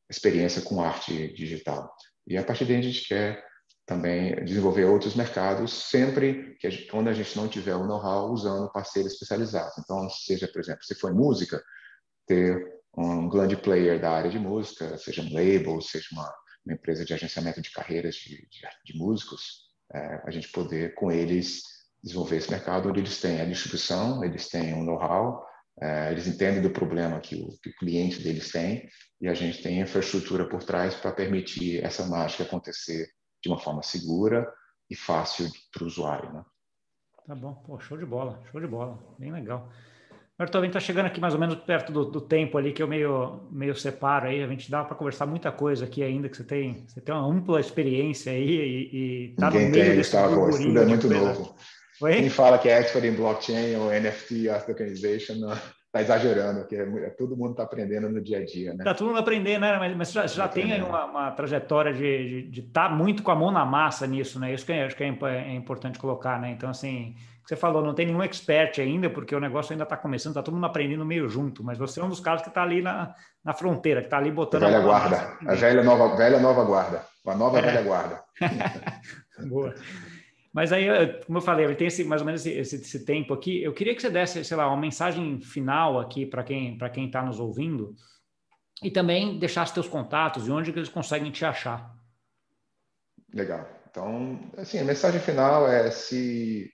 experiência 0.09 0.61
com 0.61 0.81
arte 0.81 1.33
digital. 1.33 1.93
E 2.27 2.37
a 2.37 2.43
partir 2.43 2.65
daí 2.65 2.77
a 2.77 2.81
gente 2.81 3.07
quer 3.07 3.43
também 3.85 4.43
desenvolver 4.45 4.85
outros 4.85 5.15
mercados, 5.15 5.73
sempre 5.89 6.55
que 6.59 6.67
a 6.67 6.69
gente, 6.69 6.87
quando 6.87 7.09
a 7.09 7.13
gente 7.13 7.35
não 7.35 7.47
tiver 7.47 7.75
o 7.75 7.85
know-how, 7.85 8.31
usando 8.31 8.71
parceiros 8.71 9.13
especializados. 9.13 9.77
Então, 9.77 10.09
seja, 10.09 10.47
por 10.47 10.61
exemplo, 10.61 10.83
se 10.83 10.95
for 10.95 11.13
música, 11.13 11.61
ter 12.25 12.65
um 12.97 13.27
grande 13.27 13.57
player 13.57 13.99
da 13.99 14.11
área 14.11 14.29
de 14.29 14.39
música, 14.39 14.97
seja 14.97 15.21
um 15.21 15.33
label, 15.33 15.81
seja 15.81 16.07
uma, 16.11 16.33
uma 16.65 16.75
empresa 16.75 17.03
de 17.03 17.13
agenciamento 17.13 17.61
de 17.61 17.71
carreiras 17.71 18.15
de, 18.15 18.37
de, 18.49 18.61
de 18.85 18.97
músicos, 18.97 19.63
é, 19.93 20.21
a 20.25 20.31
gente 20.31 20.49
poder, 20.49 20.95
com 20.95 21.11
eles, 21.11 21.61
desenvolver 22.01 22.37
esse 22.37 22.51
mercado 22.51 22.89
onde 22.89 22.99
eles 22.99 23.19
têm 23.19 23.41
a 23.41 23.45
distribuição, 23.45 24.23
eles 24.23 24.47
têm 24.47 24.73
um 24.73 24.83
know-how, 24.83 25.43
é, 25.81 26.11
eles 26.11 26.27
entendem 26.27 26.61
do 26.61 26.69
problema 26.69 27.19
que 27.19 27.35
o, 27.35 27.49
que 27.61 27.69
o, 27.69 27.75
cliente 27.75 28.21
deles 28.21 28.51
tem 28.51 28.87
e 29.19 29.27
a 29.27 29.33
gente 29.33 29.61
tem 29.63 29.81
infraestrutura 29.81 30.47
por 30.47 30.63
trás 30.63 30.93
para 30.93 31.11
permitir 31.11 31.83
essa 31.83 32.05
mágica 32.05 32.43
acontecer 32.43 33.07
de 33.43 33.49
uma 33.49 33.59
forma 33.59 33.83
segura 33.83 34.51
e 34.89 34.95
fácil 34.95 35.49
para 35.71 35.83
o 35.83 35.87
usuário. 35.87 36.31
Né? 36.31 36.43
Tá 37.27 37.35
bom, 37.35 37.53
Pô, 37.53 37.79
show 37.79 37.97
de 37.97 38.05
bola, 38.05 38.41
show 38.51 38.61
de 38.61 38.67
bola, 38.67 38.97
bem 39.19 39.31
legal. 39.31 39.69
Arthur, 40.37 40.65
está 40.65 40.79
chegando 40.79 41.05
aqui 41.05 41.21
mais 41.21 41.33
ou 41.33 41.39
menos 41.39 41.55
perto 41.55 41.93
do, 41.93 42.05
do, 42.05 42.19
tempo 42.19 42.57
ali 42.57 42.73
que 42.73 42.81
eu 42.81 42.87
meio, 42.87 43.47
meio 43.51 43.75
separo 43.75 44.27
aí. 44.27 44.41
A 44.43 44.47
gente 44.47 44.69
dá 44.69 44.83
para 44.83 44.95
conversar 44.95 45.27
muita 45.27 45.51
coisa 45.51 45.85
aqui 45.85 46.03
ainda, 46.03 46.27
que 46.27 46.35
você 46.35 46.43
tem, 46.43 46.85
você 46.87 46.99
tem 46.99 47.13
uma 47.13 47.25
ampla 47.25 47.59
experiência 47.59 48.31
aí 48.31 48.49
e, 48.49 49.29
e 49.31 49.35
tá 49.35 49.51
Ninguém 49.51 49.65
no 49.67 49.71
meio 49.71 49.85
tem, 49.85 49.95
desse 49.95 50.17
Gustavo, 50.17 50.57
tudo 50.57 50.79
é 50.79 50.85
muito 50.85 51.07
novo. 51.07 51.55
Oi? 52.01 52.13
Quem 52.13 52.29
fala 52.29 52.57
que 52.57 52.67
é 52.67 52.79
expert 52.79 53.05
em 53.05 53.15
blockchain 53.15 53.75
ou 53.75 53.91
NFT, 53.91 54.49
Art 54.49 54.65
Tokenization, 54.65 55.35
está 55.93 56.01
exagerando, 56.01 56.61
porque 56.61 56.75
é, 56.75 57.09
todo 57.11 57.37
mundo 57.37 57.51
está 57.51 57.63
aprendendo 57.63 58.09
no 58.09 58.19
dia 58.19 58.39
a 58.39 58.45
dia. 58.45 58.73
Né? 58.73 58.83
Tá 58.83 58.95
todo 58.95 59.07
mundo 59.07 59.19
aprendendo, 59.19 59.61
né? 59.61 59.77
Mas, 59.77 59.95
mas 59.95 60.11
já, 60.11 60.25
já 60.25 60.47
tem 60.47 60.73
aí 60.73 60.81
uma, 60.81 61.05
uma, 61.05 61.31
trajetória 61.31 61.93
de 61.93 62.49
estar 62.51 62.89
tá 62.89 62.95
muito 62.95 63.21
com 63.21 63.29
a 63.29 63.35
mão 63.35 63.51
na 63.51 63.63
massa 63.63 64.07
nisso, 64.07 64.39
né? 64.39 64.51
Isso 64.53 64.65
que 64.65 64.71
eu 64.71 64.85
acho 64.85 64.95
que 64.95 65.03
é, 65.03 65.07
é 65.07 65.53
importante 65.53 65.99
colocar, 65.99 66.41
né? 66.41 66.49
Então, 66.49 66.69
assim, 66.69 67.15
você 67.45 67.55
falou, 67.55 67.83
não 67.83 67.93
tem 67.93 68.07
nenhum 68.07 68.23
expert 68.23 68.79
ainda, 68.79 69.07
porque 69.07 69.35
o 69.35 69.39
negócio 69.39 69.71
ainda 69.71 69.83
está 69.83 69.95
começando, 69.95 70.31
está 70.31 70.41
todo 70.41 70.55
mundo 70.55 70.65
aprendendo 70.65 71.05
meio 71.05 71.29
junto, 71.29 71.63
mas 71.63 71.77
você 71.77 71.99
é 71.99 72.03
um 72.03 72.09
dos 72.09 72.19
caras 72.19 72.41
que 72.41 72.49
está 72.49 72.63
ali 72.63 72.81
na, 72.81 73.13
na 73.45 73.53
fronteira, 73.53 74.01
que 74.01 74.07
está 74.07 74.17
ali 74.17 74.31
botando. 74.31 74.63
A 74.63 74.67
velha 74.67 74.79
a 74.79 74.81
guarda, 74.81 75.37
a 75.45 75.53
velha 75.53 75.83
nova, 75.83 76.15
velha 76.15 76.39
nova 76.39 76.63
guarda, 76.63 77.05
a 77.27 77.35
nova 77.35 77.59
é. 77.59 77.61
velha 77.61 77.83
guarda. 77.83 78.23
Boa. 79.47 79.75
Mas 80.53 80.71
aí, 80.71 80.85
como 81.25 81.39
eu 81.39 81.41
falei, 81.41 81.73
tem 81.75 81.87
esse, 81.87 82.03
mais 82.03 82.21
ou 82.21 82.25
menos 82.27 82.45
esse, 82.45 82.75
esse, 82.75 83.03
tempo 83.03 83.33
aqui. 83.33 83.63
Eu 83.63 83.73
queria 83.73 83.95
que 83.95 84.01
você 84.01 84.09
desse, 84.09 84.43
sei 84.43 84.55
lá, 84.55 84.67
uma 84.67 84.79
mensagem 84.79 85.41
final 85.41 85.99
aqui 85.99 86.27
para 86.27 86.43
quem 86.43 86.77
para 86.77 86.91
quem 86.91 87.07
está 87.07 87.23
nos 87.23 87.39
ouvindo 87.39 87.95
e 88.83 88.91
também 88.91 89.39
deixasse 89.39 89.73
seus 89.73 89.87
contatos 89.87 90.47
e 90.47 90.51
onde 90.51 90.71
que 90.71 90.77
eles 90.77 90.89
conseguem 90.89 91.31
te 91.31 91.43
achar. 91.43 91.91
Legal. 93.33 93.67
Então, 93.89 94.39
assim, 94.55 94.77
a 94.77 94.83
mensagem 94.83 95.19
final 95.19 95.67
é 95.67 95.89
se 95.89 96.71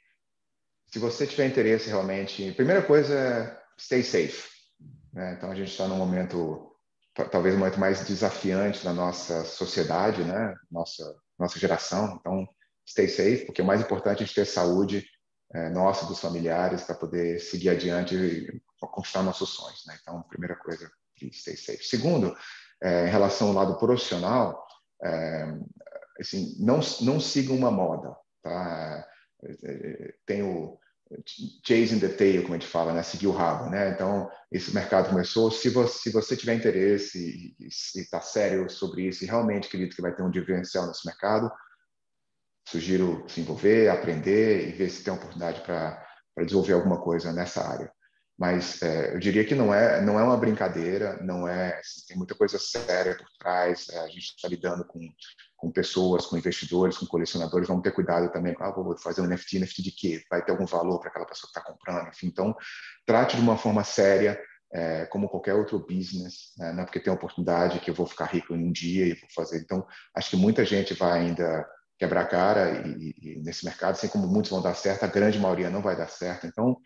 se 0.88 1.00
você 1.00 1.26
tiver 1.26 1.48
interesse 1.48 1.88
realmente, 1.88 2.52
primeira 2.54 2.82
coisa 2.82 3.14
é 3.14 3.62
stay 3.80 4.04
safe. 4.04 4.50
Né? 5.14 5.36
Então, 5.38 5.52
a 5.52 5.56
gente 5.56 5.72
está 5.72 5.88
num 5.88 5.98
momento, 5.98 6.76
talvez 7.32 7.56
um 7.56 7.60
momento 7.60 7.80
mais 7.80 8.06
desafiante 8.06 8.84
na 8.84 8.92
nossa 8.92 9.46
sociedade, 9.46 10.24
né? 10.24 10.54
Nossa 10.70 11.16
nossa 11.38 11.58
geração. 11.58 12.18
Então, 12.20 12.46
stay 12.90 13.08
safe, 13.08 13.46
porque 13.46 13.62
o 13.62 13.66
mais 13.66 13.82
importante 13.82 14.20
é 14.20 14.24
a 14.24 14.26
gente 14.26 14.36
ter 14.36 14.46
saúde 14.46 15.06
é, 15.54 15.70
nossa, 15.70 16.06
dos 16.06 16.20
familiares, 16.20 16.84
para 16.84 16.96
poder 16.96 17.40
seguir 17.40 17.70
adiante 17.70 18.16
e 18.16 18.62
conquistar 18.80 19.24
nossos 19.24 19.50
sonhos. 19.50 19.84
Né? 19.86 19.98
Então, 20.02 20.24
primeira 20.24 20.56
coisa, 20.56 20.90
stay 21.32 21.56
safe. 21.56 21.84
Segundo, 21.84 22.36
é, 22.82 23.08
em 23.08 23.10
relação 23.10 23.50
ao 23.50 23.54
lado 23.54 23.78
profissional, 23.78 24.66
é, 25.04 25.54
assim, 26.20 26.56
não, 26.60 26.80
não 27.02 27.20
sigam 27.20 27.56
uma 27.56 27.72
moda. 27.72 28.16
Tá? 28.44 29.08
Tem 30.26 30.44
o 30.44 30.80
chasing 31.66 32.00
the 32.00 32.10
tail, 32.10 32.44
como 32.44 32.54
a 32.54 32.60
gente 32.60 32.70
fala, 32.70 32.94
né? 32.94 33.02
seguir 33.02 33.28
o 33.28 33.32
rabo. 33.32 33.70
Né? 33.70 33.90
Então, 33.90 34.30
esse 34.52 34.74
mercado 34.74 35.10
começou. 35.10 35.50
Se 35.50 35.70
você, 35.70 36.00
se 36.00 36.12
você 36.12 36.38
tiver 36.38 36.54
interesse 36.54 37.56
e 37.60 38.00
está 38.00 38.22
sério 38.22 38.70
sobre 38.70 39.08
isso 39.08 39.24
e 39.24 39.28
realmente 39.28 39.68
acredita 39.68 39.96
que 39.96 40.02
vai 40.02 40.16
ter 40.16 40.22
um 40.22 40.30
diferencial 40.30 40.88
nesse 40.88 41.06
mercado, 41.06 41.52
sugiro 42.70 43.26
se 43.28 43.42
envolver, 43.42 43.90
aprender 43.90 44.68
e 44.68 44.72
ver 44.72 44.90
se 44.90 45.04
tem 45.04 45.14
oportunidade 45.14 45.62
para 45.62 46.06
desenvolver 46.38 46.74
alguma 46.74 47.02
coisa 47.02 47.34
nessa 47.34 47.68
área. 47.68 47.92
Mas 48.38 48.82
é, 48.82 49.14
eu 49.14 49.20
diria 49.20 49.44
que 49.44 49.54
não 49.54 49.74
é 49.74 50.00
não 50.02 50.18
é 50.18 50.24
uma 50.24 50.38
brincadeira, 50.38 51.22
não 51.22 51.46
é 51.46 51.78
assim, 51.78 52.06
tem 52.08 52.18
muita 52.18 52.34
coisa 52.34 52.58
séria 52.58 53.18
por 53.18 53.28
trás. 53.38 53.90
É, 53.90 54.00
a 54.00 54.08
gente 54.08 54.34
está 54.34 54.48
lidando 54.48 54.86
com, 54.86 55.02
com 55.58 55.70
pessoas, 55.70 56.26
com 56.26 56.38
investidores, 56.38 56.98
com 56.98 57.06
colecionadores. 57.06 57.68
Vamos 57.68 57.84
ter 57.84 57.92
cuidado 57.92 58.32
também. 58.32 58.56
Ah, 58.62 58.72
vou 58.72 58.98
fazer 58.98 59.22
um 59.22 59.28
NFT, 59.28 59.60
NFT 59.60 59.82
de 59.82 59.92
quê? 59.92 60.24
Vai 60.30 60.42
ter 60.46 60.52
algum 60.52 60.66
valor 60.66 61.00
para 61.00 61.10
aquela 61.10 61.26
pessoa 61.26 61.52
que 61.52 61.60
está 61.60 61.70
comprando? 61.70 62.08
Enfim, 62.08 62.28
então 62.28 62.56
trate 63.06 63.36
de 63.36 63.42
uma 63.42 63.58
forma 63.58 63.84
séria. 63.84 64.42
É, 64.72 65.08
como 65.08 65.28
qualquer 65.28 65.56
outro 65.56 65.80
business, 65.80 66.54
né? 66.56 66.72
não 66.72 66.84
é 66.84 66.86
porque 66.86 67.00
tem 67.00 67.12
oportunidade 67.12 67.80
que 67.80 67.90
eu 67.90 67.96
vou 67.96 68.06
ficar 68.06 68.26
rico 68.26 68.54
em 68.54 68.68
um 68.68 68.72
dia 68.72 69.04
e 69.04 69.16
vou 69.16 69.28
fazer. 69.34 69.58
Então, 69.62 69.84
acho 70.16 70.30
que 70.30 70.36
muita 70.36 70.64
gente 70.64 70.94
vai 70.94 71.22
ainda 71.22 71.68
quebrar 72.00 72.22
a 72.22 72.26
cara 72.26 72.88
e, 72.88 73.14
e, 73.22 73.40
nesse 73.42 73.66
mercado, 73.66 73.92
assim 73.92 74.08
como 74.08 74.26
muitos 74.26 74.50
vão 74.50 74.62
dar 74.62 74.74
certo, 74.74 75.04
a 75.04 75.08
grande 75.08 75.38
maioria 75.38 75.70
não 75.70 75.82
vai 75.82 75.98
dar 75.98 76.08
certo. 76.08 76.48
Então, 76.48 76.78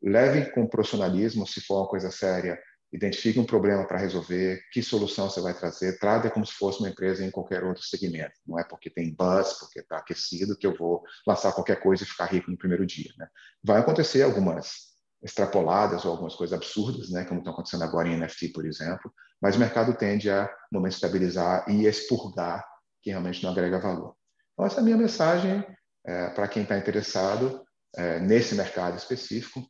leve 0.00 0.50
com 0.52 0.66
profissionalismo, 0.66 1.46
se 1.46 1.60
for 1.60 1.80
uma 1.80 1.88
coisa 1.88 2.10
séria, 2.10 2.56
identifique 2.92 3.38
um 3.38 3.44
problema 3.44 3.86
para 3.86 3.98
resolver, 3.98 4.60
que 4.72 4.82
solução 4.82 5.28
você 5.28 5.40
vai 5.40 5.54
trazer, 5.54 5.98
trate 5.98 6.30
como 6.30 6.46
se 6.46 6.52
fosse 6.54 6.78
uma 6.78 6.88
empresa 6.88 7.24
em 7.24 7.30
qualquer 7.30 7.64
outro 7.64 7.82
segmento. 7.82 8.32
Não 8.46 8.58
é 8.58 8.64
porque 8.64 8.88
tem 8.88 9.14
buzz, 9.14 9.58
porque 9.58 9.80
está 9.80 9.98
aquecido, 9.98 10.56
que 10.56 10.66
eu 10.66 10.76
vou 10.76 11.02
lançar 11.26 11.52
qualquer 11.52 11.80
coisa 11.80 12.04
e 12.04 12.06
ficar 12.06 12.26
rico 12.26 12.50
no 12.50 12.58
primeiro 12.58 12.86
dia. 12.86 13.12
Né? 13.18 13.26
Vai 13.62 13.80
acontecer 13.80 14.22
algumas 14.22 14.90
extrapoladas 15.22 16.04
ou 16.04 16.12
algumas 16.12 16.34
coisas 16.34 16.56
absurdas, 16.56 17.10
né, 17.10 17.24
como 17.24 17.40
estão 17.40 17.52
acontecendo 17.52 17.84
agora 17.84 18.08
em 18.08 18.16
NFT, 18.16 18.48
por 18.48 18.64
exemplo, 18.64 19.12
mas 19.40 19.54
o 19.54 19.58
mercado 19.58 19.94
tende 19.94 20.30
a, 20.30 20.44
no 20.72 20.78
momento, 20.78 20.94
estabilizar 20.94 21.68
e 21.68 21.86
expurgar 21.86 22.64
que 23.02 23.10
realmente 23.10 23.42
não 23.42 23.50
agrega 23.50 23.78
valor. 23.78 24.14
Então, 24.60 24.66
essa 24.66 24.80
é 24.80 24.82
a 24.82 24.84
minha 24.84 24.98
mensagem 24.98 25.64
é, 26.04 26.28
para 26.28 26.46
quem 26.46 26.64
está 26.64 26.76
interessado 26.76 27.64
é, 27.96 28.20
nesse 28.20 28.54
mercado 28.54 28.98
específico, 28.98 29.66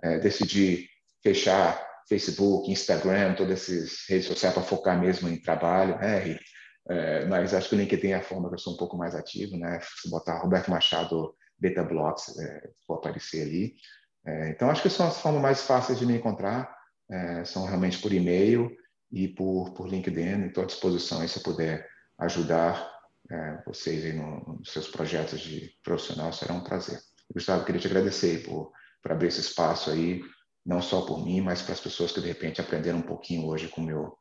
É, 0.04 0.20
decidi 0.20 0.90
fechar 1.24 1.95
Facebook, 2.08 2.72
Instagram, 2.72 3.34
todas 3.36 3.70
essas 3.70 4.06
redes 4.08 4.28
sociais 4.28 4.54
para 4.54 4.64
focar 4.64 5.00
mesmo 5.00 5.28
em 5.28 5.42
trabalho, 5.42 5.98
né? 5.98 6.38
É, 6.88 7.26
mas 7.26 7.54
acho 7.54 7.70
que 7.70 7.76
o 7.76 7.78
LinkedIn 7.78 8.10
é 8.10 8.16
a 8.16 8.22
forma 8.22 8.48
que 8.48 8.56
eu 8.56 8.60
sou 8.60 8.74
um 8.74 8.78
pouco 8.78 8.96
mais 8.96 9.16
ativo, 9.16 9.58
né? 9.58 9.80
Se 10.02 10.10
botar 10.10 10.40
Roberto 10.40 10.70
Machado 10.70 11.36
Beta 11.58 11.84
Blocks, 11.84 12.38
é, 12.38 12.70
vou 12.88 12.98
aparecer 12.98 13.42
ali. 13.42 13.76
É, 14.26 14.50
então, 14.50 14.70
acho 14.70 14.82
que 14.82 14.90
são 14.90 15.08
as 15.08 15.20
formas 15.20 15.42
mais 15.42 15.62
fáceis 15.64 15.98
de 15.98 16.06
me 16.06 16.16
encontrar, 16.16 16.76
é, 17.10 17.46
são 17.46 17.66
realmente 17.66 18.00
por 18.00 18.14
e-mail 18.14 18.72
e 19.12 19.28
por, 19.28 19.74
por 19.74 19.88
LinkedIn. 19.88 20.48
Estou 20.48 20.64
à 20.64 20.68
disposição 20.68 21.22
aí 21.22 21.28
se 21.28 21.38
eu 21.38 21.44
puder 21.44 21.88
ajudar 22.20 22.92
é, 23.32 23.64
vocês 23.66 24.06
aí 24.06 24.14
no, 24.14 24.58
nos 24.60 24.72
seus 24.72 24.88
projetos 24.88 25.40
de 25.40 25.72
profissional, 25.84 26.32
será 26.32 26.54
um 26.54 26.64
prazer. 26.64 27.00
Gustavo, 27.34 27.66
queria 27.66 27.82
te 27.82 27.88
agradecer 27.88 28.44
por, 28.44 28.72
por 29.02 29.12
abrir 29.12 29.28
esse 29.28 29.42
espaço 29.42 29.90
aí, 29.90 30.22
não 30.66 30.82
só 30.82 31.06
por 31.06 31.24
mim, 31.24 31.42
mas 31.42 31.62
para 31.62 31.74
as 31.74 31.80
pessoas 31.80 32.12
que 32.12 32.22
de 32.22 32.28
repente 32.28 32.60
aprenderam 32.60 33.00
um 33.00 33.04
pouquinho 33.04 33.46
hoje 33.48 33.68
com 33.68 33.82
o 33.82 33.86
meu 33.86 34.18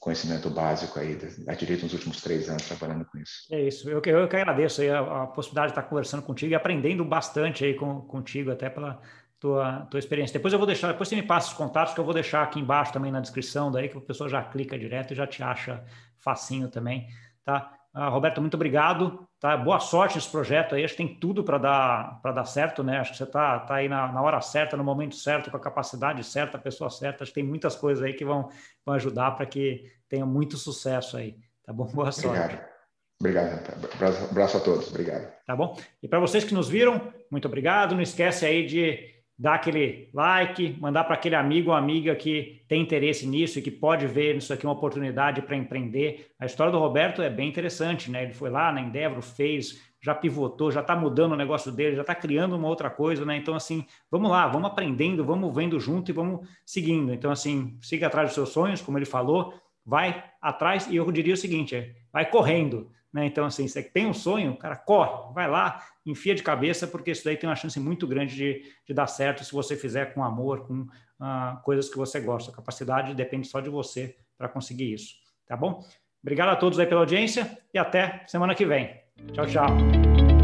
conhecimento 0.00 0.48
básico 0.48 0.98
aí 0.98 1.16
da 1.16 1.54
direito 1.54 1.82
nos 1.82 1.92
últimos 1.92 2.20
três 2.20 2.48
anos 2.48 2.66
trabalhando 2.66 3.04
com 3.04 3.18
isso. 3.18 3.52
É 3.52 3.60
isso, 3.62 3.90
eu 3.90 4.00
que, 4.00 4.08
eu 4.10 4.28
que 4.28 4.36
agradeço 4.36 4.80
a, 4.82 5.24
a, 5.24 5.26
possibilidade 5.26 5.72
de 5.72 5.78
estar 5.78 5.88
conversando 5.88 6.22
contigo 6.22 6.52
e 6.52 6.54
aprendendo 6.54 7.04
bastante 7.04 7.64
aí 7.64 7.74
com, 7.74 8.00
contigo, 8.02 8.50
até 8.50 8.70
pela 8.70 9.00
tua, 9.40 9.86
tua 9.90 9.98
experiência. 9.98 10.32
Depois 10.32 10.52
eu 10.52 10.58
vou 10.58 10.66
deixar, 10.66 10.88
depois 10.88 11.08
você 11.08 11.16
me 11.16 11.22
passa 11.22 11.48
os 11.48 11.54
contatos 11.54 11.94
que 11.94 12.00
eu 12.00 12.04
vou 12.04 12.14
deixar 12.14 12.42
aqui 12.42 12.60
embaixo 12.60 12.92
também 12.92 13.10
na 13.10 13.20
descrição, 13.20 13.70
daí 13.70 13.88
que 13.88 13.98
a 13.98 14.00
pessoa 14.00 14.28
já 14.28 14.42
clica 14.42 14.78
direto 14.78 15.12
e 15.12 15.16
já 15.16 15.26
te 15.26 15.42
acha 15.42 15.84
facinho 16.20 16.68
também, 16.68 17.08
tá? 17.44 17.77
Ah, 17.92 18.08
Roberto, 18.08 18.40
muito 18.40 18.54
obrigado. 18.54 19.26
Tá? 19.40 19.56
Boa 19.56 19.80
sorte 19.80 20.16
nesse 20.16 20.30
projeto 20.30 20.74
aí. 20.74 20.84
Acho 20.84 20.94
que 20.94 21.04
tem 21.04 21.14
tudo 21.18 21.42
para 21.42 21.58
dar, 21.58 22.20
dar 22.22 22.44
certo, 22.44 22.82
né? 22.82 22.98
Acho 22.98 23.12
que 23.12 23.16
você 23.16 23.24
está 23.24 23.60
tá 23.60 23.76
aí 23.76 23.88
na, 23.88 24.12
na, 24.12 24.22
hora 24.22 24.40
certa, 24.40 24.76
no 24.76 24.84
momento 24.84 25.16
certo, 25.16 25.50
com 25.50 25.56
a 25.56 25.60
capacidade 25.60 26.22
certa, 26.24 26.56
a 26.56 26.60
pessoa 26.60 26.90
certa. 26.90 27.22
Acho 27.22 27.32
que 27.32 27.40
tem 27.40 27.48
muitas 27.48 27.74
coisas 27.76 28.04
aí 28.04 28.12
que 28.12 28.24
vão, 28.24 28.48
vão 28.84 28.94
ajudar 28.94 29.32
para 29.32 29.46
que 29.46 29.84
tenha 30.08 30.26
muito 30.26 30.56
sucesso 30.56 31.16
aí. 31.16 31.36
Tá 31.64 31.72
bom? 31.72 31.86
Boa 31.92 32.12
sorte. 32.12 32.28
Obrigado. 32.28 32.68
Obrigado. 33.20 33.94
Abraço, 33.94 34.24
abraço 34.30 34.56
a 34.56 34.60
todos. 34.60 34.88
Obrigado. 34.88 35.32
Tá 35.44 35.56
bom? 35.56 35.76
E 36.02 36.06
para 36.06 36.20
vocês 36.20 36.44
que 36.44 36.54
nos 36.54 36.68
viram, 36.68 37.12
muito 37.30 37.48
obrigado. 37.48 37.94
Não 37.94 38.02
esquece 38.02 38.46
aí 38.46 38.64
de 38.64 39.17
dar 39.38 39.54
aquele 39.54 40.08
like, 40.12 40.76
mandar 40.80 41.04
para 41.04 41.14
aquele 41.14 41.36
amigo 41.36 41.70
ou 41.70 41.76
amiga 41.76 42.16
que 42.16 42.62
tem 42.66 42.82
interesse 42.82 43.24
nisso 43.24 43.58
e 43.58 43.62
que 43.62 43.70
pode 43.70 44.04
ver 44.06 44.34
nisso 44.34 44.52
aqui 44.52 44.66
uma 44.66 44.72
oportunidade 44.72 45.42
para 45.42 45.56
empreender. 45.56 46.32
A 46.40 46.46
história 46.46 46.72
do 46.72 46.78
Roberto 46.78 47.22
é 47.22 47.30
bem 47.30 47.48
interessante, 47.48 48.10
né? 48.10 48.24
Ele 48.24 48.34
foi 48.34 48.50
lá 48.50 48.72
na 48.72 48.80
Endeavor, 48.80 49.22
fez, 49.22 49.80
já 50.02 50.12
pivotou, 50.12 50.72
já 50.72 50.80
está 50.80 50.96
mudando 50.96 51.32
o 51.32 51.36
negócio 51.36 51.70
dele, 51.70 51.94
já 51.94 52.00
está 52.00 52.16
criando 52.16 52.56
uma 52.56 52.66
outra 52.66 52.90
coisa, 52.90 53.24
né? 53.24 53.36
Então, 53.36 53.54
assim, 53.54 53.86
vamos 54.10 54.28
lá, 54.28 54.48
vamos 54.48 54.70
aprendendo, 54.70 55.24
vamos 55.24 55.54
vendo 55.54 55.78
junto 55.78 56.10
e 56.10 56.14
vamos 56.14 56.48
seguindo. 56.66 57.14
Então, 57.14 57.30
assim, 57.30 57.78
siga 57.80 58.08
atrás 58.08 58.30
dos 58.30 58.34
seus 58.34 58.48
sonhos, 58.48 58.82
como 58.82 58.98
ele 58.98 59.06
falou, 59.06 59.54
vai 59.86 60.24
atrás, 60.42 60.88
e 60.88 60.96
eu 60.96 61.10
diria 61.12 61.34
o 61.34 61.36
seguinte: 61.36 61.76
é, 61.76 61.94
vai 62.12 62.28
correndo. 62.28 62.90
Né? 63.18 63.26
Então, 63.26 63.44
assim, 63.44 63.66
você 63.66 63.82
tem 63.82 64.06
um 64.06 64.14
sonho, 64.14 64.56
cara, 64.56 64.76
corre, 64.76 65.32
vai 65.34 65.48
lá, 65.48 65.84
enfia 66.06 66.34
de 66.34 66.42
cabeça, 66.42 66.86
porque 66.86 67.10
isso 67.10 67.24
daí 67.24 67.36
tem 67.36 67.48
uma 67.48 67.56
chance 67.56 67.78
muito 67.80 68.06
grande 68.06 68.34
de, 68.34 68.62
de 68.86 68.94
dar 68.94 69.06
certo 69.06 69.44
se 69.44 69.52
você 69.52 69.76
fizer 69.76 70.14
com 70.14 70.22
amor, 70.22 70.66
com 70.66 70.82
uh, 70.82 71.60
coisas 71.64 71.88
que 71.88 71.96
você 71.96 72.20
gosta. 72.20 72.52
A 72.52 72.54
capacidade 72.54 73.14
depende 73.14 73.48
só 73.48 73.60
de 73.60 73.68
você 73.68 74.16
para 74.36 74.48
conseguir 74.48 74.92
isso, 74.92 75.14
tá 75.46 75.56
bom? 75.56 75.84
Obrigado 76.22 76.50
a 76.50 76.56
todos 76.56 76.78
aí 76.78 76.86
pela 76.86 77.00
audiência 77.00 77.58
e 77.72 77.78
até 77.78 78.24
semana 78.26 78.54
que 78.54 78.64
vem. 78.64 79.00
Tchau, 79.32 79.46
tchau. 79.46 80.37